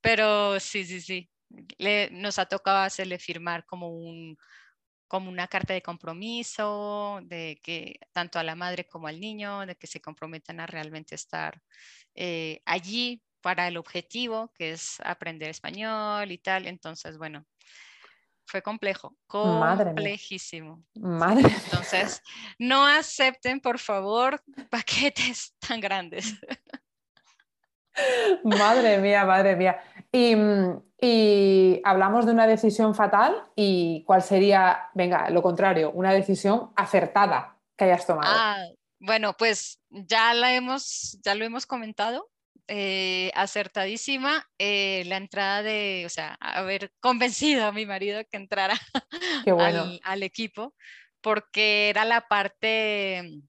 pero 0.00 0.60
sí, 0.60 0.84
sí, 0.84 1.00
sí. 1.00 1.30
Le, 1.78 2.10
nos 2.10 2.38
ha 2.38 2.46
tocado 2.46 2.78
hacerle 2.78 3.18
firmar 3.18 3.64
como 3.66 3.88
un 3.90 4.36
como 5.12 5.28
una 5.28 5.46
carta 5.46 5.74
de 5.74 5.82
compromiso, 5.82 7.20
de 7.24 7.60
que 7.62 8.00
tanto 8.12 8.38
a 8.38 8.42
la 8.42 8.54
madre 8.54 8.86
como 8.86 9.08
al 9.08 9.20
niño, 9.20 9.66
de 9.66 9.76
que 9.76 9.86
se 9.86 10.00
comprometan 10.00 10.58
a 10.58 10.66
realmente 10.66 11.14
estar 11.14 11.60
eh, 12.14 12.62
allí 12.64 13.22
para 13.42 13.68
el 13.68 13.76
objetivo, 13.76 14.50
que 14.54 14.72
es 14.72 14.98
aprender 15.04 15.50
español 15.50 16.32
y 16.32 16.38
tal. 16.38 16.66
Entonces, 16.66 17.18
bueno, 17.18 17.44
fue 18.46 18.62
complejo, 18.62 19.14
complejísimo. 19.26 20.82
Madre 20.94 21.50
Entonces, 21.64 22.22
no 22.58 22.86
acepten, 22.86 23.60
por 23.60 23.78
favor, 23.78 24.42
paquetes 24.70 25.54
tan 25.58 25.80
grandes. 25.80 26.34
Madre 28.44 28.96
mía, 28.96 29.26
madre 29.26 29.56
mía. 29.56 29.78
Y, 30.12 31.80
hablamos 31.84 32.26
de 32.26 32.32
una 32.32 32.46
decisión 32.46 32.94
fatal 32.94 33.48
y 33.56 34.04
cuál 34.06 34.22
sería, 34.22 34.90
venga, 34.94 35.30
lo 35.30 35.42
contrario, 35.42 35.90
una 35.90 36.12
decisión 36.12 36.70
acertada 36.76 37.58
que 37.76 37.84
hayas 37.86 38.06
tomado. 38.06 38.30
Ah, 38.32 38.64
bueno, 39.00 39.34
pues 39.36 39.80
ya 39.90 40.32
la 40.34 40.54
hemos, 40.54 41.18
ya 41.24 41.34
lo 41.34 41.44
hemos 41.44 41.66
comentado. 41.66 42.28
Eh, 42.68 43.32
acertadísima 43.34 44.48
eh, 44.56 45.02
la 45.06 45.16
entrada 45.16 45.64
de, 45.64 46.04
o 46.06 46.08
sea, 46.08 46.36
haber 46.40 46.92
convencido 47.00 47.66
a 47.66 47.72
mi 47.72 47.84
marido 47.84 48.22
que 48.30 48.36
entrara 48.36 48.78
al, 50.04 50.22
equipo, 50.22 50.74
porque 51.20 51.88
era 51.88 52.04
la 52.04 52.20
parte 52.28 53.42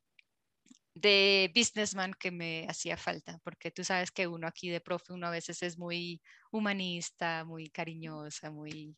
de 0.95 1.51
businessman 1.55 2.13
que 2.15 2.31
me 2.31 2.65
hacía 2.67 2.97
falta, 2.97 3.39
porque 3.43 3.69
tú 3.69 3.83
sabes 3.83 4.11
que 4.11 4.27
uno 4.27 4.47
aquí 4.47 4.69
de 4.69 4.81
profe, 4.81 5.13
uno 5.13 5.27
a 5.27 5.31
veces 5.31 5.61
es 5.61 5.77
muy 5.77 6.19
humanista, 6.53 7.43
muy 7.43 7.69
cariñosa, 7.69 8.51
muy, 8.51 8.95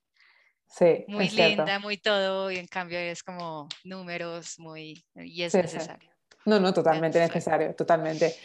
muy 1.07 1.29
linda, 1.29 1.79
muy 1.79 1.97
todo, 1.97 2.51
y 2.51 2.57
en 2.57 2.67
cambio 2.67 2.99
es 2.99 3.23
como 3.23 3.67
números, 3.83 4.59
muy, 4.59 5.03
y 5.15 5.41
es 5.41 5.55
necesario. 5.55 6.11
No, 6.45 6.59
no, 6.59 6.73
totalmente 6.73 7.17
necesario, 7.17 7.73
totalmente. 7.73 8.35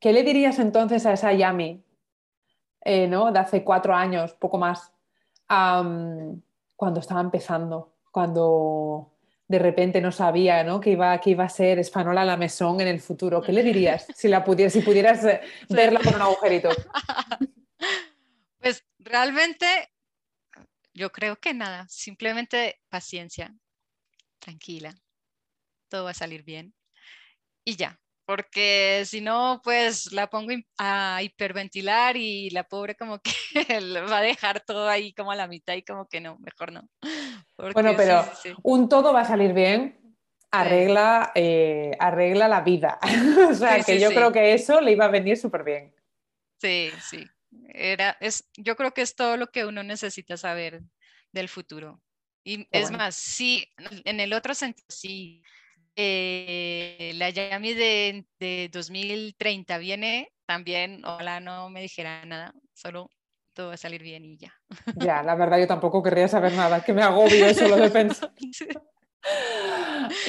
¿Qué 0.00 0.12
le 0.12 0.22
dirías 0.22 0.58
entonces 0.60 1.04
a 1.04 1.12
esa 1.12 1.32
Yami, 1.32 1.82
eh, 2.82 3.08
¿no? 3.08 3.32
De 3.32 3.40
hace 3.40 3.64
cuatro 3.64 3.92
años, 3.94 4.32
poco 4.34 4.56
más, 4.56 4.92
cuando 5.48 7.00
estaba 7.00 7.20
empezando, 7.20 7.96
cuando 8.12 9.12
de 9.48 9.58
repente 9.58 10.00
no 10.00 10.12
sabía 10.12 10.62
¿no? 10.62 10.80
Que, 10.80 10.90
iba, 10.90 11.18
que 11.20 11.30
iba 11.30 11.44
a 11.44 11.48
ser 11.48 11.78
Espanola 11.78 12.24
la 12.24 12.36
mesón 12.36 12.80
en 12.80 12.88
el 12.88 13.00
futuro. 13.00 13.42
¿Qué 13.42 13.52
le 13.52 13.62
dirías 13.62 14.06
si, 14.14 14.28
la 14.28 14.44
pudieras, 14.44 14.74
si 14.74 14.82
pudieras 14.82 15.24
eh, 15.24 15.40
verla 15.68 16.00
con 16.00 16.14
un 16.14 16.22
agujerito? 16.22 16.70
Pues 18.60 18.84
realmente 18.98 19.66
yo 20.92 21.12
creo 21.12 21.36
que 21.36 21.54
nada, 21.54 21.86
simplemente 21.88 22.80
paciencia, 22.88 23.54
tranquila, 24.40 24.92
todo 25.88 26.04
va 26.04 26.10
a 26.10 26.14
salir 26.14 26.42
bien 26.42 26.74
y 27.64 27.76
ya 27.76 28.00
porque 28.28 29.04
si 29.06 29.22
no, 29.22 29.62
pues 29.64 30.12
la 30.12 30.28
pongo 30.28 30.52
a 30.76 31.22
hiperventilar 31.22 32.14
y 32.18 32.50
la 32.50 32.62
pobre 32.62 32.94
como 32.94 33.20
que 33.20 33.30
va 34.12 34.18
a 34.18 34.22
dejar 34.22 34.60
todo 34.60 34.86
ahí 34.86 35.14
como 35.14 35.32
a 35.32 35.34
la 35.34 35.48
mitad 35.48 35.72
y 35.72 35.82
como 35.82 36.06
que 36.06 36.20
no, 36.20 36.36
mejor 36.40 36.70
no. 36.70 36.86
bueno, 37.72 37.94
pero 37.96 38.22
un 38.62 38.86
todo 38.90 39.14
va 39.14 39.22
a 39.22 39.24
salir 39.24 39.54
bien, 39.54 39.98
arregla, 40.50 41.32
eh, 41.34 41.92
arregla 41.98 42.48
la 42.48 42.60
vida. 42.60 42.98
o 43.50 43.54
sea, 43.54 43.82
que 43.82 43.98
yo 43.98 44.10
creo 44.10 44.30
que 44.30 44.52
eso 44.52 44.82
le 44.82 44.92
iba 44.92 45.06
a 45.06 45.08
venir 45.08 45.38
súper 45.38 45.64
bien. 45.64 45.94
Sí, 46.60 46.90
sí. 47.08 47.26
Era, 47.68 48.18
es, 48.20 48.46
yo 48.58 48.76
creo 48.76 48.92
que 48.92 49.00
es 49.00 49.16
todo 49.16 49.38
lo 49.38 49.46
que 49.46 49.64
uno 49.64 49.82
necesita 49.82 50.36
saber 50.36 50.82
del 51.32 51.48
futuro. 51.48 52.02
Y 52.44 52.68
es 52.72 52.90
más, 52.90 53.16
sí, 53.16 53.66
en 54.04 54.20
el 54.20 54.34
otro 54.34 54.54
sentido, 54.54 54.84
sí, 54.90 55.42
eh, 56.00 57.12
la 57.16 57.30
Yami 57.30 57.74
de, 57.74 58.24
de, 58.38 58.70
2030 58.72 59.78
viene, 59.78 60.30
también, 60.46 61.04
ojalá 61.04 61.40
no 61.40 61.68
me 61.70 61.82
dijera 61.82 62.24
nada, 62.24 62.54
solo 62.72 63.10
todo 63.52 63.68
va 63.68 63.74
a 63.74 63.78
salir 63.78 64.02
bien 64.04 64.24
y 64.24 64.36
ya. 64.36 64.54
Ya, 64.94 65.24
la 65.24 65.34
verdad 65.34 65.58
yo 65.58 65.66
tampoco 65.66 66.00
querría 66.00 66.28
saber 66.28 66.52
nada, 66.52 66.84
que 66.84 66.92
me 66.92 67.02
agobio 67.02 67.52
solo 67.52 67.76
de 67.76 67.90
pensar. 67.90 68.32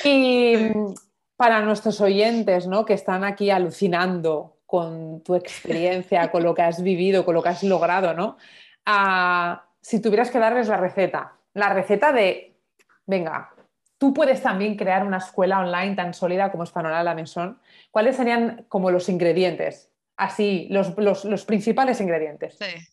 Y 0.04 0.58
mm, 0.58 0.94
para 1.38 1.62
nuestros 1.62 2.02
oyentes, 2.02 2.68
¿no? 2.68 2.84
Que 2.84 2.96
están 2.96 3.24
aquí 3.24 3.50
alucinando 3.50 4.58
con 4.66 5.22
tu 5.24 5.36
experiencia, 5.36 6.32
con 6.32 6.44
lo 6.44 6.54
que 6.54 6.64
has 6.64 6.82
vivido, 6.82 7.24
con 7.24 7.36
lo 7.36 7.44
que 7.44 7.50
has 7.50 7.64
logrado, 7.64 8.14
¿no? 8.14 8.38
Ah, 8.86 9.70
si 9.80 10.02
tuvieras 10.02 10.32
que 10.32 10.40
darles 10.40 10.68
la 10.68 10.78
receta, 10.78 11.38
la 11.54 11.70
receta 11.70 12.12
de, 12.12 12.58
venga, 13.06 13.54
tú 14.00 14.14
puedes 14.14 14.42
también 14.42 14.76
crear 14.76 15.06
una 15.06 15.18
escuela 15.18 15.60
online 15.60 15.96
tan 15.96 16.16
sólida 16.16 16.52
como 16.52 16.64
Espanola 16.64 17.04
La 17.04 17.14
Mesón. 17.14 17.62
¿Cuáles 17.92 18.16
serían 18.16 18.66
como 18.70 18.90
los 18.90 19.10
ingredientes? 19.10 19.92
Así, 20.16 20.68
los, 20.72 20.98
los, 20.98 21.46
principales 21.46 22.02
ingredientes. 22.02 22.58
Sí. 22.58 22.88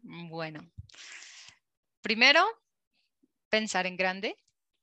Bueno, 0.00 0.60
primero, 2.00 2.44
pensar 3.50 3.86
en 3.86 3.96
grande, 3.96 4.36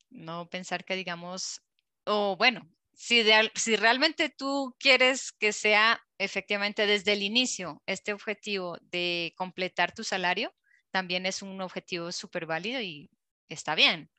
no 0.10 0.49
pensar 0.49 0.84
que 0.84 0.95
digamos, 0.95 1.62
o 2.06 2.36
bueno, 2.38 2.68
si, 2.93 3.24
si, 3.56 3.76
realmente 3.76 4.30
tú 4.30 4.76
quieres 4.80 5.32
que 5.32 5.51
sea 5.51 5.99
efectivamente 6.18 6.86
desde 6.86 7.14
el 7.14 7.24
inicio 7.24 7.82
este 7.86 8.14
objetivo 8.14 8.78
de 8.82 9.34
completar 9.36 9.93
tu 9.93 10.03
salario, 10.03 10.53
también 10.91 11.26
es 11.26 11.41
un 11.41 11.60
objetivo 11.62 12.12
súper 12.12 12.45
válido 12.45 12.82
y 12.82 13.10
está 13.49 13.74
bien. 13.74 14.12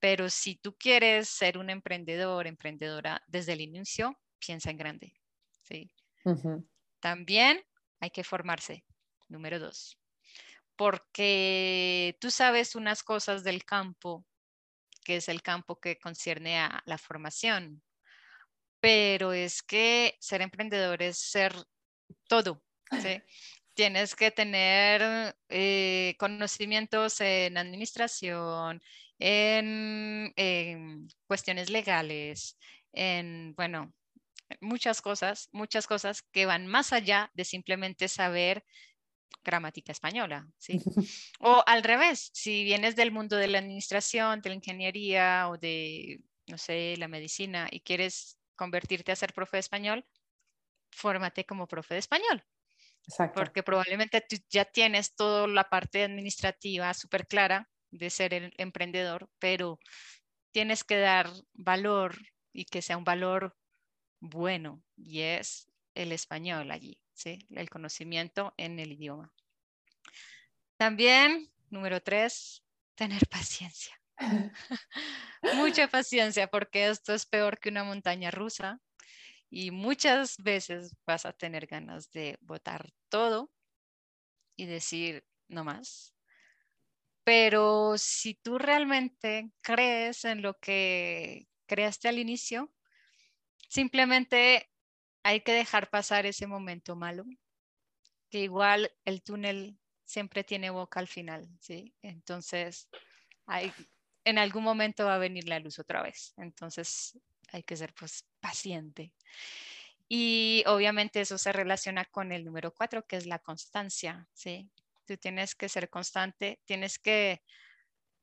Pero 0.00 0.30
si 0.30 0.56
tú 0.56 0.76
quieres 0.76 1.28
ser 1.28 1.58
un 1.58 1.70
emprendedor, 1.70 2.46
emprendedora 2.46 3.22
desde 3.28 3.52
el 3.52 3.60
inicio, 3.60 4.18
piensa 4.38 4.70
en 4.70 4.78
grande. 4.78 5.14
¿sí? 5.62 5.92
También 7.00 7.62
hay 8.00 8.10
que 8.10 8.24
formarse, 8.24 8.84
número 9.28 9.58
dos, 9.58 9.98
porque 10.74 12.16
tú 12.20 12.30
sabes 12.30 12.74
unas 12.74 13.02
cosas 13.02 13.44
del 13.44 13.64
campo, 13.64 14.26
que 15.04 15.16
es 15.16 15.28
el 15.28 15.42
campo 15.42 15.78
que 15.78 15.98
concierne 15.98 16.58
a 16.58 16.82
la 16.86 16.98
formación, 16.98 17.82
pero 18.80 19.32
es 19.32 19.62
que 19.62 20.16
ser 20.20 20.40
emprendedor 20.40 21.02
es 21.02 21.18
ser 21.18 21.54
todo. 22.26 22.62
¿sí? 22.90 22.90
Tienes 23.74 24.14
que 24.14 24.30
tener 24.30 25.36
eh, 25.48 26.16
conocimientos 26.18 27.20
en 27.20 27.56
administración, 27.56 28.82
en, 29.20 31.08
cuestiones 31.26 31.70
legales, 31.70 32.58
en, 32.92 33.54
bueno, 33.54 33.92
muchas 34.60 35.00
cosas, 35.00 35.48
muchas 35.52 35.86
cosas 35.86 36.22
que 36.22 36.46
van 36.46 36.66
más 36.66 36.92
allá 36.92 37.30
de 37.34 37.44
simplemente 37.44 38.08
saber 38.08 38.64
gramática 39.44 39.92
española, 39.92 40.48
¿sí? 40.58 40.80
O 41.40 41.62
al 41.66 41.84
revés, 41.84 42.30
si 42.32 42.64
vienes 42.64 42.96
del 42.96 43.12
mundo 43.12 43.36
de 43.36 43.48
la 43.48 43.58
administración, 43.58 44.40
de 44.40 44.50
la 44.50 44.56
ingeniería 44.56 45.48
o 45.48 45.56
de, 45.56 46.20
no 46.48 46.58
sé, 46.58 46.96
la 46.96 47.08
medicina 47.08 47.68
y 47.70 47.80
quieres 47.80 48.38
convertirte 48.56 49.12
a 49.12 49.16
ser 49.16 49.32
profe 49.32 49.58
de 49.58 49.60
español, 49.60 50.04
fórmate 50.90 51.44
como 51.44 51.68
profe 51.68 51.94
de 51.94 52.00
español. 52.00 52.44
Exacto. 53.06 53.40
Porque 53.40 53.62
probablemente 53.62 54.20
tú 54.20 54.36
ya 54.50 54.64
tienes 54.64 55.14
toda 55.14 55.46
la 55.46 55.64
parte 55.64 56.04
administrativa 56.04 56.92
súper 56.92 57.26
clara 57.26 57.69
de 57.90 58.10
ser 58.10 58.34
el 58.34 58.54
emprendedor, 58.56 59.28
pero 59.38 59.78
tienes 60.52 60.84
que 60.84 60.98
dar 60.98 61.30
valor 61.54 62.16
y 62.52 62.64
que 62.64 62.82
sea 62.82 62.96
un 62.96 63.04
valor 63.04 63.56
bueno 64.20 64.82
y 64.96 65.20
es 65.20 65.68
el 65.94 66.12
español 66.12 66.70
allí, 66.70 67.00
¿sí? 67.14 67.46
el 67.50 67.70
conocimiento 67.70 68.54
en 68.56 68.78
el 68.78 68.92
idioma. 68.92 69.32
También, 70.76 71.50
número 71.68 72.00
tres, 72.00 72.62
tener 72.94 73.26
paciencia. 73.28 74.00
Mucha 75.56 75.88
paciencia 75.88 76.46
porque 76.48 76.88
esto 76.88 77.14
es 77.14 77.26
peor 77.26 77.58
que 77.58 77.70
una 77.70 77.84
montaña 77.84 78.30
rusa 78.30 78.80
y 79.50 79.70
muchas 79.70 80.36
veces 80.38 80.96
vas 81.06 81.26
a 81.26 81.32
tener 81.32 81.66
ganas 81.66 82.10
de 82.12 82.38
botar 82.40 82.92
todo 83.08 83.50
y 84.56 84.66
decir, 84.66 85.24
no 85.48 85.64
más. 85.64 86.14
Pero 87.30 87.96
si 87.96 88.34
tú 88.34 88.58
realmente 88.58 89.52
crees 89.60 90.24
en 90.24 90.42
lo 90.42 90.58
que 90.58 91.46
creaste 91.66 92.08
al 92.08 92.18
inicio, 92.18 92.72
simplemente 93.68 94.68
hay 95.22 95.42
que 95.42 95.52
dejar 95.52 95.90
pasar 95.90 96.26
ese 96.26 96.48
momento 96.48 96.96
malo, 96.96 97.24
que 98.30 98.40
igual 98.40 98.90
el 99.04 99.22
túnel 99.22 99.78
siempre 100.04 100.42
tiene 100.42 100.70
boca 100.70 100.98
al 100.98 101.06
final, 101.06 101.48
¿sí? 101.60 101.94
Entonces, 102.02 102.88
hay, 103.46 103.72
en 104.24 104.38
algún 104.38 104.64
momento 104.64 105.04
va 105.04 105.14
a 105.14 105.18
venir 105.18 105.46
la 105.48 105.60
luz 105.60 105.78
otra 105.78 106.02
vez. 106.02 106.34
Entonces, 106.36 107.16
hay 107.52 107.62
que 107.62 107.76
ser 107.76 107.94
pues 107.94 108.26
paciente. 108.40 109.12
Y 110.08 110.64
obviamente 110.66 111.20
eso 111.20 111.38
se 111.38 111.52
relaciona 111.52 112.06
con 112.06 112.32
el 112.32 112.44
número 112.44 112.74
cuatro, 112.74 113.06
que 113.06 113.14
es 113.14 113.26
la 113.26 113.38
constancia, 113.38 114.26
¿sí? 114.32 114.68
Tú 115.10 115.16
tienes 115.18 115.56
que 115.56 115.68
ser 115.68 115.90
constante, 115.90 116.60
tienes 116.66 117.00
que 117.00 117.42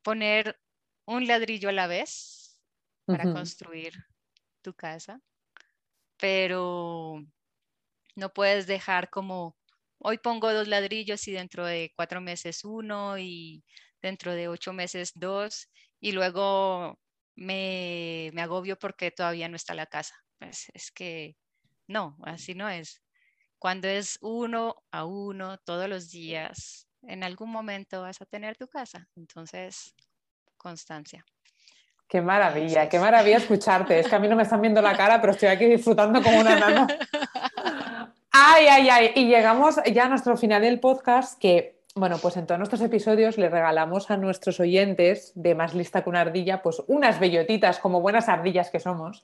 poner 0.03 0.59
un 1.05 1.27
ladrillo 1.27 1.69
a 1.69 1.73
la 1.73 1.87
vez 1.87 2.61
para 3.09 3.27
construir 3.27 3.93
tu 4.63 4.73
casa, 4.75 5.21
pero 6.17 7.21
no 8.15 8.33
puedes 8.33 8.67
dejar 8.67 9.09
como, 9.09 9.57
hoy 9.99 10.17
pongo 10.19 10.53
dos 10.53 10.67
ladrillos 10.67 11.27
y 11.27 11.31
dentro 11.33 11.65
de 11.65 11.91
cuatro 11.95 12.21
meses 12.21 12.63
uno 12.65 13.17
y 13.19 13.63
dentro 14.01 14.33
de 14.35 14.47
ocho 14.49 14.73
meses 14.73 15.11
dos 15.15 15.69
y 15.99 16.11
luego 16.13 16.99
me, 17.35 18.31
me 18.33 18.41
agobio 18.41 18.77
porque 18.79 19.11
todavía 19.11 19.49
no 19.49 19.55
está 19.55 19.73
la 19.75 19.87
casa. 19.87 20.15
Pues 20.39 20.67
es 20.73 20.91
que 20.91 21.37
no, 21.87 22.17
así 22.25 22.55
no 22.55 22.69
es. 22.69 23.01
Cuando 23.59 23.87
es 23.87 24.17
uno 24.21 24.75
a 24.91 25.05
uno 25.05 25.57
todos 25.57 25.89
los 25.89 26.09
días, 26.11 26.87
en 27.01 27.23
algún 27.23 27.49
momento 27.49 28.01
vas 28.01 28.21
a 28.21 28.25
tener 28.25 28.57
tu 28.57 28.67
casa. 28.67 29.07
Entonces, 29.15 29.95
constancia. 30.57 31.25
Qué 32.07 32.21
maravilla, 32.21 32.87
qué 32.87 32.99
maravilla 32.99 33.37
escucharte. 33.37 33.99
Es 33.99 34.07
que 34.07 34.15
a 34.15 34.19
mí 34.19 34.27
no 34.27 34.35
me 34.35 34.43
están 34.43 34.61
viendo 34.61 34.81
la 34.81 34.95
cara, 34.95 35.19
pero 35.19 35.33
estoy 35.33 35.49
aquí 35.49 35.65
disfrutando 35.65 36.21
como 36.21 36.39
una 36.39 36.59
nana. 36.59 36.87
Ay, 38.31 38.67
ay, 38.67 38.89
ay. 38.89 39.11
Y 39.15 39.27
llegamos 39.27 39.77
ya 39.91 40.05
a 40.05 40.09
nuestro 40.09 40.37
final 40.37 40.61
del 40.61 40.79
podcast 40.79 41.39
que 41.39 41.77
bueno, 41.97 42.17
pues 42.21 42.37
en 42.37 42.45
todos 42.45 42.59
nuestros 42.59 42.81
episodios 42.81 43.37
le 43.37 43.49
regalamos 43.49 44.11
a 44.11 44.17
nuestros 44.17 44.59
oyentes 44.59 45.31
de 45.35 45.55
Más 45.55 45.73
Lista 45.73 46.03
que 46.03 46.09
una 46.09 46.21
ardilla, 46.21 46.61
pues 46.61 46.83
unas 46.87 47.19
bellotitas, 47.19 47.79
como 47.79 48.01
buenas 48.01 48.29
ardillas 48.29 48.69
que 48.69 48.79
somos. 48.79 49.23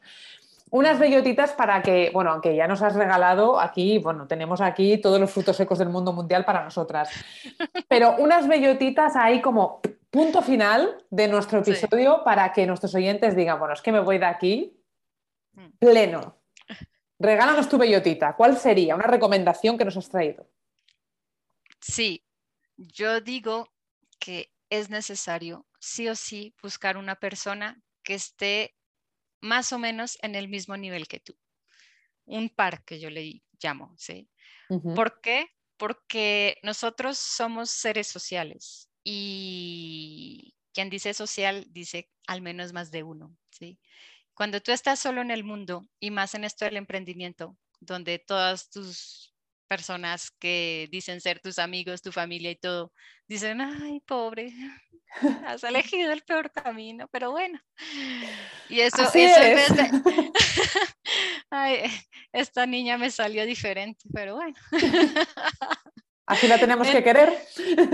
Unas 0.74 0.98
bellotitas 0.98 1.52
para 1.52 1.84
que, 1.84 2.10
bueno, 2.12 2.32
aunque 2.32 2.56
ya 2.56 2.68
nos 2.68 2.82
has 2.82 2.96
regalado 2.96 3.60
aquí, 3.60 4.00
bueno, 4.00 4.26
tenemos 4.26 4.60
aquí 4.60 4.98
todos 4.98 5.20
los 5.20 5.30
frutos 5.30 5.56
secos 5.56 5.78
del 5.78 5.90
mundo 5.90 6.14
mundial 6.14 6.46
para 6.46 6.64
nosotras. 6.64 7.12
Pero 7.88 8.16
unas 8.18 8.48
bellotitas 8.48 9.16
ahí 9.16 9.40
como 9.40 9.82
punto 10.10 10.42
final 10.42 11.06
de 11.12 11.28
nuestro 11.28 11.60
episodio 11.60 12.24
para 12.24 12.52
que 12.52 12.66
nuestros 12.66 12.96
oyentes 12.96 13.36
digan, 13.36 13.60
bueno, 13.60 13.76
es 13.76 13.84
que 13.84 13.92
me 13.92 14.00
voy 14.00 14.18
de 14.18 14.26
aquí 14.26 14.84
mm. 15.52 15.78
pleno. 15.78 16.42
Regálanos 17.20 17.70
tu 17.70 17.78
bellotita. 17.78 18.36
¿Cuál 18.36 18.58
sería 18.58 18.96
una 18.96 19.06
recomendación 19.06 19.78
que 19.78 19.86
nos 19.86 19.96
has 19.96 20.10
traído? 20.10 20.50
Sí, 21.82 22.26
yo 22.78 23.22
digo 23.22 23.68
que 24.18 24.52
es 24.72 24.90
necesario 24.90 25.68
sí 25.80 26.10
o 26.10 26.16
sí 26.16 26.56
buscar 26.64 26.98
una 26.98 27.14
persona 27.14 27.80
que 28.02 28.16
esté 28.16 28.74
más 29.44 29.74
o 29.74 29.78
menos 29.78 30.18
en 30.22 30.36
el 30.36 30.48
mismo 30.48 30.78
nivel 30.78 31.08
que 31.08 31.20
tú. 31.20 31.38
Un 32.26 32.50
par 32.50 32.86
que 32.86 33.00
yo 33.00 33.10
le 33.10 33.44
llamo, 33.62 33.94
¿sí? 33.98 34.30
¿Por 34.96 35.20
qué? 35.20 35.48
Porque 35.78 36.58
nosotros 36.64 37.18
somos 37.18 37.70
seres 37.70 38.08
sociales 38.08 38.90
y 39.04 40.56
quien 40.74 40.90
dice 40.90 41.14
social 41.14 41.68
dice 41.70 42.10
al 42.26 42.42
menos 42.42 42.72
más 42.72 42.90
de 42.90 43.04
uno, 43.04 43.36
¿sí? 43.52 43.80
Cuando 44.34 44.62
tú 44.62 44.72
estás 44.72 45.00
solo 45.00 45.22
en 45.22 45.30
el 45.30 45.44
mundo 45.44 45.90
y 46.00 46.10
más 46.10 46.34
en 46.36 46.46
esto 46.46 46.64
del 46.64 46.78
emprendimiento, 46.78 47.58
donde 47.82 48.20
todas 48.20 48.70
tus 48.70 49.33
personas 49.68 50.32
que 50.40 50.88
dicen 50.92 51.22
ser 51.22 51.40
tus 51.40 51.60
amigos, 51.60 52.02
tu 52.02 52.12
familia 52.12 52.52
y 52.52 52.56
todo, 52.56 52.92
dicen, 53.28 53.62
ay, 53.62 54.02
pobre, 54.02 54.54
has 55.48 55.64
elegido 55.64 56.12
el 56.12 56.22
peor 56.22 56.52
camino, 56.52 57.08
pero 57.10 57.32
bueno. 57.32 57.60
Y 58.70 58.80
eso, 58.82 59.04
es. 59.14 59.72
ay, 61.50 61.84
esta 62.32 62.66
niña 62.66 62.98
me 62.98 63.12
salió 63.12 63.46
diferente, 63.46 64.06
pero 64.14 64.36
bueno. 64.36 64.56
Así 66.26 66.48
la 66.48 66.58
tenemos 66.58 66.88
que 66.88 67.04
querer. 67.04 67.34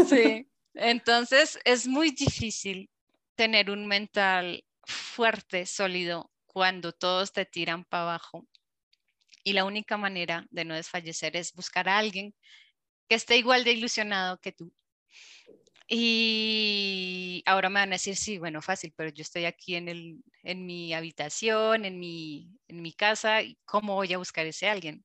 Sí, 0.08 0.48
entonces 0.76 1.60
es 1.64 1.88
muy 1.88 2.12
difícil 2.12 2.90
tener 3.36 3.72
un 3.72 3.88
mental 3.88 4.64
fuerte, 4.84 5.66
sólido, 5.66 6.32
cuando 6.46 6.92
todos 6.92 7.32
te 7.32 7.46
tiran 7.46 7.86
para 7.86 8.04
abajo 8.04 8.48
y 9.50 9.54
la 9.54 9.66
única 9.66 9.98
manera 9.98 10.46
de 10.52 10.64
no 10.64 10.76
desfallecer 10.76 11.36
es 11.36 11.54
buscar 11.54 11.90
a 11.90 11.98
alguien 11.98 12.36
que 13.10 13.16
esté 13.16 13.38
igual 13.38 13.64
de 13.64 13.72
ilusionado 13.72 14.40
que 14.40 14.52
tú. 14.52 14.72
Y 15.88 17.42
ahora 17.48 17.70
me 17.70 17.80
van 17.80 17.90
a 17.90 17.96
decir, 17.96 18.16
sí, 18.16 18.38
bueno, 18.38 18.62
fácil, 18.62 18.94
pero 18.96 19.10
yo 19.10 19.24
estoy 19.24 19.46
aquí 19.46 19.76
en, 19.76 19.90
el, 19.90 20.24
en 20.44 20.68
mi 20.68 20.94
habitación, 20.94 21.84
en 21.84 22.00
mi, 22.00 22.60
en 22.68 22.84
mi 22.84 22.94
casa, 22.94 23.40
¿cómo 23.66 23.96
voy 23.96 24.14
a 24.14 24.20
buscar 24.20 24.46
ese 24.46 24.70
alguien? 24.70 25.04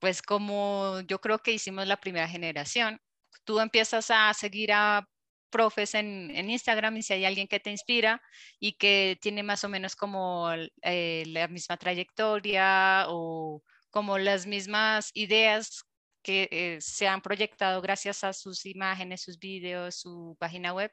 Pues 0.00 0.20
como 0.20 1.00
yo 1.06 1.20
creo 1.20 1.38
que 1.38 1.52
hicimos 1.52 1.86
la 1.86 2.00
primera 2.00 2.28
generación, 2.28 3.00
tú 3.44 3.60
empiezas 3.60 4.10
a 4.10 4.34
seguir 4.34 4.72
a 4.72 5.08
profes 5.54 5.94
en, 5.94 6.50
Instagram 6.50 6.96
y 6.96 7.02
si 7.04 7.12
hay 7.12 7.24
alguien 7.24 7.46
que 7.46 7.60
te 7.60 7.70
inspira 7.70 8.20
y 8.58 8.72
que 8.72 9.16
tiene 9.22 9.44
más 9.44 9.62
o 9.62 9.68
menos 9.68 9.94
como 9.94 10.48
eh, 10.82 11.22
la 11.28 11.46
misma 11.46 11.76
trayectoria 11.76 13.04
o 13.06 13.62
como 13.88 14.18
las 14.18 14.46
mismas 14.46 15.12
ideas 15.14 15.84
que 16.24 16.48
eh, 16.50 16.78
se 16.80 17.06
han 17.06 17.20
proyectado 17.20 17.80
gracias 17.80 18.24
a 18.24 18.32
sus 18.32 18.66
imágenes, 18.66 19.22
sus 19.22 19.38
vídeos, 19.38 19.94
su 19.94 20.36
página 20.40 20.72
web, 20.72 20.90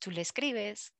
tú 0.00 0.10
le 0.10 0.22
escribes. 0.22 0.92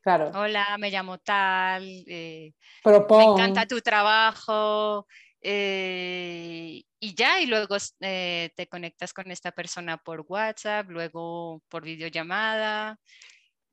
Claro. 0.00 0.32
Hola, 0.34 0.76
me 0.76 0.90
llamo 0.90 1.18
tal, 1.18 1.84
eh, 2.08 2.52
me 2.84 3.24
encanta 3.24 3.64
tu 3.64 3.80
trabajo, 3.80 5.06
eh, 5.40 6.82
y 7.00 7.14
ya, 7.14 7.40
y 7.40 7.46
luego 7.46 7.76
eh, 8.00 8.50
te 8.56 8.66
conectas 8.68 9.12
con 9.12 9.30
esta 9.30 9.52
persona 9.52 9.96
por 9.98 10.24
WhatsApp, 10.28 10.88
luego 10.90 11.62
por 11.68 11.84
videollamada, 11.84 12.98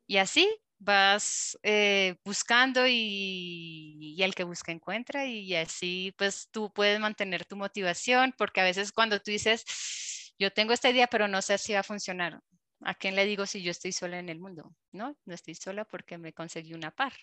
y 0.07 0.17
así 0.17 0.49
vas 0.77 1.57
eh, 1.63 2.17
buscando 2.23 2.85
y, 2.87 4.15
y, 4.17 4.23
el 4.23 4.35
que 4.35 4.43
busca 4.43 4.71
encuentra, 4.71 5.25
y 5.25 5.55
así 5.55 6.13
pues 6.17 6.49
tú 6.51 6.71
puedes 6.71 6.99
mantener 6.99 7.45
tu 7.45 7.55
motivación, 7.55 8.33
porque 8.37 8.61
a 8.61 8.65
veces 8.65 8.91
cuando 8.91 9.19
tú 9.19 9.31
dices, 9.31 10.33
yo 10.37 10.51
tengo 10.51 10.73
esta 10.73 10.89
idea, 10.89 11.07
pero 11.07 11.27
no 11.27 11.41
sé 11.41 11.57
si 11.57 11.73
va 11.73 11.79
a 11.79 11.83
funcionar, 11.83 12.39
¿a 12.81 12.93
quién 12.93 13.15
le 13.15 13.25
digo 13.25 13.45
si 13.45 13.63
yo 13.63 13.71
estoy 13.71 13.91
sola 13.91 14.19
en 14.19 14.29
el 14.29 14.39
mundo? 14.39 14.75
No, 14.91 15.17
no 15.25 15.33
estoy 15.33 15.55
sola 15.55 15.85
porque 15.85 16.17
me 16.17 16.33
conseguí 16.33 16.73
una 16.73 16.91
par. 16.91 17.13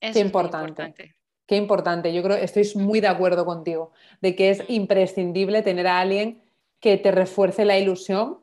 Qué 0.00 0.18
importante. 0.18 1.14
Qué 1.46 1.56
importante, 1.56 2.12
yo 2.12 2.22
creo, 2.22 2.36
estoy 2.36 2.68
muy 2.74 3.00
de 3.00 3.06
acuerdo 3.06 3.44
contigo, 3.44 3.92
de 4.20 4.34
que 4.34 4.50
es 4.50 4.64
imprescindible 4.68 5.62
tener 5.62 5.86
a 5.86 6.00
alguien 6.00 6.42
que 6.80 6.96
te 6.96 7.12
refuerce 7.12 7.64
la 7.64 7.78
ilusión 7.78 8.40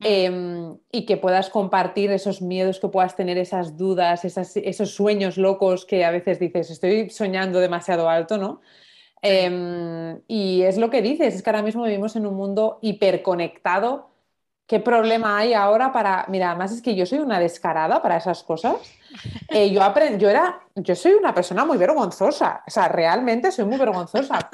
em, 0.00 0.76
y 0.92 1.06
que 1.06 1.16
puedas 1.16 1.48
compartir 1.48 2.10
esos 2.10 2.42
miedos 2.42 2.78
que 2.78 2.88
puedas 2.88 3.16
tener, 3.16 3.38
esas 3.38 3.78
dudas, 3.78 4.24
esos 4.24 4.90
sueños 4.90 5.38
locos 5.38 5.86
que 5.86 6.04
a 6.04 6.10
veces 6.10 6.38
dices, 6.38 6.70
estoy 6.70 7.08
soñando 7.08 7.60
demasiado 7.60 8.10
alto, 8.10 8.36
¿no? 8.36 8.60
Em, 9.22 10.20
y 10.28 10.62
es 10.62 10.76
lo 10.76 10.90
que 10.90 11.00
dices, 11.00 11.34
es 11.34 11.42
que 11.42 11.50
ahora 11.50 11.62
mismo 11.62 11.84
vivimos 11.84 12.16
en 12.16 12.26
un 12.26 12.34
mundo 12.34 12.78
hiperconectado 12.82 14.10
¿Qué 14.66 14.80
problema 14.80 15.38
hay 15.38 15.54
ahora 15.54 15.92
para.? 15.92 16.24
Mira, 16.28 16.50
además 16.50 16.72
es 16.72 16.82
que 16.82 16.96
yo 16.96 17.06
soy 17.06 17.20
una 17.20 17.38
descarada 17.38 18.02
para 18.02 18.16
esas 18.16 18.42
cosas. 18.42 18.76
Eh, 19.48 19.70
yo, 19.70 19.82
aprendí, 19.82 20.18
yo, 20.18 20.28
era, 20.28 20.60
yo 20.74 20.94
soy 20.96 21.12
una 21.12 21.32
persona 21.32 21.64
muy 21.64 21.78
vergonzosa. 21.78 22.62
O 22.66 22.70
sea, 22.70 22.88
realmente 22.88 23.52
soy 23.52 23.64
muy 23.64 23.78
vergonzosa. 23.78 24.50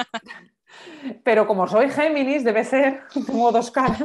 Pero 1.25 1.47
como 1.47 1.67
soy 1.67 1.91
Géminis, 1.91 2.45
debe 2.45 2.65
ser, 2.65 3.03
tengo 3.27 3.53
dos 3.53 3.71
caras. 3.71 4.05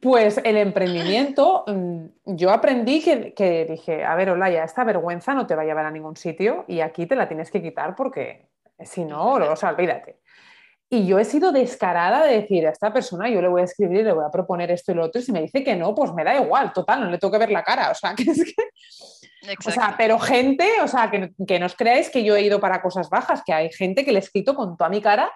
Pues 0.00 0.40
el 0.42 0.56
emprendimiento, 0.56 1.64
mm, 1.66 2.04
yo 2.24 2.50
aprendí 2.50 3.02
que, 3.02 3.66
dije, 3.68 4.04
a 4.04 4.14
ver, 4.14 4.30
Olaya, 4.30 4.64
esta 4.64 4.84
vergüenza 4.84 5.34
no 5.34 5.46
te 5.46 5.54
va 5.54 5.62
a 5.62 5.64
llevar 5.64 5.86
a 5.86 5.90
ningún 5.90 6.16
sitio 6.16 6.64
y 6.66 6.80
aquí 6.80 7.06
te 7.06 7.14
la 7.14 7.28
tienes 7.28 7.50
que 7.50 7.62
quitar 7.62 7.94
porque 7.94 8.48
si 8.80 9.04
no, 9.04 9.34
olvídate. 9.34 10.18
Y 10.92 11.06
yo 11.06 11.20
he 11.20 11.24
sido 11.24 11.52
descarada 11.52 12.26
de 12.26 12.40
decir 12.40 12.66
a 12.66 12.70
esta 12.70 12.92
persona, 12.92 13.28
yo 13.28 13.40
le 13.40 13.46
voy 13.46 13.60
a 13.60 13.64
escribir 13.64 14.00
y 14.00 14.02
le 14.02 14.12
voy 14.12 14.24
a 14.24 14.30
proponer 14.30 14.72
esto 14.72 14.90
y 14.90 14.96
lo 14.96 15.04
otro, 15.04 15.20
y 15.20 15.24
si 15.24 15.30
me 15.30 15.40
dice 15.40 15.62
que 15.62 15.76
no, 15.76 15.94
pues 15.94 16.12
me 16.12 16.24
da 16.24 16.34
igual, 16.34 16.72
total, 16.72 17.02
no 17.02 17.10
le 17.10 17.18
tengo 17.18 17.30
que 17.30 17.38
ver 17.38 17.52
la 17.52 17.62
cara. 17.62 17.92
O 17.92 17.94
sea, 17.94 18.12
que 18.16 18.24
es 18.24 18.44
que. 18.44 18.54
O 19.66 19.70
sea, 19.70 19.94
pero 19.96 20.18
gente, 20.18 20.68
o 20.82 20.88
sea, 20.88 21.08
que, 21.08 21.32
que 21.46 21.60
no 21.60 21.66
os 21.66 21.76
creáis 21.76 22.10
que 22.10 22.24
yo 22.24 22.34
he 22.34 22.42
ido 22.42 22.58
para 22.58 22.82
cosas 22.82 23.08
bajas, 23.08 23.42
que 23.46 23.52
hay 23.52 23.72
gente 23.72 24.04
que 24.04 24.10
le 24.10 24.18
he 24.18 24.22
escrito 24.22 24.56
con 24.56 24.76
toda 24.76 24.90
mi 24.90 25.00
cara 25.00 25.32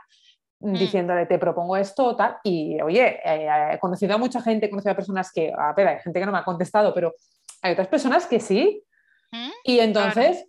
mm. 0.59 0.75
diciéndole, 0.75 1.27
te 1.27 1.39
propongo 1.39 1.77
esto 1.77 2.17
tal. 2.17 2.37
Y 2.43 2.81
oye, 2.83 3.21
eh, 3.25 3.75
he 3.75 3.79
conocido 3.79 4.17
a 4.17 4.19
mucha 4.19 4.43
gente, 4.43 4.67
he 4.67 4.71
conocido 4.71 4.93
a 4.93 4.97
personas 4.97 5.31
que, 5.33 5.53
a 5.57 5.73
ver, 5.73 5.87
hay 5.87 6.01
gente 6.01 6.19
que 6.19 6.27
no 6.27 6.33
me 6.33 6.39
ha 6.39 6.45
contestado, 6.45 6.93
pero 6.93 7.15
hay 7.63 7.73
otras 7.73 7.89
personas 7.89 8.27
que 8.27 8.41
sí. 8.41 8.83
¿Mm? 9.31 9.51
Y 9.63 9.79
entonces, 9.79 10.47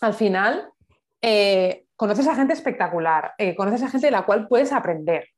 al 0.00 0.14
final, 0.14 0.70
eh, 1.20 1.84
conoces 2.02 2.26
a 2.26 2.34
gente 2.34 2.52
espectacular, 2.52 3.32
eh, 3.38 3.54
conoces 3.54 3.80
a 3.84 3.88
gente 3.88 4.08
de 4.08 4.10
la 4.10 4.26
cual 4.26 4.48
puedes 4.48 4.72
aprender. 4.72 5.28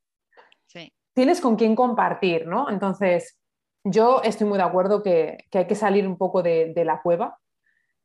Tienes 1.13 1.43
con 1.43 1.57
quién 1.57 1.77
compartir, 1.77 2.47
¿no? 2.47 2.71
Entonces, 2.71 3.39
yo 3.85 4.23
estoy 4.23 4.47
muy 4.47 4.57
de 4.57 4.65
acuerdo 4.65 5.03
que, 5.03 5.45
hay 5.53 5.67
que 5.67 5.75
salir 5.75 6.09
un 6.09 6.17
poco 6.17 6.43
de, 6.43 6.73
la 6.75 7.03
cueva 7.03 7.39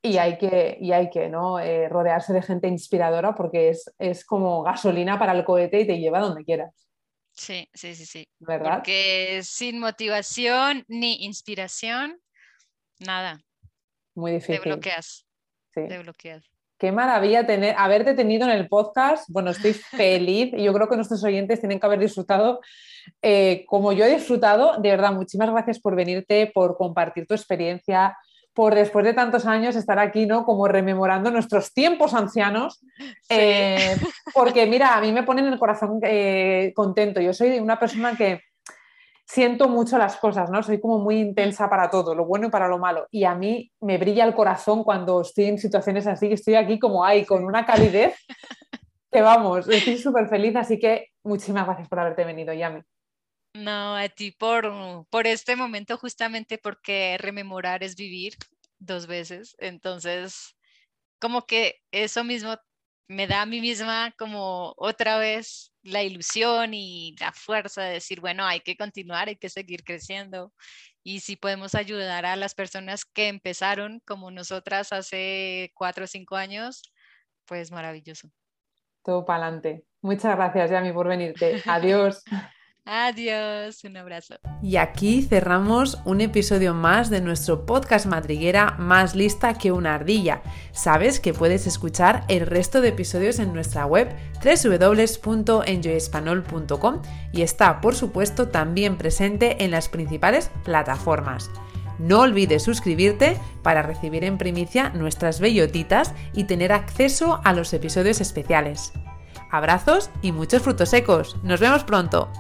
y 0.02 0.18
hay 0.18 0.38
que, 0.38 0.78
y 0.78 0.92
hay 0.92 1.10
que 1.10 1.30
¿no? 1.30 1.58
Eh, 1.58 1.88
rodearse 1.88 2.34
de 2.34 2.42
gente 2.42 2.68
inspiradora 2.68 3.34
porque 3.34 3.70
es, 3.98 4.26
como 4.26 4.62
gasolina 4.62 5.18
para 5.18 5.32
el 5.32 5.46
cohete 5.46 5.80
y 5.80 5.88
te 5.88 5.98
lleva 5.98 6.20
donde 6.20 6.44
quieras. 6.44 6.86
Sí, 7.32 7.70
sí, 7.74 7.96
sí, 7.96 8.06
sí. 8.06 8.28
¿Verdad? 8.40 8.80
Porque 8.80 9.40
sin 9.42 9.80
motivación 9.80 10.84
ni 10.90 11.24
inspiración, 11.24 12.20
nada. 13.00 13.40
Muy 14.16 14.34
difícil. 14.34 14.62
Te 14.62 14.70
bloqueas. 14.70 15.26
Sí. 15.74 15.88
Te 15.88 15.98
bloqueas. 16.00 16.59
Qué 16.80 16.94
maravilla 16.94 17.46
tener, 17.46 17.76
haberte 17.78 18.14
tenido 18.14 18.46
en 18.46 18.52
el 18.52 18.70
podcast. 18.70 19.26
Bueno, 19.30 19.52
estoy 19.52 19.74
feliz 19.74 20.54
y 20.54 20.64
yo 20.64 20.74
creo 20.74 20.88
que 20.88 20.96
nuestros 20.96 21.24
oyentes 21.26 21.60
tienen 21.60 21.78
que 21.78 21.86
haber 21.86 22.00
disfrutado 22.00 22.62
eh, 23.22 23.66
como 23.68 23.92
yo 23.92 24.06
he 24.06 24.16
disfrutado. 24.16 24.78
De 24.80 24.90
verdad, 24.90 25.12
muchísimas 25.12 25.52
gracias 25.52 25.80
por 25.80 25.96
venirte, 25.96 26.50
por 26.54 26.78
compartir 26.78 27.28
tu 27.28 27.34
experiencia, 27.34 28.18
por 28.54 28.76
después 28.76 29.04
de 29.04 29.14
tantos 29.14 29.46
años 29.46 29.76
estar 29.76 30.00
aquí, 30.00 30.26
¿no? 30.26 30.46
Como 30.46 30.70
rememorando 30.70 31.30
nuestros 31.32 31.74
tiempos 31.74 32.14
ancianos. 32.14 32.82
Eh, 33.28 33.98
porque 34.34 34.66
mira, 34.66 34.96
a 34.96 35.02
mí 35.02 35.12
me 35.12 35.24
ponen 35.24 35.48
el 35.48 35.60
corazón 35.60 36.00
eh, 36.04 36.72
contento. 36.74 37.20
Yo 37.20 37.34
soy 37.34 37.60
una 37.60 37.78
persona 37.78 38.16
que 38.16 38.42
siento 39.30 39.70
mucho 39.70 39.98
las 40.00 40.18
cosas, 40.18 40.50
¿no? 40.50 40.64
Soy 40.64 40.80
como 40.82 40.98
muy 40.98 41.20
intensa 41.20 41.70
para 41.70 41.90
todo, 41.92 42.16
lo 42.16 42.26
bueno 42.26 42.48
y 42.48 42.50
para 42.50 42.68
lo 42.68 42.80
malo. 42.80 43.08
Y 43.12 43.26
a 43.26 43.36
mí 43.36 43.72
me 43.80 44.00
brilla 44.00 44.26
el 44.26 44.34
corazón 44.34 44.84
cuando 44.84 45.22
estoy 45.22 45.46
en 45.46 45.60
situaciones 45.60 46.08
así, 46.08 46.28
que 46.28 46.34
estoy 46.34 46.56
aquí 46.56 46.80
como 46.80 47.06
ahí, 47.06 47.26
con 47.26 47.46
una 47.46 47.64
calidez 47.66 48.16
que 49.12 49.22
vamos, 49.22 49.68
estoy 49.70 49.98
súper 49.98 50.28
feliz, 50.30 50.56
así 50.56 50.80
que 50.80 51.10
muchísimas 51.24 51.66
gracias 51.66 51.88
por 51.88 52.00
haberte 52.00 52.26
venido, 52.26 52.54
Yami. 52.54 52.82
No, 53.54 53.96
a 53.96 54.10
ti 54.10 54.32
por, 54.32 54.72
por 55.10 55.28
este 55.28 55.56
momento, 55.56 55.98
justamente 55.98 56.58
porque 56.58 57.18
rememorar 57.20 57.84
es 57.84 57.96
vivir 57.96 58.34
dos 58.80 59.06
veces. 59.06 59.56
Entonces, 59.60 60.56
como 61.20 61.46
que 61.46 61.76
eso 61.92 62.24
mismo 62.24 62.56
me 63.10 63.26
da 63.26 63.42
a 63.42 63.46
mí 63.48 63.60
misma 63.60 64.14
como 64.18 64.74
otra 64.78 65.18
vez 65.18 65.74
la 65.82 66.04
ilusión 66.04 66.76
y 66.76 67.16
la 67.20 67.34
fuerza 67.34 67.82
de 67.82 67.94
decir, 67.94 68.22
bueno, 68.22 68.46
hay 68.46 68.60
que 68.62 68.78
continuar, 68.78 69.28
hay 69.28 69.36
que 69.36 69.50
seguir 69.50 69.84
creciendo. 69.84 70.54
Y 71.04 71.22
si 71.22 71.36
podemos 71.36 71.74
ayudar 71.74 72.28
a 72.28 72.36
las 72.36 72.54
personas 72.54 73.06
que 73.06 73.28
empezaron 73.28 74.00
como 74.06 74.30
nosotras 74.30 74.94
hace 74.94 75.72
cuatro 75.74 76.04
o 76.04 76.08
cinco 76.08 76.36
años, 76.36 76.84
pues 77.46 77.72
maravilloso. 77.72 78.30
Todo 79.04 79.26
para 79.26 79.48
adelante. 79.48 79.86
Muchas 80.02 80.36
gracias, 80.36 80.70
Yami, 80.70 80.94
por 80.94 81.08
venirte. 81.08 81.64
Adiós. 81.66 82.24
Adiós, 82.92 83.84
un 83.84 83.98
abrazo. 83.98 84.40
Y 84.64 84.78
aquí 84.78 85.22
cerramos 85.22 86.00
un 86.06 86.22
episodio 86.22 86.74
más 86.74 87.12
de 87.12 87.22
nuestro 87.22 87.68
podcast 87.68 88.08
madriguera 88.08 88.78
más 88.80 89.14
lista 89.14 89.54
que 89.54 89.72
una 89.72 89.94
ardilla. 89.94 90.42
Sabes 90.72 91.20
que 91.20 91.36
puedes 91.36 91.68
escuchar 91.68 92.24
el 92.30 92.48
resto 92.48 92.82
de 92.82 92.88
episodios 92.88 93.38
en 93.38 93.54
nuestra 93.54 93.86
web 93.86 94.10
www.enjoyespanol.com 94.44 97.02
y 97.32 97.44
está, 97.44 97.80
por 97.80 97.94
supuesto, 97.94 98.48
también 98.48 98.98
presente 98.98 99.64
en 99.64 99.70
las 99.70 99.88
principales 99.88 100.50
plataformas. 100.64 101.52
No 102.00 102.22
olvides 102.22 102.64
suscribirte 102.64 103.38
para 103.62 103.84
recibir 103.84 104.24
en 104.24 104.40
primicia 104.40 104.90
nuestras 104.90 105.40
bellotitas 105.40 106.16
y 106.34 106.46
tener 106.46 106.72
acceso 106.72 107.40
a 107.44 107.54
los 107.54 107.72
episodios 107.72 108.20
especiales. 108.20 108.94
Abrazos 109.52 110.10
y 110.24 110.32
muchos 110.32 110.64
frutos 110.64 110.90
secos. 110.90 111.38
Nos 111.44 111.60
vemos 111.60 111.84
pronto. 111.84 112.32